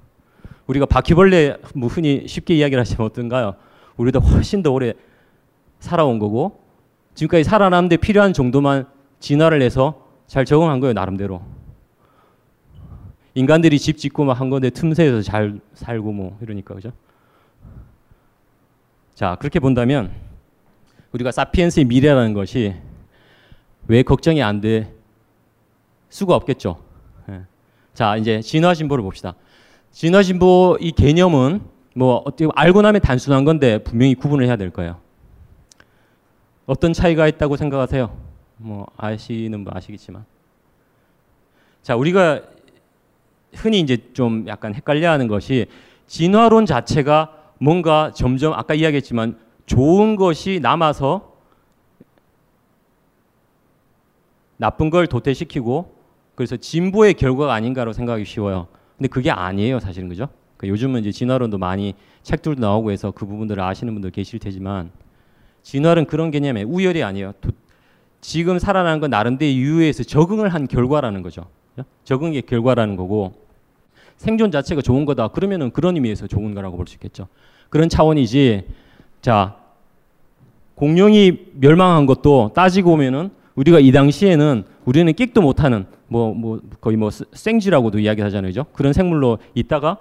우리가 0.67 0.86
바퀴벌레 0.88 1.57
뭐 1.74 1.88
흔히 1.88 2.28
쉽게 2.28 2.53
이야기를 2.55 2.82
하시면 2.82 3.05
어떤가요? 3.05 3.55
우리도 3.95 4.19
훨씬 4.19 4.61
더 4.61 4.71
오래 4.71 4.93
살아온 5.80 6.19
거고 6.19 6.59
지금까지 7.15 7.45
살아남는데 7.45 7.97
필요한 7.97 8.34
정도만 8.34 8.88
진화를 9.21 9.61
해서 9.61 10.02
잘 10.28 10.45
적응한 10.45 10.80
거예요 10.80 10.93
나름대로. 10.93 11.41
인간들이 13.36 13.80
집 13.80 13.97
짓고 13.97 14.26
막 14.26 14.39
한 14.39 14.49
건데 14.49 14.69
틈새에서 14.69 15.21
잘 15.21 15.59
살고 15.74 16.11
뭐 16.11 16.38
이러니까 16.41 16.76
그죠? 16.76 16.91
자 19.15 19.36
그렇게 19.39 19.59
본다면 19.59 20.11
우리가 21.11 21.32
사피엔스의 21.32 21.86
미래라는 21.86 22.34
것이 22.34 22.76
왜 23.88 24.03
걱정이 24.03 24.41
안될 24.41 24.93
수가 26.09 26.36
없겠죠. 26.36 26.82
예. 27.30 27.41
자 27.93 28.17
이제 28.17 28.41
진화 28.41 28.74
진보를 28.74 29.03
봅시다. 29.03 29.36
진화 29.91 30.24
진보 30.24 30.78
이 30.80 30.91
개념은 30.91 31.61
뭐 31.95 32.24
어떻게 32.26 32.47
알고 32.55 32.82
나면 32.82 33.01
단순한 33.01 33.45
건데 33.45 33.80
분명히 33.80 34.15
구분을 34.15 34.45
해야 34.45 34.55
될 34.55 34.71
거예요. 34.71 34.97
어떤 36.65 36.93
차이가 36.93 37.28
있다고 37.28 37.57
생각하세요? 37.57 38.15
뭐 38.64 38.88
아시는 38.97 39.64
분 39.64 39.76
아시겠지만 39.76 40.26
자 41.82 41.95
우리가 41.95 42.41
흔히 43.53 43.82
이제 43.82 43.97
좀 44.14 44.45
약간 44.47 44.74
헷갈려하는 44.74 45.28
것이 45.28 45.68
진화론 46.07 46.66
자체가 46.66 47.38
뭔가 47.59 48.11
점점 48.16 48.53
아까 48.53 48.74
이야기했지만 48.74 49.38
좋은 49.66 50.16
것이 50.16 50.59
남아서 50.61 51.34
나쁜 54.57 54.89
걸 54.89 55.07
도태시키고 55.07 55.93
그래서 56.36 56.55
진보의 56.55 57.16
결과가 57.16 57.53
아닌가로 57.53 57.93
생각하기 57.93 58.26
쉬워요. 58.26 58.68
근데 58.97 59.07
그게 59.07 59.30
아니에요, 59.30 59.80
사실은 59.80 60.07
그죠? 60.09 60.30
그러니까 60.57 60.74
요즘은 60.74 61.01
이제 61.01 61.11
진화론도 61.11 61.57
많이 61.57 61.95
책들도 62.22 62.61
나오고 62.61 62.91
해서 62.91 63.11
그 63.11 63.26
부분들을 63.26 63.61
아시는 63.61 63.93
분들 63.93 64.11
계실 64.11 64.39
테지만 64.39 64.91
진화는 65.64 66.05
그런 66.05 66.32
개념에 66.32 66.64
우열이 66.64 67.03
아니에요. 67.03 67.34
도, 67.41 67.51
지금 68.24 68.57
살아나는 68.57 69.01
건 69.01 69.09
나름대로 69.09 69.53
유해에서 69.53 70.03
적응을 70.03 70.47
한 70.47 70.65
결과라는 70.65 71.21
거죠. 71.24 71.45
적응의 72.05 72.43
결과라는 72.43 72.95
거고 72.95 73.34
생존 74.15 74.49
자체가 74.49 74.82
좋은 74.82 75.03
거다. 75.03 75.28
그러면은 75.28 75.71
그런 75.71 75.95
의미에서 75.95 76.28
좋은 76.28 76.55
거라고 76.55 76.78
볼 76.78 76.88
수 76.88 76.95
있겠죠. 76.95 77.28
그런 77.69 77.89
차원이지. 77.89 78.63
자, 79.21 79.57
공룡이 80.76 81.47
멸망한 81.55 82.05
것도 82.05 82.51
따지고 82.55 82.91
보면은 82.91 83.30
우리가 83.55 83.80
이 83.80 83.91
당시에는 83.91 84.63
우리는 84.86 85.13
끽도 85.13 85.41
못하는 85.41 85.86
뭐, 86.07 86.34
뭐 86.34 86.61
거의 86.80 86.95
뭐 86.95 87.09
생쥐라고도 87.11 87.99
이야기하잖아요, 87.99 88.49
그죠? 88.49 88.65
그런 88.71 88.93
생물로 88.93 89.39
있다가 89.53 89.97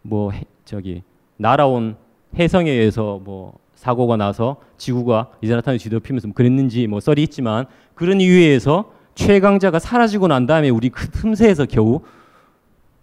뭐 0.00 0.30
해, 0.30 0.44
저기 0.64 1.02
날아온 1.36 1.96
해성에 2.38 2.70
의해서 2.70 3.20
뭐 3.22 3.58
사고가 3.84 4.16
나서 4.16 4.56
지구가 4.78 5.28
이산화탄소 5.42 5.82
뒤덮이면서 5.82 6.28
뭐 6.28 6.34
그랬는지 6.34 6.86
뭐 6.86 7.00
썰이 7.00 7.22
있지만 7.24 7.66
그런 7.94 8.18
이유에서 8.18 8.90
최강자가 9.14 9.78
사라지고 9.78 10.26
난 10.26 10.46
다음에 10.46 10.70
우리 10.70 10.88
그 10.88 11.10
틈새에서 11.10 11.66
겨우 11.66 12.00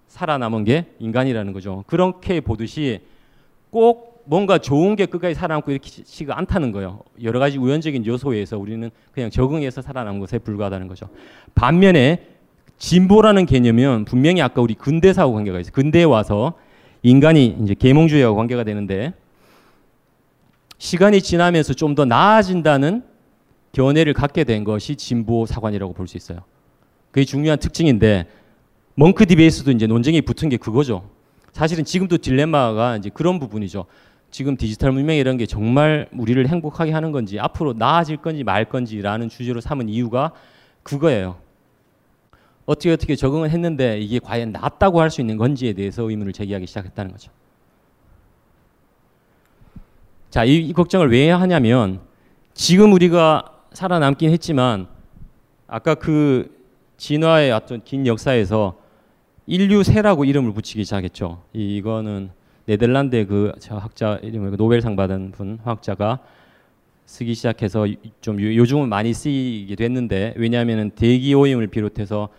살아남은 0.07 0.63
게 0.63 0.87
인간이라는 0.97 1.53
거죠. 1.53 1.83
그렇게 1.85 2.41
보듯이 2.41 3.01
꼭 3.69 4.23
뭔가 4.25 4.57
좋은 4.57 4.95
게 4.95 5.05
끝까지 5.05 5.35
살아남고 5.35 5.71
이렇지가 5.71 6.37
않다는 6.39 6.71
거예요. 6.71 7.01
여러 7.21 7.37
가지 7.37 7.59
우연적인 7.59 8.03
요소에 8.03 8.37
의해서 8.37 8.57
우리는 8.57 8.89
그냥 9.11 9.29
적응해서 9.29 9.83
살아남은 9.83 10.19
것에 10.19 10.39
불과하다는 10.39 10.87
거죠. 10.87 11.09
반면에 11.53 12.25
진보라는 12.79 13.45
개념은 13.45 14.05
분명히 14.05 14.41
아까 14.41 14.61
우리 14.63 14.73
근대사하고 14.73 15.35
관계가 15.35 15.59
있어요. 15.59 15.73
근대에 15.73 16.05
와서 16.05 16.55
인간이 17.03 17.57
이제 17.61 17.75
계몽주의하고 17.75 18.35
관계가 18.35 18.63
되는데 18.63 19.13
시간이 20.91 21.21
지나면서 21.21 21.73
좀 21.73 21.95
더 21.95 22.03
나아진다는 22.03 23.03
견해를 23.71 24.13
갖게 24.13 24.43
된 24.43 24.65
것이 24.65 24.97
진보 24.97 25.45
사관이라고 25.45 25.93
볼 25.93 26.05
수 26.07 26.17
있어요. 26.17 26.39
그게 27.11 27.23
중요한 27.23 27.57
특징인데 27.59 28.27
멍크 28.95 29.25
디베이스도 29.25 29.71
이제 29.71 29.87
논쟁이 29.87 30.21
붙은 30.21 30.49
게 30.49 30.57
그거죠. 30.57 31.09
사실은 31.53 31.85
지금도 31.85 32.17
딜레마가 32.17 32.97
이제 32.97 33.09
그런 33.09 33.39
부분이죠. 33.39 33.85
지금 34.31 34.57
디지털 34.57 34.91
문명 34.91 35.15
이런 35.15 35.37
게 35.37 35.45
정말 35.45 36.09
우리를 36.11 36.45
행복하게 36.45 36.91
하는 36.91 37.13
건지 37.13 37.39
앞으로 37.39 37.71
나아질 37.71 38.17
건지 38.17 38.43
말 38.43 38.65
건지라는 38.65 39.29
주제로 39.29 39.61
삼은 39.61 39.87
이유가 39.87 40.33
그거예요. 40.83 41.37
어떻게 42.65 42.91
어떻게 42.91 43.15
적응을 43.15 43.49
했는데 43.49 43.97
이게 43.99 44.19
과연 44.19 44.51
낫다고 44.51 44.99
할 44.99 45.09
수 45.09 45.21
있는 45.21 45.37
건지에 45.37 45.71
대해서 45.71 46.03
의문을 46.09 46.33
제기하기 46.33 46.67
시작했다는 46.67 47.11
거죠. 47.13 47.31
자, 50.31 50.45
이, 50.45 50.55
이 50.59 50.71
걱정을 50.71 51.11
왜 51.11 51.29
하냐면 51.29 51.99
지금 52.53 52.93
우리가 52.93 53.51
살아남긴 53.73 54.31
했지만 54.31 54.87
아까 55.67 55.93
그 55.93 56.57
진화의 56.95 57.51
어떤 57.51 57.83
긴 57.83 58.07
역사에서 58.07 58.77
인류세라고 59.45 60.23
이름을 60.23 60.53
붙이기 60.53 60.85
시작했죠. 60.85 61.41
이거는 61.51 62.29
네덜란드의 62.63 63.27
그 63.27 63.51
학자 63.71 64.19
이름을 64.23 64.55
노벨상 64.55 64.95
받은 64.95 65.31
분 65.31 65.59
화학자가 65.65 66.19
쓰기 67.05 67.33
시작해서 67.33 67.85
좀 68.21 68.39
요즘은 68.39 68.87
많이 68.87 69.13
쓰이게 69.13 69.75
됐는데 69.75 70.35
왜냐하면 70.37 70.91
대기 70.91 71.33
오염을 71.33 71.67
비롯해서 71.67 72.29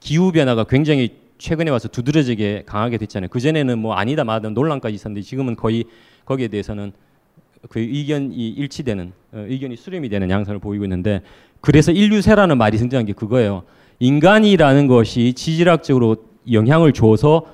기후 0.00 0.32
변화가 0.32 0.64
굉장히 0.64 1.18
최근에 1.36 1.70
와서 1.70 1.88
두드러지게 1.88 2.62
강하게 2.64 2.96
됐잖아요. 2.96 3.28
그 3.28 3.38
전에는 3.38 3.78
뭐 3.78 3.92
아니다 3.92 4.24
마다 4.24 4.48
논란까지 4.48 4.94
있었는데 4.94 5.20
지금은 5.20 5.56
거의 5.56 5.84
거기에 6.24 6.48
대해서는 6.48 6.92
그 7.68 7.80
의견이 7.80 8.34
일치되는 8.50 9.12
어, 9.32 9.44
의견이 9.48 9.76
수렴이 9.76 10.08
되는 10.08 10.30
양상을 10.30 10.58
보이고 10.58 10.84
있는데 10.84 11.22
그래서 11.60 11.92
인류세라는 11.92 12.58
말이 12.58 12.78
등장한 12.78 13.06
게 13.06 13.12
그거예요. 13.12 13.62
인간이라는 14.00 14.86
것이 14.86 15.32
지질학적으로 15.34 16.16
영향을 16.50 16.92
줘서 16.92 17.46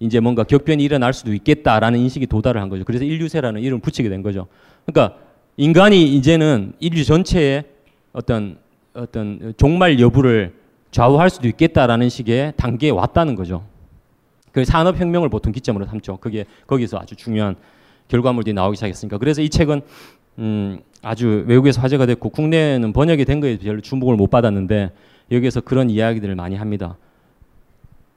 이제 0.00 0.20
뭔가 0.20 0.44
격변이 0.44 0.82
일어날 0.82 1.12
수도 1.12 1.34
있겠다라는 1.34 1.98
인식이 1.98 2.26
도달을 2.28 2.60
한 2.60 2.68
거죠. 2.68 2.84
그래서 2.84 3.04
인류세라는 3.04 3.60
이름을 3.60 3.80
붙이게 3.80 4.08
된 4.08 4.22
거죠. 4.22 4.46
그러니까 4.86 5.18
인간이 5.56 6.14
이제는 6.16 6.72
인류 6.78 7.04
전체의 7.04 7.64
어떤 8.12 8.58
어떤 8.94 9.54
종말 9.56 10.00
여부를 10.00 10.54
좌우할 10.90 11.30
수도 11.30 11.46
있겠다라는 11.48 12.08
식의 12.08 12.54
단계에 12.56 12.90
왔다는 12.90 13.34
거죠. 13.34 13.64
그 14.52 14.64
산업혁명을 14.64 15.28
보통 15.28 15.52
기점으로 15.52 15.84
삼죠. 15.84 16.16
그게 16.18 16.46
거기서 16.66 16.98
아주 16.98 17.14
중요한 17.14 17.56
결과물들이 18.08 18.54
나오기 18.54 18.76
시작했으니까. 18.76 19.18
그래서 19.18 19.42
이 19.42 19.48
책은 19.48 19.82
음, 20.38 20.80
아주 21.02 21.44
외국에서 21.46 21.80
화제가 21.80 22.06
됐고 22.06 22.30
국내에는 22.30 22.92
번역이 22.92 23.24
된 23.24 23.40
거에 23.40 23.58
별로 23.58 23.80
주목을 23.80 24.16
못 24.16 24.28
받았는데 24.28 24.92
여기에서 25.30 25.60
그런 25.60 25.90
이야기들을 25.90 26.34
많이 26.34 26.56
합니다. 26.56 26.96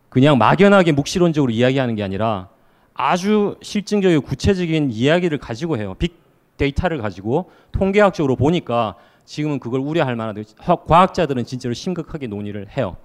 그냥 0.09 0.37
막연하게 0.37 0.91
묵시론적으로 0.93 1.51
이야기하는 1.51 1.95
게 1.95 2.03
아니라 2.03 2.49
아주 2.93 3.57
실증적이고 3.61 4.21
구체적인 4.21 4.91
이야기를 4.91 5.37
가지고 5.37 5.77
해요. 5.77 5.95
빅데이터를 5.97 6.99
가지고 6.99 7.51
통계학적으로 7.71 8.35
보니까 8.35 8.95
지금은 9.25 9.59
그걸 9.59 9.79
우려할 9.79 10.15
만하다. 10.15 10.41
과학자들은 10.87 11.45
진짜로 11.45 11.73
심각하게 11.73 12.27
논의를 12.27 12.67
해요. 12.77 12.97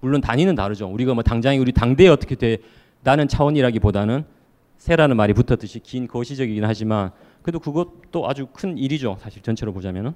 물론 0.00 0.20
단위는 0.20 0.54
다르죠. 0.54 0.86
우리가 0.88 1.14
뭐 1.14 1.22
당장에 1.22 1.58
우리 1.58 1.72
당대에 1.72 2.08
어떻게 2.08 2.34
돼 2.34 2.58
나는 3.02 3.28
차원이라기보다는 3.28 4.24
새라는 4.82 5.16
말이 5.16 5.32
붙었듯이 5.32 5.78
긴 5.78 6.08
거시적이긴 6.08 6.64
하지만 6.64 7.12
그래도 7.42 7.60
그것도 7.60 8.28
아주 8.28 8.48
큰 8.52 8.76
일이죠. 8.76 9.16
사실 9.20 9.40
전체로 9.40 9.72
보자면은. 9.72 10.12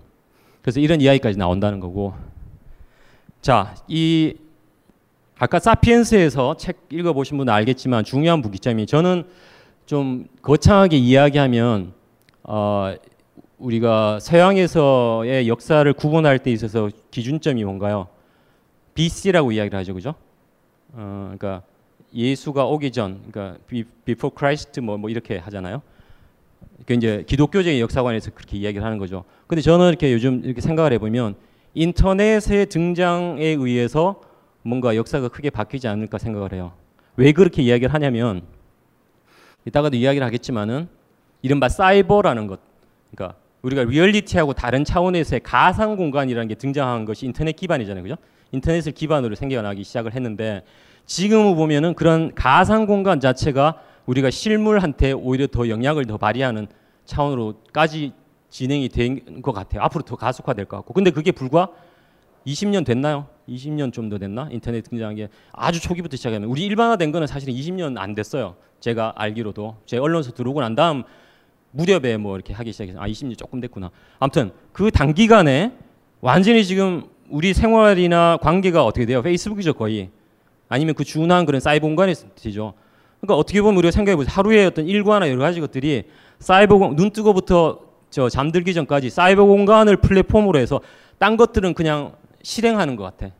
그래서 0.60 0.80
이런 0.80 1.00
이야기까지 1.00 1.38
나온다는 1.38 1.78
거고. 1.78 2.14
자, 3.40 3.76
이 3.86 4.34
아까 5.38 5.60
사피엔스에서 5.60 6.56
책 6.56 6.80
읽어보신 6.90 7.38
분은 7.38 7.52
알겠지만 7.52 8.02
중요한 8.02 8.42
부기점이 8.42 8.86
저는 8.86 9.22
좀 9.86 10.26
거창하게 10.42 10.96
이야기하면 10.96 11.92
어, 12.42 12.92
우리가 13.58 14.18
서양에서의 14.18 15.46
역사를 15.46 15.92
구분할 15.92 16.40
때 16.40 16.50
있어서 16.50 16.90
기준점이 17.12 17.62
뭔가요? 17.62 18.08
BC라고 18.94 19.52
이야기를 19.52 19.78
하죠, 19.78 19.94
그죠? 19.94 20.16
어, 20.92 21.32
그러니까 21.38 21.62
예수가 22.14 22.64
오기 22.66 22.90
전, 22.92 23.22
그러니까 23.30 23.58
before 24.04 24.34
Christ 24.36 24.80
뭐, 24.80 24.96
뭐 24.96 25.10
이렇게 25.10 25.38
하잖아요. 25.38 25.82
그 26.86 26.94
이제 26.94 27.24
기독교적인 27.26 27.80
역사관에서 27.80 28.30
그렇게 28.32 28.56
이야기를 28.58 28.84
하는 28.84 28.98
거죠. 28.98 29.24
근데 29.46 29.62
저는 29.62 29.88
이렇게 29.88 30.12
요즘 30.12 30.42
이렇게 30.44 30.60
생각을 30.60 30.92
해보면 30.94 31.34
인터넷의 31.74 32.66
등장에 32.66 33.44
의해서 33.44 34.20
뭔가 34.62 34.96
역사가 34.96 35.28
크게 35.28 35.50
바뀌지 35.50 35.88
않을까 35.88 36.18
생각을 36.18 36.52
해요. 36.52 36.72
왜 37.16 37.32
그렇게 37.32 37.62
이야기를 37.62 37.92
하냐면 37.92 38.42
이따가도 39.64 39.96
이야기를 39.96 40.26
하겠지만은 40.26 40.88
이른바 41.42 41.68
사이버라는 41.68 42.46
것, 42.46 42.60
그러니까 43.14 43.38
우리가 43.62 43.84
리얼리티하고 43.84 44.52
다른 44.52 44.84
차원에서의 44.84 45.40
가상 45.42 45.96
공간이라는 45.96 46.48
게 46.48 46.54
등장한 46.54 47.04
것이 47.04 47.26
인터넷 47.26 47.52
기반이잖아요, 47.52 48.02
그죠? 48.02 48.16
인터넷을 48.52 48.92
기반으로 48.92 49.34
생겨나기 49.34 49.82
시작을 49.82 50.14
했는데 50.14 50.62
지금 51.06 51.54
보면은 51.54 51.94
그런 51.94 52.34
가상 52.34 52.86
공간 52.86 53.20
자체가 53.20 53.80
우리가 54.06 54.30
실물한테 54.30 55.12
오히려 55.12 55.46
더 55.46 55.68
영향을 55.68 56.04
더 56.06 56.16
발휘하는 56.18 56.66
차원으로까지 57.04 58.12
진행이 58.50 58.88
된 58.88 59.42
것 59.42 59.52
같아요. 59.52 59.82
앞으로 59.82 60.02
더 60.02 60.16
가속화될 60.16 60.64
것 60.66 60.76
같고. 60.78 60.92
근데 60.94 61.10
그게 61.10 61.30
불과 61.32 61.68
20년 62.46 62.84
됐나요? 62.84 63.26
20년 63.48 63.92
좀 63.92 64.08
더 64.08 64.18
됐나? 64.18 64.48
인터넷 64.50 64.82
등장한 64.82 65.14
게 65.16 65.28
아주 65.52 65.80
초기부터 65.80 66.16
시작하면 66.16 66.48
우리 66.48 66.64
일반화된 66.66 67.12
거는 67.12 67.26
사실은 67.26 67.54
20년 67.54 67.96
안 67.98 68.14
됐어요. 68.14 68.56
제가 68.80 69.12
알기로도 69.16 69.76
제 69.86 69.98
언론사 69.98 70.32
들어오고 70.32 70.60
난 70.60 70.74
다음 70.74 71.02
무렵에 71.72 72.16
뭐 72.16 72.36
이렇게 72.36 72.52
하기 72.54 72.72
시작해서 72.72 73.00
아 73.00 73.06
20년 73.08 73.36
조금 73.36 73.60
됐구나. 73.60 73.90
아무튼 74.18 74.50
그 74.72 74.90
단기간에 74.90 75.72
완전히 76.20 76.64
지금 76.64 77.04
우리 77.28 77.52
생활이나 77.52 78.38
관계가 78.40 78.84
어떻게 78.84 79.06
돼요? 79.06 79.22
페이스북이죠 79.22 79.74
거의. 79.74 80.10
아니면 80.68 80.94
그 80.94 81.04
준한 81.04 81.46
그런 81.46 81.60
사이버 81.60 81.86
공간에서 81.86 82.26
되죠. 82.34 82.74
그러니까 83.20 83.36
어떻게 83.36 83.60
보면 83.62 83.76
우리가 83.78 83.90
생각해 83.90 84.16
보세요. 84.16 84.32
하루에 84.32 84.66
어떤 84.66 84.86
일과나 84.86 85.28
여러 85.28 85.40
가지 85.40 85.60
것들이 85.60 86.04
사이버 86.38 86.78
공, 86.78 86.96
눈 86.96 87.10
뜨고부터 87.10 87.80
저 88.10 88.28
잠들기 88.28 88.74
전까지 88.74 89.10
사이버 89.10 89.44
공간을 89.44 89.96
플랫폼으로 89.96 90.58
해서 90.58 90.80
딴 91.18 91.36
것들은 91.36 91.74
그냥 91.74 92.14
실행하는 92.42 92.96
것 92.96 93.04
같아. 93.04 93.32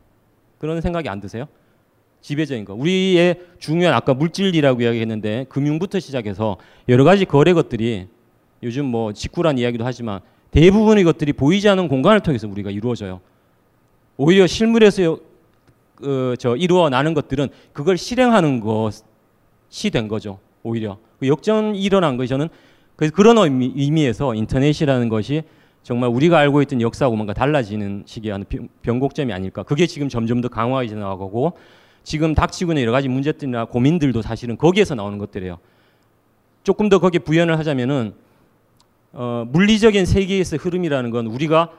그런 0.59 0.81
생각이 0.81 1.09
안 1.09 1.20
드세요? 1.20 1.47
지배적인 2.20 2.64
거. 2.64 2.74
우리의 2.74 3.41
중요한 3.59 3.95
아까 3.95 4.14
물질이라고 4.14 4.83
이야기했는데 4.83 5.47
금융부터 5.49 6.01
시작해서 6.01 6.57
여러 6.89 7.05
가지 7.05 7.24
거래 7.24 7.53
것들이 7.53 8.09
요즘 8.62 8.87
뭐 8.87 9.12
직구란 9.12 9.59
이야기도 9.59 9.85
하지만 9.85 10.20
대부분의 10.51 11.05
것들이 11.05 11.33
보이지 11.33 11.68
않는 11.68 11.89
공간을 11.89 12.20
통해서 12.20 12.49
우리가 12.49 12.70
이루어져요. 12.70 13.20
오히려 14.16 14.47
실물에서 14.47 15.18
어, 16.03 16.34
저 16.38 16.57
이루어 16.57 16.88
나는 16.88 17.14
것들은 17.14 17.49
그걸 17.72 17.97
실행하는 17.97 18.61
것이 18.61 19.90
된 19.92 20.09
거죠. 20.09 20.38
오히려 20.62 20.99
그 21.18 21.28
역전이 21.28 21.80
일어난 21.80 22.16
거 22.16 22.26
저는 22.26 22.49
그래서 22.97 23.14
그런 23.14 23.38
의미, 23.38 23.72
의미에서 23.76 24.34
인터넷이라는 24.34 25.09
것이 25.09 25.42
정말 25.82 26.11
우리가 26.11 26.38
알고 26.38 26.62
있던 26.62 26.80
역사하고 26.80 27.14
뭔가 27.14 27.32
달라지는 27.32 28.03
시기의 28.07 28.44
변곡점이 28.82 29.32
아닐까. 29.32 29.62
그게 29.62 29.86
지금 29.86 30.09
점점 30.09 30.40
더 30.40 30.49
강화해져 30.49 30.97
나가고 30.97 31.53
지금 32.03 32.34
닥치고 32.34 32.72
있는 32.72 32.82
여러 32.82 32.92
가지 32.92 33.09
문제들이나 33.09 33.66
고민들도 33.66 34.22
사실은 34.22 34.57
거기에서 34.57 34.94
나오는 34.94 35.18
것들이에요. 35.18 35.59
조금 36.64 36.88
더 36.88 36.99
거기에 36.99 37.20
부연을 37.20 37.59
하자면은 37.59 38.14
어, 39.12 39.47
물리적인 39.49 40.05
세계에서 40.05 40.57
흐름이라는 40.57 41.11
건 41.11 41.26
우리가 41.26 41.70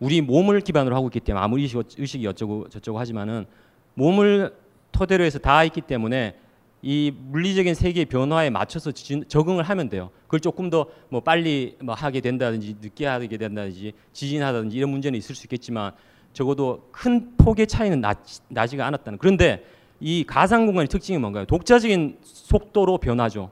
우리 0.00 0.20
몸을 0.20 0.60
기반으로 0.60 0.96
하고 0.96 1.08
있기 1.08 1.20
때문에 1.20 1.44
아무리 1.44 1.68
의식이 1.98 2.26
어쩌고 2.26 2.68
저쩌고 2.70 2.98
하지만은 2.98 3.46
몸을 3.94 4.54
토대로 4.92 5.22
해서 5.24 5.38
다 5.38 5.62
있기 5.64 5.82
때문에 5.82 6.36
이 6.82 7.12
물리적인 7.14 7.74
세계의 7.74 8.06
변화에 8.06 8.48
맞춰서 8.48 8.90
적응을 8.92 9.62
하면 9.64 9.88
돼요. 9.90 10.10
그걸 10.24 10.40
조금 10.40 10.70
더 10.70 10.86
뭐 11.10 11.20
빨리 11.20 11.76
뭐 11.82 11.94
하게 11.94 12.20
된다든지 12.20 12.76
늦게 12.80 13.04
하게 13.04 13.28
된다든지 13.36 13.92
지진하다든지 14.12 14.76
이런 14.76 14.90
문제는 14.90 15.18
있을 15.18 15.34
수 15.34 15.46
있겠지만 15.46 15.92
적어도 16.32 16.88
큰 16.92 17.36
폭의 17.36 17.66
차이는 17.66 18.00
나, 18.00 18.14
나지가 18.48 18.86
않았다는. 18.86 19.18
그런데 19.18 19.64
이 19.98 20.24
가상 20.24 20.64
공간의 20.66 20.88
특징이 20.88 21.18
뭔가요? 21.18 21.44
독자적인 21.44 22.18
속도로 22.22 22.98
변하죠. 22.98 23.50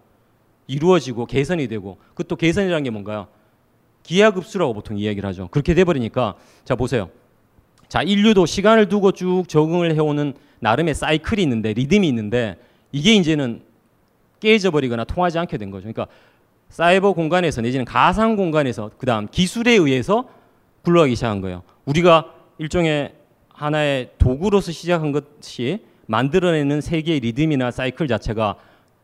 이루어지고 0.68 1.26
개선이 1.26 1.66
되고 1.68 1.98
그것도 2.14 2.36
개선이라는 2.36 2.84
게 2.84 2.90
뭔가요? 2.90 3.26
기하급수라고 4.08 4.72
보통 4.72 4.96
이야기를 4.96 5.28
하죠. 5.28 5.48
그렇게 5.48 5.74
돼버리니까 5.74 6.34
자 6.64 6.74
보세요. 6.74 7.10
자 7.88 8.02
인류도 8.02 8.46
시간을 8.46 8.88
두고 8.88 9.12
쭉 9.12 9.44
적응을 9.46 9.94
해오는 9.94 10.32
나름의 10.60 10.94
사이클이 10.94 11.42
있는데 11.42 11.74
리듬이 11.74 12.08
있는데 12.08 12.56
이게 12.90 13.12
이제는 13.14 13.60
깨져 14.40 14.70
버리거나 14.70 15.04
통하지 15.04 15.38
않게 15.38 15.58
된 15.58 15.70
거죠. 15.70 15.92
그러니까 15.92 16.06
사이버 16.70 17.12
공간에서 17.12 17.60
내지는 17.60 17.84
가상 17.84 18.36
공간에서 18.36 18.90
그다음 18.96 19.28
기술에 19.28 19.72
의해서 19.72 20.26
굴러가기 20.84 21.14
시작한 21.14 21.42
거예요. 21.42 21.62
우리가 21.84 22.32
일종의 22.56 23.12
하나의 23.52 24.12
도구로서 24.16 24.72
시작한 24.72 25.12
것이 25.12 25.80
만들어내는 26.06 26.80
세계의 26.80 27.20
리듬이나 27.20 27.70
사이클 27.70 28.08
자체가 28.08 28.56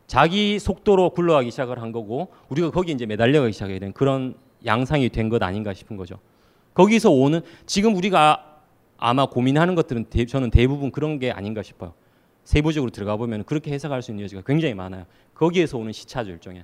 자기 0.07 0.57
속도로 0.57 1.11
굴러가기 1.11 1.51
시작을 1.51 1.79
한 1.79 1.91
거고 1.91 2.29
우리가 2.49 2.71
거기 2.71 2.91
이제 2.91 3.05
매달려가기 3.05 3.53
시작하게 3.53 3.77
된 3.77 3.93
그런 3.93 4.33
양상이 4.65 5.09
된 5.09 5.29
것 5.29 5.41
아닌가 5.43 5.73
싶은 5.73 5.97
거죠. 5.97 6.19
거기서 6.73 7.11
오는 7.11 7.41
지금 7.65 7.95
우리가 7.95 8.59
아마 8.97 9.25
고민하는 9.25 9.75
것들은 9.75 10.05
대, 10.09 10.25
저는 10.25 10.51
대부분 10.51 10.91
그런 10.91 11.19
게 11.19 11.31
아닌가 11.31 11.61
싶어요. 11.61 11.93
세부적으로 12.43 12.91
들어가 12.91 13.17
보면 13.17 13.43
그렇게 13.43 13.71
해석할 13.71 14.01
수 14.01 14.11
있는 14.11 14.23
여지가 14.25 14.41
굉장히 14.45 14.73
많아요. 14.73 15.05
거기에서 15.33 15.77
오는 15.77 15.91
시차죠 15.91 16.31
일종의 16.31 16.63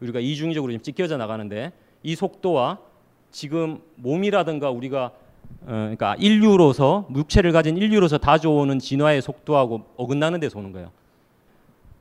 우리가 0.00 0.18
이중적으로 0.20 0.72
좀 0.72 0.80
찢겨져 0.80 1.16
나가는데 1.16 1.72
이 2.02 2.14
속도와 2.14 2.78
지금 3.30 3.80
몸이라든가 3.96 4.70
우리가 4.70 5.12
어, 5.62 5.66
그러니까 5.66 6.16
인류로서 6.18 7.08
육체를 7.14 7.52
가진 7.52 7.76
인류로서 7.76 8.18
다져오는 8.18 8.78
진화의 8.78 9.20
속도하고 9.20 9.84
어긋나는 9.96 10.40
데서 10.40 10.58
오는 10.58 10.72
거예요. 10.72 10.90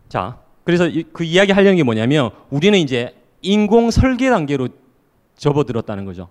자, 0.07 0.39
그래서 0.63 0.87
이, 0.87 1.03
그 1.11 1.23
이야기 1.23 1.51
하려는 1.51 1.75
게 1.75 1.83
뭐냐면 1.83 2.31
우리는 2.49 2.77
이제 2.79 3.15
인공 3.41 3.91
설계 3.91 4.29
단계로 4.29 4.69
접어들었다는 5.39 6.05
거죠. 6.05 6.29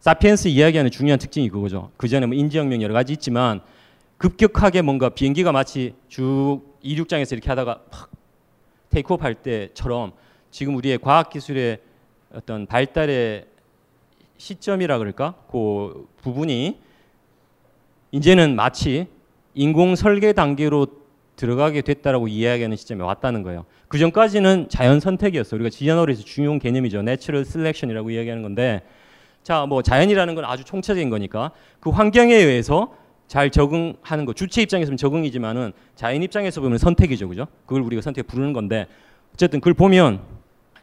사피엔스 0.00 0.48
이야기하는 0.48 0.90
중요한 0.90 1.18
특징이 1.18 1.48
그거죠. 1.48 1.90
그 1.96 2.08
전에 2.08 2.26
뭐 2.26 2.36
인지혁명 2.36 2.80
여러 2.80 2.94
가지 2.94 3.12
있지만 3.12 3.60
급격하게 4.18 4.82
뭔가 4.82 5.10
비행기가 5.10 5.52
마치 5.52 5.94
쭉 6.08 6.62
이륙장에서 6.80 7.34
이렇게 7.34 7.48
하다가 7.48 7.82
팍 7.90 8.10
take 8.90 9.08
off 9.08 9.22
할 9.22 9.34
때처럼 9.34 10.12
지금 10.50 10.76
우리의 10.76 10.98
과학 10.98 11.28
기술의 11.28 11.80
어떤 12.32 12.66
발달의 12.66 13.46
시점이라 14.38 14.98
그럴까? 14.98 15.34
그 15.50 16.06
부분이 16.22 16.78
이제는 18.12 18.54
마치 18.54 19.06
인공 19.54 19.96
설계 19.96 20.32
단계로 20.32 20.86
들어가게 21.36 21.82
됐다라고 21.82 22.28
이야기하는 22.28 22.76
시점에 22.76 23.04
왔다는 23.04 23.42
거예요. 23.42 23.64
그 23.88 23.98
전까지는 23.98 24.68
자연 24.68 25.00
선택이었어. 25.00 25.56
우리가 25.56 25.70
진화에서 25.70 26.24
중요한 26.24 26.58
개념이죠. 26.58 27.02
natural 27.02 27.44
selection이라고 27.44 28.10
이야기하는 28.10 28.42
건데 28.42 28.82
자, 29.42 29.64
뭐 29.66 29.82
자연이라는 29.82 30.34
건 30.34 30.44
아주 30.44 30.64
총체적인 30.64 31.08
거니까 31.08 31.52
그 31.78 31.90
환경에 31.90 32.34
의해서 32.34 32.94
잘 33.28 33.50
적응하는 33.50 34.24
거. 34.24 34.32
주체 34.32 34.62
입장에서는 34.62 34.96
적응이지만은 34.96 35.72
자연 35.94 36.22
입장에서 36.22 36.60
보면 36.60 36.78
선택이죠. 36.78 37.28
그죠? 37.28 37.46
그걸 37.64 37.82
우리가 37.82 38.02
선택 38.02 38.26
부르는 38.26 38.52
건데 38.52 38.86
어쨌든 39.34 39.60
그걸 39.60 39.74
보면 39.74 40.20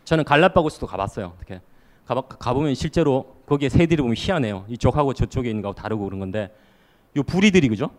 저는 0.05 0.23
갈라파고스도 0.23 0.87
가봤어요. 0.87 1.33
이렇게 1.39 1.61
가봐, 2.05 2.21
가보면 2.21 2.75
실제로 2.75 3.35
거기에 3.47 3.69
새들이 3.69 4.01
보면 4.01 4.15
희한해요. 4.17 4.65
이쪽하고 4.69 5.13
저쪽에 5.13 5.49
있는 5.49 5.61
거하고 5.61 5.75
다르고 5.81 6.05
그런 6.05 6.19
건데 6.19 6.49
요 7.15 7.23
부리들이 7.23 7.69
그죠? 7.69 7.89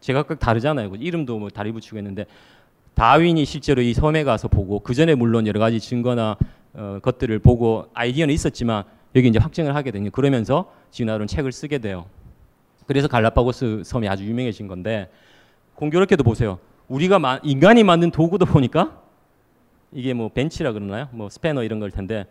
제가 0.00 0.22
각 0.24 0.38
다르잖아요. 0.38 0.92
이름도 0.98 1.38
뭐 1.38 1.48
다리 1.50 1.72
붙이고 1.72 1.96
했는데 1.98 2.26
다윈이 2.94 3.44
실제로 3.44 3.82
이 3.82 3.94
섬에 3.94 4.24
가서 4.24 4.48
보고 4.48 4.80
그 4.80 4.94
전에 4.94 5.14
물론 5.14 5.46
여러 5.46 5.60
가지 5.60 5.80
증거나 5.80 6.36
어, 6.74 6.98
것들을 7.02 7.38
보고 7.40 7.86
아이디어는 7.94 8.32
있었지만 8.34 8.84
여기 9.14 9.28
이제 9.28 9.38
확증을 9.38 9.74
하게 9.74 9.90
되니 9.90 10.10
그러면서 10.10 10.72
진화론 10.90 11.26
책을 11.26 11.52
쓰게 11.52 11.78
돼요. 11.78 12.06
그래서 12.86 13.08
갈라파고스 13.08 13.82
섬이 13.84 14.08
아주 14.08 14.24
유명해진 14.24 14.66
건데 14.66 15.10
공교롭게도 15.74 16.24
보세요. 16.24 16.58
우리가 16.88 17.18
마, 17.18 17.38
인간이 17.42 17.84
만든 17.84 18.10
도구도 18.10 18.46
보니까 18.46 19.00
이게 19.92 20.12
뭐 20.12 20.28
펜치라 20.28 20.72
그러나요? 20.72 21.08
뭐 21.12 21.28
스패너 21.28 21.62
이런 21.62 21.80
걸 21.80 21.90
텐데 21.90 22.26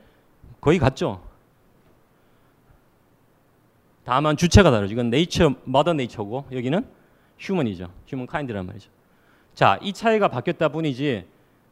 거의 0.61 0.80
같죠. 0.80 1.22
다만 4.03 4.38
주체가 4.38 4.72
다르죠. 4.72 4.93
이건 4.93 5.09
네이처, 5.09 5.55
머더 5.65 5.93
네이처고 5.93 6.45
여기는 6.51 6.86
human이죠. 7.39 7.89
humankind란 8.07 8.65
말이죠. 8.65 8.89
자, 9.53 9.79
이 9.81 9.93
차이가 9.93 10.27
바뀌었다 10.27 10.69
뿐이지. 10.69 11.25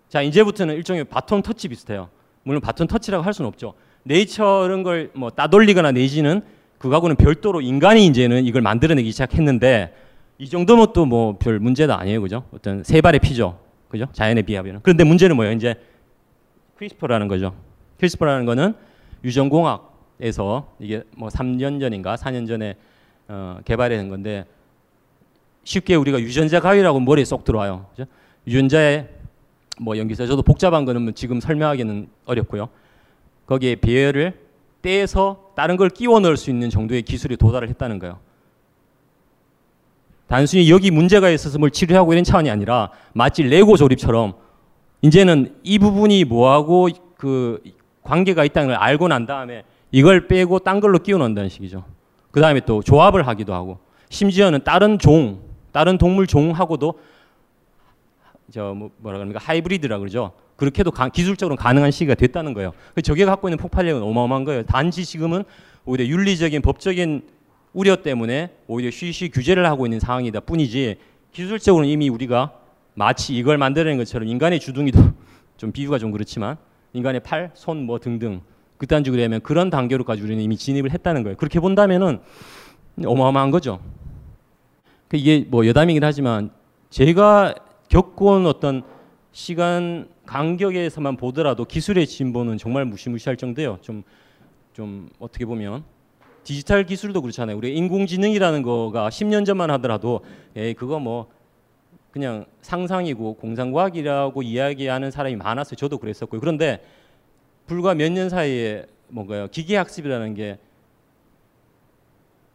자, 0.10 0.22
이제부터는 0.22 0.76
일종의 0.76 1.04
바톤 1.06 1.42
터치 1.42 1.68
비슷해요. 1.68 2.10
물론 2.44 2.62
바톤 2.62 2.88
터치라고 2.88 3.24
할 3.24 3.34
수는 3.34 3.48
없죠. 3.50 3.74
네이처는 4.04 4.84
걸뭐 4.84 5.32
따돌리거나 5.32 5.92
내지는 5.92 6.42
그거하고는 6.80 7.16
별도로 7.18 7.60
인간이 7.62 8.06
이제는 8.08 8.46
이걸 8.46 8.62
만들어내기 8.62 9.12
시작했는데 9.12 9.94
이 10.38 10.48
정도면 10.48 10.94
또 10.94 11.06
뭐 11.06 11.34
별 11.40 11.60
문제도 11.60 11.94
아니에요, 11.94 12.22
그죠? 12.22 12.44
어떤 12.54 12.84
세 12.84 13.02
발의 13.02 13.20
피죠, 13.20 13.60
그죠? 13.90 14.06
자연에 14.14 14.44
비하면. 14.44 14.80
그런데 14.84 15.04
문제는 15.04 15.36
뭐예요? 15.36 15.54
이제 15.54 15.76
크리스퍼라는 16.78 17.28
거죠. 17.28 17.56
크리스퍼라는 18.00 18.46
거는 18.46 18.76
유전공학에서 19.24 20.74
이게 20.80 21.04
뭐 21.18 21.30
3년 21.30 21.80
전인가 21.82 22.16
4년 22.16 22.48
전에 22.48 22.76
어, 23.28 23.60
개발된 23.66 24.10
건데 24.10 24.46
쉽게 25.68 25.96
우리가 25.96 26.22
유전자 26.22 26.62
가위라고 26.62 27.02
머리에 27.02 27.26
쏙 27.26 27.44
들어와요. 27.44 27.88
그죠? 27.92 28.06
유전자의 28.48 29.10
뭐 29.82 29.98
연기서 29.98 30.26
저도 30.26 30.42
복잡한 30.42 30.86
거는 30.86 31.02
뭐 31.02 31.12
지금 31.12 31.42
설명하기는 31.42 32.08
어렵고요. 32.26 32.70
거기에 33.46 33.76
배열을 33.76 34.40
떼서 34.82 35.52
다른 35.58 35.76
걸 35.76 35.90
끼워 35.90 36.22
넣을 36.22 36.38
수 36.38 36.50
있는 36.50 36.70
정도의 36.70 37.02
기술에 37.02 37.36
도달을 37.36 37.68
했다는 37.68 38.00
거예요. 38.00 38.20
단순히 40.28 40.70
여기 40.72 40.90
문제가 40.90 41.30
있어서 41.30 41.60
뭘 41.60 41.70
치료하고 41.70 42.14
이런 42.14 42.24
차원이 42.24 42.50
아니라 42.50 42.92
마치 43.12 43.44
레고 43.44 43.76
조립처럼 43.76 44.36
이제는 45.02 45.54
이 45.64 45.80
부분이 45.80 46.24
뭐하고 46.24 46.88
그 47.18 47.62
관계가 48.04 48.46
있다는 48.46 48.70
걸 48.70 48.78
알고 48.78 49.10
난 49.10 49.26
다음에 49.26 49.64
이걸 49.92 50.28
빼고 50.28 50.60
딴 50.60 50.80
걸로 50.80 51.00
끼워 51.00 51.20
넣는다는 51.20 51.50
식이죠. 51.50 51.84
그 52.32 52.40
다음에 52.40 52.62
또 52.62 52.82
조합을 52.82 53.28
하기도 53.28 53.54
하고 53.54 53.80
심지어는 54.10 54.64
다른 54.64 54.98
종, 54.98 55.47
다른 55.78 56.00
동물 56.00 56.26
종하고도 56.26 57.00
저 58.52 58.74
뭐, 58.74 58.90
뭐라 58.98 59.20
그럽니까 59.20 59.40
하이브리드라 59.40 60.00
그러죠. 60.00 60.32
그렇게도 60.56 60.90
가, 60.90 61.08
기술적으로 61.10 61.56
가능한 61.56 61.92
시기가 61.92 62.16
됐다는 62.16 62.56
거예요. 62.56 62.74
그 62.96 63.04
저게 63.04 63.26
갖고 63.26 63.48
있는 63.48 63.60
폭발력은 63.60 64.02
어마어마한 64.02 64.44
거예요. 64.44 64.64
단지 64.64 65.06
지금은 65.06 65.44
오히려 65.86 66.08
윤리적인 66.08 66.64
법적인 66.64 67.28
우려 67.74 67.98
때문에 67.98 68.56
오히려 68.66 68.90
쉬쉬 68.90 69.30
규제를 69.30 69.68
하고 69.68 69.86
있는 69.86 70.00
상황이다 70.00 70.40
뿐이지 70.40 70.96
기술적으로는 71.32 71.88
이미 71.88 72.10
우리가 72.10 72.54
마치 72.96 73.38
이걸 73.38 73.60
만들어낸 73.60 74.00
것처럼 74.00 74.28
인간의 74.28 74.60
주둥이도 74.60 75.00
좀 75.58 75.72
비유가 75.72 76.00
좀 76.00 76.10
그렇지만 76.10 76.58
인간의 76.94 77.22
팔, 77.22 77.52
손 77.54 77.86
뭐 77.86 78.00
등등 78.00 78.42
식으로 78.82 79.22
되면 79.22 79.42
그런 79.42 79.70
단계로까지 79.70 80.24
우리는 80.24 80.42
이미 80.42 80.58
진입을 80.58 80.90
했다는 80.90 81.22
거예요. 81.22 81.38
그렇게 81.38 81.60
본다면은 81.60 82.20
어마어마한 83.06 83.52
거죠. 83.52 83.80
그 85.08 85.18
이게 85.18 85.46
뭐 85.48 85.66
여담이긴 85.66 86.04
하지만 86.04 86.50
제가 86.90 87.56
겪어온 87.90 88.46
어떤 88.46 88.84
시간 89.32 90.10
간격에서만 90.26 91.16
보더라도 91.16 91.66
기술의 91.66 92.08
진보는 92.08 92.58
정말 92.58 92.86
무시무시할 92.86 93.38
정도예요. 93.38 93.78
좀, 93.82 94.04
좀 94.74 95.10
어떻게 95.20 95.46
보면 95.46 95.84
디지털 96.44 96.86
기술도 96.86 97.22
그렇잖아요. 97.22 97.58
우리 97.58 97.76
인공지능이라는 97.76 98.62
거가 98.62 99.10
10년 99.10 99.46
전만 99.46 99.70
하더라도 99.72 100.22
에 100.56 100.74
그거 100.74 101.00
뭐 101.00 101.28
그냥 102.12 102.46
상상이고 102.62 103.36
공상과학이라고 103.36 104.42
이야기하는 104.42 105.12
사람이 105.12 105.36
많았어요. 105.36 105.76
저도 105.76 105.98
그랬었고요. 105.98 106.40
그런데 106.42 106.84
불과 107.68 107.94
몇 107.94 108.10
년 108.12 108.30
사이에 108.30 108.86
뭔가요? 109.10 109.48
기계학습이라는 109.50 110.34
게 110.34 110.58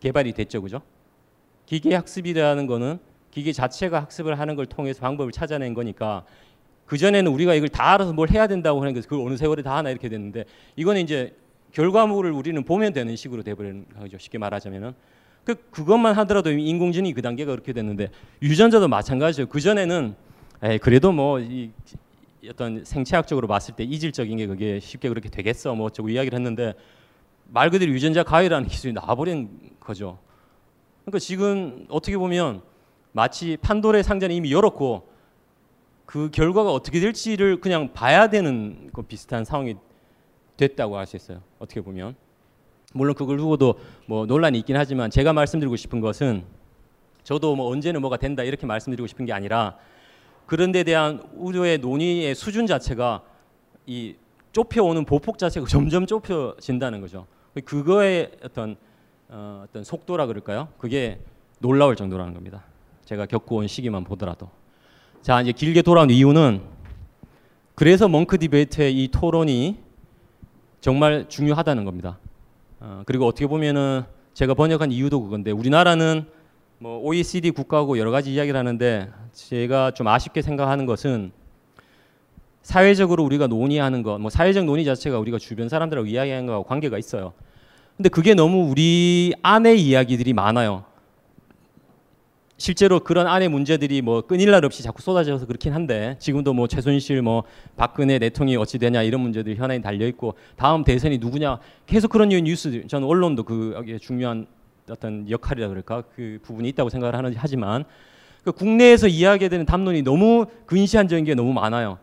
개발이 0.00 0.32
됐죠. 0.32 0.60
그죠? 0.62 0.82
기계 1.72 1.94
학습이라는 1.94 2.66
거는 2.66 2.98
기계 3.30 3.50
자체가 3.50 4.02
학습을 4.02 4.38
하는 4.38 4.56
걸 4.56 4.66
통해서 4.66 5.00
방법을 5.00 5.32
찾아낸 5.32 5.72
거니까 5.72 6.22
그 6.84 6.98
전에는 6.98 7.32
우리가 7.32 7.54
이걸 7.54 7.70
다 7.70 7.94
알아서 7.94 8.12
뭘 8.12 8.28
해야 8.28 8.46
된다고 8.46 8.82
하는 8.82 8.92
게 8.92 9.00
그걸 9.00 9.26
어느 9.26 9.38
세월에 9.38 9.62
다 9.62 9.74
하나 9.76 9.88
이렇게 9.88 10.10
됐는데 10.10 10.44
이거는 10.76 11.00
이제 11.00 11.34
결과물을 11.72 12.30
우리는 12.30 12.62
보면 12.62 12.92
되는 12.92 13.16
식으로 13.16 13.42
돼버리는 13.42 13.86
거죠. 13.98 14.18
쉽게 14.18 14.36
말하자면은 14.36 14.92
그 15.44 15.54
그것만 15.70 16.14
하더라도 16.18 16.50
인공지능이 16.50 17.14
그 17.14 17.22
단계가 17.22 17.52
그렇게 17.52 17.72
됐는데 17.72 18.10
유전자도 18.42 18.88
마찬가지죠. 18.88 19.46
그 19.48 19.58
전에는 19.58 20.14
에 20.64 20.76
그래도 20.76 21.10
뭐 21.10 21.40
이 21.40 21.70
어떤 22.50 22.84
생체학적으로 22.84 23.48
봤을 23.48 23.74
때 23.76 23.84
이질적인 23.84 24.36
게 24.36 24.46
그게 24.46 24.78
쉽게 24.78 25.08
그렇게 25.08 25.30
되겠어 25.30 25.74
뭐 25.74 25.86
어쩌고 25.86 26.10
이야기를 26.10 26.36
했는데 26.38 26.74
말 27.48 27.70
그대로 27.70 27.92
유전자 27.92 28.22
가위라는 28.24 28.68
기술이 28.68 28.92
나와버린 28.92 29.48
거죠. 29.80 30.18
그러니까 31.04 31.18
지금 31.18 31.86
어떻게 31.88 32.16
보면 32.16 32.62
마치 33.12 33.56
판도의 33.60 34.02
상자는 34.02 34.34
이미 34.34 34.52
열었고 34.52 35.08
그 36.06 36.30
결과가 36.30 36.72
어떻게 36.72 37.00
될지를 37.00 37.60
그냥 37.60 37.92
봐야 37.92 38.28
되는 38.28 38.90
것 38.92 39.08
비슷한 39.08 39.44
상황이 39.44 39.76
됐다고 40.56 40.96
할 40.96 41.06
수 41.06 41.16
있어요. 41.16 41.42
어떻게 41.58 41.80
보면 41.80 42.14
물론 42.92 43.14
그걸 43.14 43.38
두고도 43.38 43.78
뭐 44.06 44.26
논란이 44.26 44.58
있긴 44.58 44.76
하지만 44.76 45.10
제가 45.10 45.32
말씀드리고 45.32 45.76
싶은 45.76 46.00
것은 46.00 46.44
저도 47.24 47.56
뭐 47.56 47.70
언제는 47.70 48.00
뭐가 48.00 48.16
된다 48.16 48.42
이렇게 48.42 48.66
말씀드리고 48.66 49.06
싶은 49.06 49.24
게 49.26 49.32
아니라 49.32 49.76
그런 50.46 50.72
데 50.72 50.82
대한 50.84 51.22
우려의 51.34 51.78
논의의 51.78 52.34
수준 52.34 52.66
자체가 52.66 53.22
이 53.86 54.16
좁혀오는 54.52 55.04
보폭 55.04 55.38
자체가 55.38 55.66
점점 55.68 56.06
좁혀진다는 56.06 57.00
거죠. 57.00 57.26
그거의 57.64 58.32
어떤 58.44 58.76
어, 59.34 59.64
어떤 59.66 59.82
속도라 59.82 60.26
그럴까요? 60.26 60.68
그게 60.76 61.18
놀라울 61.58 61.96
정도라는 61.96 62.34
겁니다. 62.34 62.64
제가 63.06 63.24
겪어온 63.24 63.66
시기만 63.66 64.04
보더라도. 64.04 64.50
자 65.22 65.40
이제 65.40 65.52
길게 65.52 65.80
돌아온 65.80 66.10
이유는 66.10 66.60
그래서 67.74 68.08
멍크 68.08 68.38
디베이트의 68.38 68.92
이 68.92 69.08
토론이 69.08 69.78
정말 70.82 71.30
중요하다는 71.30 71.86
겁니다. 71.86 72.18
어, 72.80 73.04
그리고 73.06 73.26
어떻게 73.26 73.46
보면은 73.46 74.02
제가 74.34 74.52
번역한 74.52 74.92
이유도 74.92 75.22
그건데 75.22 75.50
우리나라는 75.50 76.26
뭐 76.78 76.98
OECD 76.98 77.52
국가고 77.52 77.98
여러 77.98 78.10
가지 78.10 78.34
이야기를 78.34 78.58
하는데 78.58 79.10
제가 79.32 79.92
좀 79.92 80.08
아쉽게 80.08 80.42
생각하는 80.42 80.84
것은 80.84 81.32
사회적으로 82.60 83.24
우리가 83.24 83.46
논의하는 83.46 84.02
것, 84.02 84.18
뭐 84.18 84.28
사회적 84.28 84.66
논의 84.66 84.84
자체가 84.84 85.18
우리가 85.18 85.38
주변 85.38 85.70
사람들하고 85.70 86.06
이야기하는 86.06 86.46
거하고 86.46 86.64
관계가 86.64 86.98
있어요. 86.98 87.32
근데 87.96 88.08
그게 88.08 88.34
너무 88.34 88.70
우리 88.70 89.32
안의 89.42 89.80
이야기들이 89.80 90.32
많아요. 90.32 90.84
실제로 92.56 93.00
그런 93.00 93.26
안의 93.26 93.48
문제들이 93.48 94.02
뭐 94.02 94.20
끊일 94.20 94.52
날 94.52 94.64
없이 94.64 94.84
자꾸 94.84 95.02
쏟아져서 95.02 95.46
그렇긴 95.46 95.72
한데 95.72 96.16
지금도 96.20 96.52
뭐 96.52 96.68
최순실 96.68 97.20
뭐 97.20 97.42
박근혜 97.76 98.20
대통령이 98.20 98.56
어찌 98.56 98.78
되냐 98.78 99.02
이런 99.02 99.20
문제들이 99.20 99.56
현안에 99.56 99.80
달려 99.82 100.06
있고 100.06 100.34
다음 100.54 100.84
대선이 100.84 101.18
누구냐 101.18 101.58
계속 101.86 102.08
그런 102.12 102.28
뉴스들 102.28 102.86
저는 102.86 103.08
언론도 103.08 103.42
그게 103.42 103.98
중요한 103.98 104.46
어떤 104.88 105.28
역할이라 105.28 105.68
그럴까 105.68 106.04
그 106.14 106.38
부분이 106.42 106.68
있다고 106.68 106.88
생각을 106.88 107.16
하는 107.16 107.34
하지만 107.36 107.84
그 108.44 108.52
국내에서 108.52 109.08
이야기되는 109.08 109.66
담론이 109.66 110.02
너무 110.02 110.46
근시안적인 110.66 111.24
게 111.24 111.34
너무 111.34 111.52
많아요. 111.52 111.98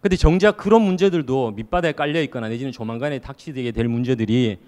근데 0.00 0.16
정작 0.16 0.56
그런 0.56 0.82
문제들도 0.82 1.52
밑바닥에 1.52 1.92
깔려 1.92 2.22
있거나 2.22 2.48
내지는 2.48 2.72
조만간에 2.72 3.18
닥치게 3.18 3.70
될 3.72 3.88
문제들이 3.88 4.58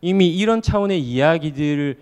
이미 0.00 0.28
이런 0.28 0.62
차원의 0.62 1.00
이야기들로 1.00 1.96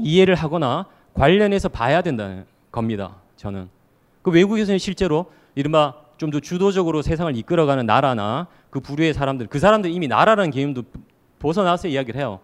이해를 0.00 0.34
하거나 0.34 0.86
관련해서 1.14 1.68
봐야 1.68 2.02
된다는 2.02 2.46
겁니다. 2.70 3.16
저는 3.36 3.68
그 4.22 4.30
외국에서는 4.30 4.78
실제로 4.78 5.26
이른바 5.54 5.94
좀 6.18 6.30
더 6.30 6.40
주도적으로 6.40 7.00
세상을 7.00 7.34
이끌어가는 7.36 7.86
나라나 7.86 8.48
그 8.70 8.80
부류의 8.80 9.14
사람들 9.14 9.46
그 9.46 9.58
사람들 9.58 9.90
이미 9.90 10.08
나라라는 10.08 10.50
개념도 10.50 10.82
벗어나서 11.38 11.88
이야기를 11.88 12.18
해요. 12.20 12.40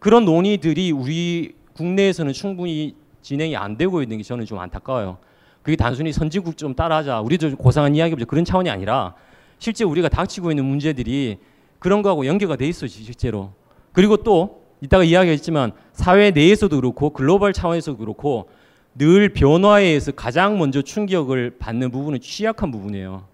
그런 0.00 0.24
논의들이 0.24 0.90
우리 0.90 1.54
국내에서는 1.74 2.32
충분히 2.32 2.96
진행이 3.22 3.56
안 3.56 3.76
되고 3.76 4.02
있는 4.02 4.16
게 4.16 4.22
저는 4.22 4.46
좀 4.46 4.58
안타까워요. 4.58 5.18
그게 5.62 5.76
단순히 5.76 6.12
선진국 6.12 6.56
좀 6.56 6.74
따라하자 6.74 7.20
우리도 7.20 7.56
고상한 7.56 7.94
이야기보다 7.94 8.26
그런 8.26 8.44
차원이 8.44 8.68
아니라 8.68 9.14
실제 9.58 9.84
우리가 9.84 10.08
닥치고 10.08 10.50
있는 10.50 10.64
문제들이 10.64 11.38
그런 11.80 12.02
거하고 12.02 12.26
연계가 12.26 12.54
돼 12.54 12.68
있어 12.68 12.86
실제로. 12.86 13.52
그리고 13.92 14.18
또 14.18 14.62
이따가 14.80 15.02
이야기했지만 15.02 15.72
사회 15.92 16.30
내에서도 16.30 16.76
그렇고 16.76 17.10
글로벌 17.10 17.52
차원에서도 17.52 17.98
그렇고 17.98 18.48
늘 18.94 19.30
변화에 19.30 19.84
의해서 19.86 20.12
가장 20.12 20.58
먼저 20.58 20.82
충격을 20.82 21.56
받는 21.58 21.90
부분은 21.90 22.20
취약한 22.20 22.70
부분이에요. 22.70 23.24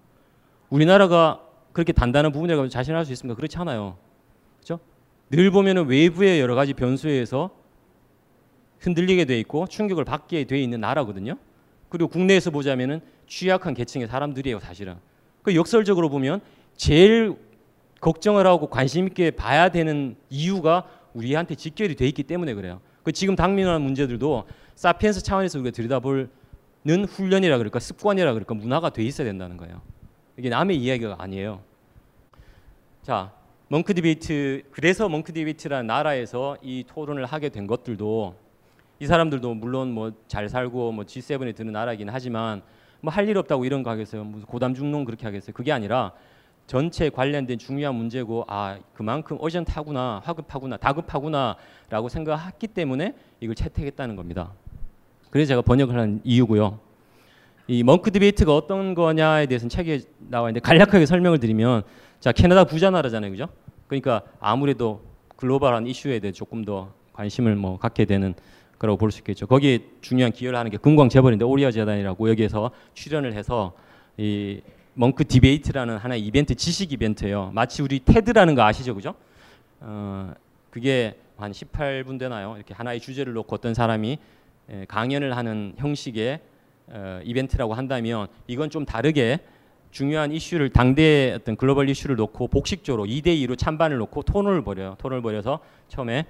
우리나라가 0.69 1.41
그렇게 1.73 1.93
단단한 1.93 2.31
부분이라고 2.31 2.69
자신할 2.69 3.05
수 3.05 3.11
있습니까? 3.13 3.35
그렇지 3.35 3.57
않아요. 3.57 3.97
그렇죠? 4.57 4.79
늘 5.29 5.51
보면은 5.51 5.87
외부의 5.87 6.39
여러 6.39 6.55
가지 6.55 6.73
변수에 6.73 7.11
의해서 7.11 7.51
흔들리게 8.79 9.25
돼 9.25 9.39
있고 9.39 9.67
충격을 9.67 10.05
받게 10.05 10.45
돼 10.45 10.59
있는 10.59 10.81
나라거든요. 10.81 11.35
그리고 11.89 12.09
국내에서 12.09 12.51
보자면은 12.51 13.01
취약한 13.27 13.73
계층의 13.73 14.07
사람들이에요, 14.07 14.59
사실은. 14.59 14.95
그 15.41 15.55
역설적으로 15.55 16.09
보면 16.09 16.41
제일 16.75 17.35
걱정을 18.01 18.45
하고 18.45 18.67
관심 18.67 19.07
있게 19.07 19.31
봐야 19.31 19.69
되는 19.69 20.15
이유가 20.29 20.87
우리한테 21.13 21.55
직결이 21.55 21.95
돼 21.95 22.07
있기 22.07 22.23
때문에 22.23 22.53
그래요. 22.53 22.79
그 23.03 23.11
지금 23.11 23.35
당면한 23.35 23.81
문제들도 23.81 24.45
사피엔스 24.75 25.23
차원에서 25.23 25.59
우리가 25.59 25.73
들여다보는 25.73 26.29
훈련이라 27.07 27.57
그럴까 27.57 27.79
습관이라 27.79 28.33
그럴까 28.33 28.53
문화가 28.53 28.89
돼 28.91 29.03
있어야 29.03 29.25
된다는 29.25 29.57
거예요. 29.57 29.81
이게 30.37 30.49
남의 30.49 30.77
이야기가 30.77 31.15
아니에요. 31.17 31.61
자, 33.01 33.31
Munk 33.69 33.93
Debate 33.93 34.63
그래서 34.71 35.09
Munk 35.09 35.33
Debate라는 35.33 35.87
나라에서 35.87 36.57
이 36.61 36.83
토론을 36.87 37.25
하게 37.25 37.49
된 37.49 37.65
것들도 37.67 38.35
이 38.99 39.05
사람들도 39.07 39.53
물론 39.55 39.91
뭐 39.93 40.11
잘 40.27 40.49
살고 40.49 40.91
뭐 40.91 41.03
G7에 41.05 41.55
드는 41.55 41.73
나라이긴 41.73 42.09
하지만 42.09 42.61
뭐 43.01 43.11
할 43.11 43.27
일 43.29 43.37
없다고 43.37 43.65
이런 43.65 43.83
거 43.83 43.89
하겠어요. 43.89 44.29
고담준론 44.47 45.05
그렇게 45.05 45.25
하겠어요. 45.25 45.53
그게 45.53 45.71
아니라 45.71 46.11
전체 46.67 47.09
관련된 47.09 47.57
중요한 47.57 47.95
문제고 47.95 48.43
아 48.47 48.77
그만큼 48.93 49.37
어전하구나 49.39 50.21
화급하구나 50.23 50.75
다급하구나라고 50.77 52.09
생각했기 52.09 52.67
때문에 52.67 53.15
이걸 53.39 53.55
채택했다는 53.55 54.17
겁니다. 54.17 54.51
그래서 55.29 55.47
제가 55.47 55.61
번역을 55.61 55.97
한 55.97 56.21
이유고요. 56.25 56.79
이 57.69 57.83
Munk 57.83 58.11
Debate가 58.11 58.53
어떤 58.55 58.95
거냐에 58.95 59.45
대해서는 59.45 59.69
책에 59.69 60.01
나와 60.29 60.49
있는데 60.49 60.59
간략하게 60.59 61.05
설명을 61.05 61.39
드리면 61.39 61.83
자 62.19 62.31
캐나다 62.31 62.65
부자 62.65 62.89
나라잖아요, 62.89 63.31
그죠? 63.31 63.47
그러니까 63.87 64.21
아무래도 64.39 65.01
글로벌한 65.37 65.87
이슈에 65.87 66.19
대해 66.19 66.31
조금 66.33 66.65
더 66.65 66.91
관심을 67.13 67.55
뭐 67.55 67.77
갖게 67.77 68.05
되는 68.05 68.35
거라고 68.77 68.97
볼 68.97 69.11
수 69.11 69.19
있겠죠. 69.19 69.47
거기에 69.47 69.79
중요한 70.01 70.31
기여를 70.33 70.59
하는 70.59 70.69
게 70.69 70.77
금광 70.77 71.07
재벌인데 71.09 71.45
Aurea 71.45 71.71
재단이라고 71.71 72.29
여기에서 72.29 72.71
출연을 72.93 73.33
해서 73.33 73.73
이 74.17 74.61
Munk 74.99 75.25
Debate라는 75.25 75.97
하나의 75.97 76.21
이벤트 76.21 76.55
지식 76.55 76.91
이벤트예요. 76.91 77.51
마치 77.53 77.83
우리 77.83 77.99
TED라는 77.99 78.55
거 78.55 78.63
아시죠, 78.63 78.95
그죠? 78.95 79.13
어, 79.79 80.33
그게 80.71 81.19
한 81.37 81.51
18분 81.51 82.17
되나요? 82.17 82.55
이렇게 82.55 82.73
하나의 82.73 82.99
주제를 82.99 83.33
놓고 83.33 83.55
어떤 83.55 83.75
사람이 83.75 84.17
에, 84.69 84.85
강연을 84.87 85.37
하는 85.37 85.73
형식의 85.77 86.39
어, 86.87 87.19
이벤트라고 87.23 87.75
한다면 87.75 88.27
이건 88.47 88.71
좀 88.71 88.85
다르게 88.85 89.39
중요한 89.91 90.31
이슈를 90.31 90.71
당대 90.71 91.31
어떤 91.35 91.55
글로벌 91.57 91.87
이슈를 91.89 92.15
놓고 92.15 92.47
복식적으로 92.47 93.05
2대 93.05 93.27
2로 93.45 93.55
찬반을 93.55 93.97
놓고 93.97 94.23
토론을 94.23 94.63
벌여요. 94.63 94.95
토론을 94.97 95.21
벌여서 95.21 95.59
처음에 95.89 96.25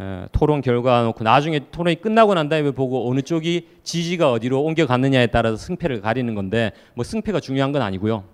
에, 0.00 0.26
토론 0.32 0.60
결과 0.60 1.02
놓고 1.04 1.22
나중에 1.24 1.60
토론이 1.70 2.00
끝나고 2.00 2.34
난 2.34 2.48
다음에 2.48 2.70
보고 2.72 3.08
어느 3.10 3.22
쪽이 3.22 3.68
지지가 3.82 4.32
어디로 4.32 4.62
옮겨갔느냐에 4.62 5.28
따라서 5.28 5.56
승패를 5.56 6.00
가리는 6.00 6.34
건데 6.34 6.72
뭐 6.94 7.04
승패가 7.04 7.40
중요한 7.40 7.72
건 7.72 7.82
아니고요. 7.82 8.24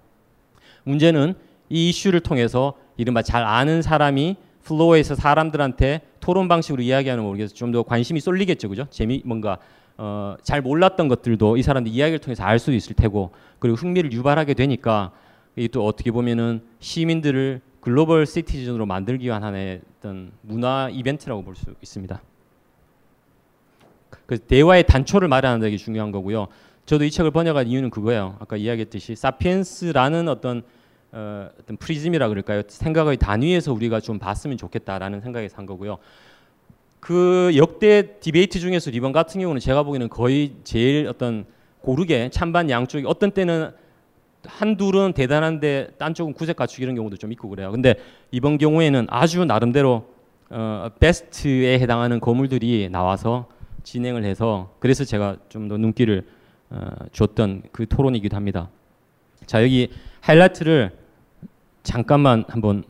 문제는 0.85 1.35
이 1.69 1.89
이슈를 1.91 2.21
통해서 2.21 2.75
이른바 2.97 3.23
잘 3.23 3.45
아는 3.45 3.83
사람이 3.83 4.37
플로어에서 4.65 5.15
사람들한테 5.15 6.01
토론 6.21 6.49
방식으로 6.49 6.83
이야기하는 6.83 7.25
모르겠어 7.25 7.55
좀 7.55 7.73
더 7.73 7.83
관심이 7.83 8.21
쏠리겠죠, 8.21 8.69
그죠? 8.69 8.87
재미 8.91 9.23
뭔가 9.25 9.59
어, 9.97 10.37
잘 10.43 10.63
몰랐던 10.63 11.09
것들도 11.09 11.57
이 11.59 11.63
사람들 11.63 11.93
이야기를 11.93 12.21
통해서 12.21 12.43
알 12.45 12.59
수도 12.59 12.73
있을 12.73 12.95
테고 12.95 13.33
그리고 13.59 13.77
흥미를 13.77 14.13
유발하게 14.13 14.55
되니까 14.55 15.13
이또 15.57 15.85
어떻게 15.87 16.11
보면은 16.11 16.63
시민들을 16.79 17.61
글로벌 17.81 18.27
시티즌으로 18.27 18.87
만들기 18.87 19.27
위한 19.27 19.43
하나의 19.43 19.81
어떤 19.99 20.33
문화 20.43 20.89
이벤트라고 20.91 21.43
볼 21.43 21.55
수 21.55 21.75
있습니다. 21.83 22.21
그 24.27 24.39
대화의 24.39 24.85
단초를 24.87 25.29
마련하는 25.29 25.71
게 25.71 25.77
중요한 25.77 26.13
거고요. 26.13 26.49
저도 26.87 27.05
이 27.05 27.11
책을 27.11 27.31
번역한 27.31 27.67
이유는 27.67 27.91
그거예요. 27.91 28.37
아까 28.41 28.57
이야기했듯이 28.57 29.15
사피엔스라는 29.17 30.29
어떤 30.29 30.63
어, 31.13 31.49
어떤 31.59 31.77
프리즘이라 31.77 32.29
그럴까요? 32.29 32.63
생각의 32.69 33.17
단위에서 33.17 33.73
우리가 33.73 33.99
좀 33.99 34.21
봤으면 34.21 34.57
좋겠다라는 34.57 35.21
생각에서 35.21 35.57
한 35.57 35.67
거고요. 35.67 35.99
그 37.01 37.53
역대 37.57 38.21
debate 38.21 38.61
중에서 38.61 38.91
이번 38.91 39.11
같은 39.11 39.41
경우는 39.41 39.59
제가 39.61 39.83
보기에는 39.83 40.09
거의 40.09 40.53
제일 40.63 41.09
어떤 41.09 41.47
고르게 41.81 42.29
찬반 42.31 42.71
양쪽이 42.71 43.05
어떤 43.07 43.33
때는 43.33 43.73
한둘은 44.47 45.13
대단한데 45.13 45.93
딴 45.99 46.15
쪽은 46.15 46.33
구색 46.35 46.57
갖추기 46.57 46.83
이런 46.83 46.95
경우도 46.95 47.17
좀 47.17 47.33
있고 47.33 47.49
그래요. 47.49 47.71
근데 47.71 47.95
이번 48.31 48.59
경우에는 48.59 49.07
아주 49.11 49.45
나름대로 49.45 50.07
어, 50.51 50.89
베스트에 50.99 51.79
해당하는 51.79 52.21
거물들이 52.21 52.89
나와서 52.91 53.49
진행을 53.83 54.25
해서 54.25 54.75
그래서 54.81 55.05
제가 55.05 55.37
좀 55.49 55.69
더 55.69 55.77
눈길을 55.77 56.27
어, 56.71 56.89
줬던 57.13 57.63
그 57.73 57.87
토론이기도 57.87 58.37
합니다. 58.37 58.69
자 59.47 59.63
여기 59.63 59.91
하이라이트를 60.21 60.91
잠깐만 61.83 62.45
한번 62.49 62.85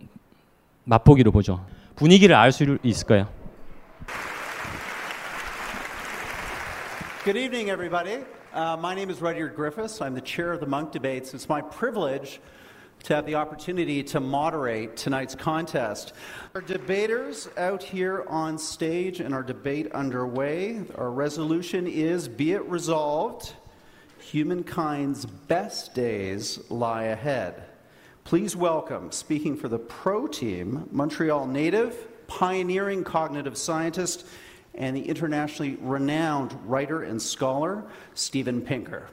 맛보기로 0.85 1.33
보죠. 1.33 1.65
분위기를 1.97 2.35
알 2.35 2.53
수 2.53 2.79
있을까요? 2.83 3.29
Good 7.25 7.39
evening, 7.39 7.69
everybody. 7.71 8.25
Uh, 8.53 8.77
my 8.77 8.97
name 8.97 9.11
is 9.11 9.23
Rudyard 9.23 9.55
Griffiths. 9.55 10.01
I'm 10.01 10.15
the 10.15 10.21
chair 10.21 10.53
of 10.53 10.59
the 10.59 10.67
Monk 10.67 10.91
Debates. 10.91 11.35
It's 11.35 11.49
my 11.49 11.61
privilege 11.61 12.41
to 13.05 13.15
have 13.15 13.25
the 13.25 13.37
opportunity 13.37 14.03
to 14.03 14.19
moderate 14.19 14.97
tonight's 14.97 15.37
contest. 15.37 16.15
Our 16.57 16.61
debaters 16.61 17.49
out 17.57 17.81
here 17.81 18.25
on 18.27 18.59
stage 18.59 19.21
and 19.21 19.33
our 19.33 19.45
debate 19.45 19.93
underway. 19.93 20.83
Our 20.97 21.13
resolution 21.13 21.87
is 21.87 22.27
be 22.27 22.51
it 22.51 22.65
resolved, 22.65 23.53
humankind's 24.19 25.27
best 25.27 25.95
days 25.95 26.59
lie 26.73 27.05
ahead. 27.05 27.63
Please 28.25 28.57
welcome, 28.57 29.13
speaking 29.13 29.57
for 29.57 29.69
the 29.69 29.79
pro 29.79 30.27
team, 30.27 30.89
Montreal 30.91 31.47
native, 31.47 32.27
pioneering 32.27 33.05
cognitive 33.05 33.57
scientist, 33.57 34.27
and 34.81 34.97
the 34.97 35.03
internationally 35.03 35.77
renowned 35.83 36.59
writer 36.65 37.03
and 37.03 37.21
scholar, 37.21 37.85
Steven 38.15 38.63
Pinker. 38.63 39.07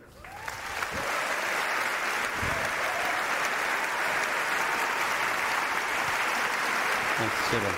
Thanks, 7.18 7.36
Steven. 7.47 7.74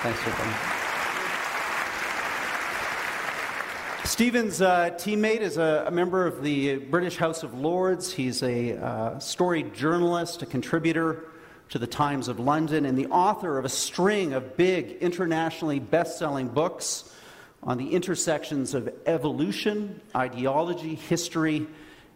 Thanks, 0.00 0.20
Steven. 0.20 0.54
Stephen's 4.04 4.62
uh, 4.62 4.90
teammate 4.92 5.40
is 5.40 5.58
a, 5.58 5.84
a, 5.88 5.90
member 5.90 6.26
of 6.26 6.42
the 6.42 6.76
British 6.76 7.18
House 7.18 7.42
of 7.42 7.52
Lords. 7.52 8.10
He's 8.12 8.42
a 8.42 8.78
uh, 8.78 9.18
storied 9.18 9.74
journalist, 9.74 10.40
a 10.40 10.46
contributor, 10.46 11.33
to 11.73 11.79
the 11.79 11.87
Times 11.87 12.27
of 12.27 12.39
London, 12.39 12.85
and 12.85 12.97
the 12.97 13.07
author 13.07 13.57
of 13.57 13.65
a 13.65 13.69
string 13.69 14.33
of 14.33 14.57
big, 14.57 14.97
internationally 15.01 15.79
best 15.79 16.17
selling 16.17 16.47
books 16.47 17.13
on 17.61 17.77
the 17.77 17.93
intersections 17.93 18.73
of 18.73 18.89
evolution, 19.05 20.01
ideology, 20.15 20.95
history, 20.95 21.67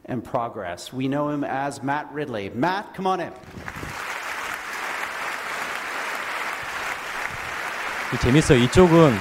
and 0.06 0.24
progress. 0.24 0.92
We 0.92 1.08
know 1.08 1.30
him 1.30 1.44
as 1.44 1.84
Matt 1.84 2.12
Ridley. 2.14 2.50
Matt, 2.50 2.94
come 2.96 3.08
on 3.08 3.20
in. 3.20 3.32
재밌어요. 8.22 8.60
이쪽은 8.60 9.16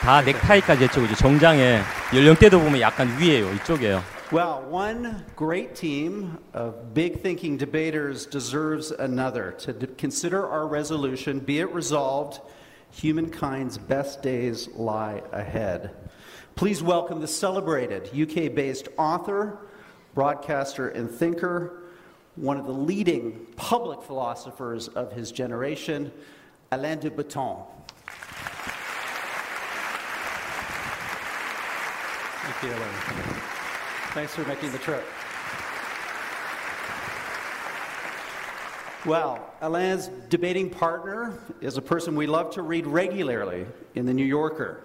다 0.00 0.20
넥타이까지 0.20 0.84
이쪽이죠. 0.84 1.14
정장에 1.14 1.80
연령대도 2.12 2.60
보면 2.60 2.80
약간 2.80 3.08
위에요. 3.18 3.50
이쪽이에요. 3.54 4.02
Well, 4.31 4.61
one 4.61 5.25
great 5.35 5.73
team 5.73 6.37
of 6.53 6.93
big 6.93 7.21
thinking 7.21 7.57
debaters 7.57 8.27
deserves 8.27 8.91
another. 8.91 9.53
To 9.53 9.73
consider 9.73 10.47
our 10.47 10.67
resolution, 10.67 11.39
be 11.39 11.61
it 11.61 11.73
resolved, 11.73 12.39
humankind's 12.91 13.79
best 13.79 14.21
days 14.21 14.67
lie 14.75 15.23
ahead. 15.31 15.95
Please 16.53 16.83
welcome 16.83 17.21
the 17.21 17.27
celebrated 17.27 18.11
UK 18.13 18.53
based 18.53 18.87
author, 18.99 19.57
broadcaster, 20.13 20.89
and 20.89 21.09
thinker, 21.09 21.85
one 22.35 22.57
of 22.57 22.67
the 22.67 22.71
leading 22.71 23.47
public 23.55 24.03
philosophers 24.03 24.89
of 24.89 25.11
his 25.11 25.31
generation, 25.31 26.11
Alain 26.71 26.99
de 26.99 27.09
Botton. 27.09 27.63
Thank 32.43 32.63
you, 32.63 32.77
Alain. 32.77 33.58
Thanks 34.12 34.34
for 34.34 34.44
making 34.44 34.72
the 34.72 34.78
trip. 34.78 35.04
Well, 39.04 39.52
Alain's 39.60 40.08
debating 40.30 40.70
partner 40.70 41.38
is 41.60 41.76
a 41.76 41.82
person 41.82 42.16
we 42.16 42.26
love 42.26 42.50
to 42.54 42.62
read 42.62 42.86
regularly 42.86 43.66
in 43.94 44.06
The 44.06 44.14
New 44.14 44.24
Yorker, 44.24 44.84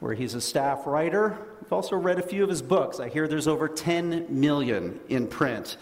where 0.00 0.12
he's 0.12 0.34
a 0.34 0.40
staff 0.40 0.86
writer. 0.86 1.38
We've 1.62 1.72
also 1.72 1.96
read 1.96 2.18
a 2.18 2.22
few 2.22 2.42
of 2.42 2.50
his 2.50 2.62
books. 2.62 2.98
I 2.98 3.08
hear 3.08 3.28
there's 3.28 3.46
over 3.46 3.68
10 3.68 4.26
million 4.28 4.98
in 5.08 5.28
print. 5.28 5.76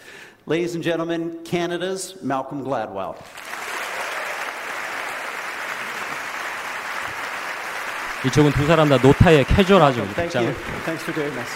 Ladies 0.45 0.75
and 0.75 0.83
gentlemen, 0.83 1.39
Canada's 1.43 2.21
Malcolm 2.21 2.63
Gladwell. 2.63 3.15
이쪽은 8.25 8.51
두 8.51 8.67
사람 8.67 8.89
다 8.89 8.97
노타에 8.97 9.45
캐주얼하죠. 9.45 10.05
Thank 10.13 10.35
you. 10.35 10.53
Thanks 10.83 11.01
for 11.03 11.13
doing 11.13 11.33
this. 11.33 11.49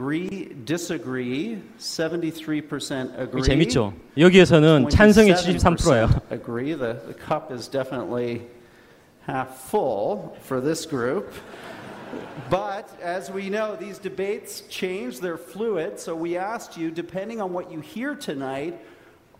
Agree, 0.00 0.52
disagree, 0.64 1.62
73% 1.78 3.18
agree. 3.18 3.42
재밌죠. 3.42 3.94
여기에서는 4.16 4.88
찬성이 4.88 5.32
73%예요. 5.32 6.08
Agree. 6.30 6.74
The, 6.74 7.00
the 7.06 7.14
cup 7.14 7.52
is 7.52 7.68
definitely 7.68 8.42
half 9.26 9.68
full 9.70 10.36
for 10.42 10.60
this 10.60 10.86
group. 10.86 11.32
But 12.50 12.88
as 13.02 13.30
we 13.30 13.48
know, 13.48 13.76
these 13.76 13.98
debates 13.98 14.62
change, 14.68 15.20
they're 15.20 15.36
fluid. 15.36 15.98
So 15.98 16.14
we 16.14 16.36
asked 16.36 16.76
you, 16.76 16.90
depending 16.90 17.40
on 17.40 17.52
what 17.52 17.70
you 17.70 17.80
hear 17.80 18.14
tonight, 18.14 18.78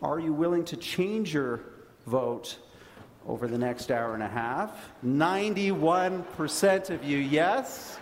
are 0.03 0.19
you 0.19 0.33
willing 0.33 0.65
to 0.67 0.77
change 0.77 1.33
your 1.33 1.61
vote 2.07 2.57
over 3.27 3.49
the 3.49 3.59
next 3.59 3.91
hour 3.91 4.15
and 4.15 4.23
a 4.23 4.29
half. 4.29 4.93
91% 5.05 6.91
of 6.91 7.05
you, 7.05 7.19
yes, 7.19 7.99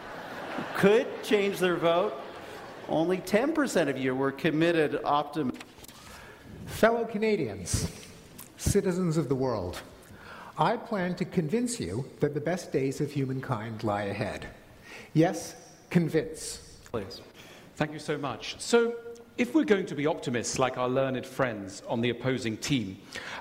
could 0.76 1.06
change 1.22 1.58
their 1.58 1.76
vote. 1.76 2.14
Only 2.89 3.17
10% 3.17 3.87
of 3.87 3.97
you 3.97 4.15
were 4.15 4.31
committed 4.31 4.99
optimism. 5.03 5.59
Fellow 6.65 7.05
Canadians, 7.05 7.91
citizens 8.57 9.17
of 9.17 9.29
the 9.29 9.35
world, 9.35 9.81
I 10.57 10.75
plan 10.75 11.15
to 11.15 11.25
convince 11.25 11.79
you 11.79 12.05
that 12.19 12.33
the 12.33 12.41
best 12.41 12.71
days 12.71 12.99
of 12.99 13.11
humankind 13.11 13.83
lie 13.83 14.03
ahead. 14.03 14.47
Yes, 15.13 15.55
convince. 15.89 16.57
Please. 16.91 17.21
Thank 17.75 17.93
you 17.93 17.99
so 17.99 18.17
much. 18.17 18.55
So, 18.59 18.95
if 19.37 19.55
we're 19.55 19.63
going 19.63 19.85
to 19.85 19.95
be 19.95 20.05
optimists 20.05 20.59
like 20.59 20.77
our 20.77 20.89
learned 20.89 21.25
friends 21.25 21.81
on 21.87 22.01
the 22.01 22.09
opposing 22.09 22.57
team, 22.57 22.97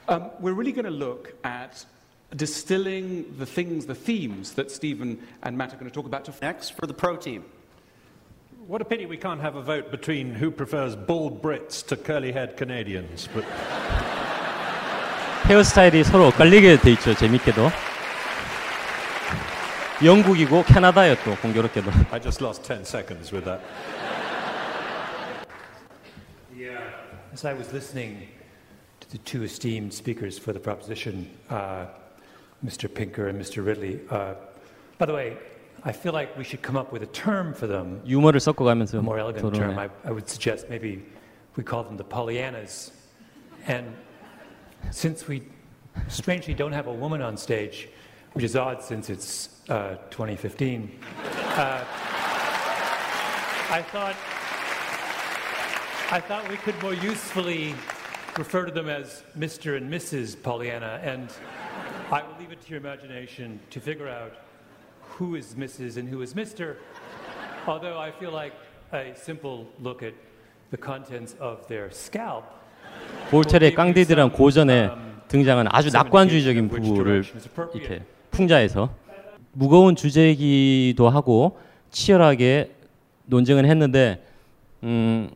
um, 0.08 0.30
we're 0.38 0.52
really 0.52 0.72
going 0.72 0.84
to 0.84 0.90
look 0.90 1.34
at 1.42 1.84
distilling 2.36 3.34
the 3.36 3.46
things, 3.46 3.86
the 3.86 3.94
themes 3.94 4.52
that 4.52 4.70
Stephen 4.70 5.18
and 5.42 5.58
Matt 5.58 5.72
are 5.72 5.76
going 5.76 5.90
to 5.90 5.94
talk 5.94 6.06
about. 6.06 6.24
To 6.26 6.34
Next, 6.40 6.70
for 6.70 6.86
the 6.86 6.94
pro 6.94 7.16
team. 7.16 7.44
What 8.67 8.81
a 8.81 8.85
pity 8.85 9.05
we 9.05 9.17
can't 9.17 9.41
have 9.41 9.55
a 9.55 9.61
vote 9.61 9.91
between 9.91 10.33
who 10.33 10.49
prefers 10.49 10.95
bald 10.95 11.41
Brits 11.41 11.85
to 11.87 11.97
curly-haired 11.97 12.55
Canadians. 12.57 13.27
But 13.33 13.45
헤어스타일이 15.45 16.03
서로 16.05 16.27
엇갈리게 16.27 16.77
돼 16.77 16.91
있죠. 16.93 17.13
재밌게도. 17.13 17.69
영국이고 20.03 20.63
캐나다예요 20.63 21.15
또 21.25 21.35
공교롭게도. 21.35 21.91
I 22.11 22.21
just 22.21 22.41
lost 22.41 22.63
10 22.63 22.83
seconds 22.85 23.33
with 23.33 23.45
that. 23.45 23.61
As 27.33 27.45
I 27.45 27.53
was 27.53 27.73
listening 27.73 28.27
to 28.99 29.09
the 29.09 29.17
two 29.17 29.41
esteemed 29.41 29.91
speakers 29.91 30.37
for 30.37 30.53
the 30.53 30.59
proposition, 30.59 31.27
uh, 31.49 31.87
Mr. 32.63 32.87
Pinker 32.87 33.27
and 33.27 33.41
Mr. 33.41 33.65
Ridley, 33.65 34.01
uh, 34.11 34.35
by 34.99 35.07
the 35.07 35.13
way, 35.13 35.37
I 35.85 35.91
feel 35.91 36.13
like 36.13 36.37
we 36.37 36.43
should 36.43 36.61
come 36.61 36.77
up 36.77 36.93
with 36.93 37.03
a 37.03 37.07
term 37.07 37.53
for 37.53 37.67
them, 37.67 38.01
유머를 38.05 38.39
섞어가면서 38.39 38.99
a 38.99 39.01
more 39.01 39.19
elegant 39.19 39.53
term. 39.53 39.75
토론해. 39.75 39.77
I, 39.77 39.89
I 40.05 40.11
would 40.11 40.29
suggest 40.29 40.69
maybe 40.69 41.03
we 41.55 41.63
call 41.63 41.83
them 41.83 41.97
the 41.97 42.05
Pollyannas. 42.05 42.91
And 43.67 43.93
since 44.91 45.27
we 45.27 45.43
strangely 46.07 46.53
don't 46.53 46.71
have 46.71 46.87
a 46.87 46.93
woman 46.93 47.21
on 47.21 47.37
stage, 47.37 47.89
which 48.33 48.45
is 48.45 48.55
odd 48.55 48.81
since 48.81 49.09
it's 49.09 49.49
uh, 49.69 49.95
2015, 50.09 50.91
uh, 51.57 51.83
I 53.69 53.81
thought 53.91 54.15
I 56.11 56.19
thought 56.19 56.47
we 56.49 56.57
could 56.57 56.79
more 56.81 56.93
usefully 56.93 57.73
refer 58.37 58.65
to 58.65 58.71
them 58.71 58.87
as 58.87 59.23
Mr. 59.37 59.77
and 59.77 59.91
Mrs. 59.91 60.41
Pollyanna, 60.41 60.99
and 61.03 61.29
I 62.11 62.21
will 62.21 62.35
leave 62.39 62.51
it 62.51 62.61
to 62.61 62.69
your 62.69 62.79
imagination 62.79 63.59
to 63.71 63.79
figure 63.79 64.07
out 64.07 64.33
Who 65.16 65.36
is 65.36 65.54
Mrs. 65.56 65.96
and 65.96 66.08
who 66.08 66.22
is 66.22 66.34
Mr. 66.34 66.76
Although 67.66 67.98
I 67.98 68.10
feel 68.12 68.32
like 68.32 68.52
a 68.92 69.14
simple 69.14 69.66
look 69.82 70.02
at 70.02 70.14
the 70.70 70.78
contents 70.78 71.36
of 71.40 71.66
their 71.68 71.90
scalp 71.90 72.44
볼테르의 73.30 73.74
깡디드란 73.74 74.32
고전에 74.32 74.90
등장한 75.28 75.66
아주 75.70 75.90
낙관주의적인 75.92 76.68
부부를 76.68 77.24
이렇게 77.74 78.02
풍자해서 78.30 78.90
무거운 79.52 79.96
주제이기도 79.96 81.08
하고 81.08 81.58
치열하게 81.90 82.72
논쟁을 83.26 83.66
했는데 83.66 84.24
음, 84.82 85.30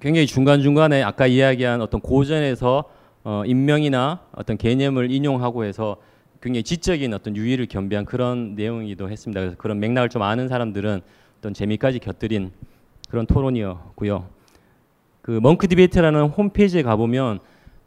굉장히 0.00 0.26
중간중간에 0.26 1.02
아까 1.02 1.26
이야기한 1.26 1.80
어떤 1.80 2.00
고전에서 2.00 2.84
어, 3.24 3.42
인명이나 3.46 4.20
어떤 4.32 4.58
개념을 4.58 5.10
인용하고 5.10 5.64
해서 5.64 5.96
굉장히 6.44 6.62
지적인 6.62 7.14
어떤 7.14 7.34
유의를 7.36 7.64
겸비한 7.64 8.04
그런 8.04 8.54
내용이기도 8.54 9.08
했습니다. 9.10 9.40
그래서 9.40 9.56
그런 9.56 9.80
맥락을 9.80 10.10
좀 10.10 10.20
아는 10.20 10.46
사람들은 10.46 11.00
어떤 11.38 11.54
재미까지 11.54 11.98
곁들인 12.00 12.52
그런 13.08 13.26
토론이었고요. 13.26 14.28
그 15.22 15.40
Munk 15.42 15.68
Debate라는 15.68 16.20
홈페이지에 16.28 16.82
가보면 16.82 17.38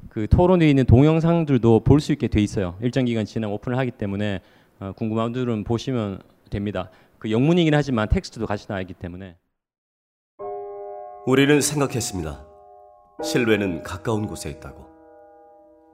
그 0.09 0.27
토론에 0.27 0.67
있는 0.67 0.85
동영상들도 0.85 1.81
볼 1.81 1.99
수 1.99 2.11
있게 2.13 2.27
돼 2.27 2.41
있어요. 2.41 2.75
일정 2.81 3.05
기간 3.05 3.25
지나 3.25 3.47
오픈을 3.47 3.77
하기 3.77 3.91
때문에 3.91 4.41
어, 4.79 4.91
궁금한 4.97 5.31
분들은 5.31 5.63
보시면 5.63 6.19
됩니다. 6.49 6.89
그 7.19 7.29
영문이긴 7.29 7.75
하지만 7.75 8.09
텍스트도 8.09 8.47
같이 8.47 8.65
나와 8.65 8.81
있기 8.81 8.95
때문에. 8.95 9.35
우리는 11.27 11.61
생각했습니다. 11.61 12.43
신뢰는 13.23 13.83
가까운 13.83 14.25
곳에 14.25 14.49
있다고. 14.49 14.86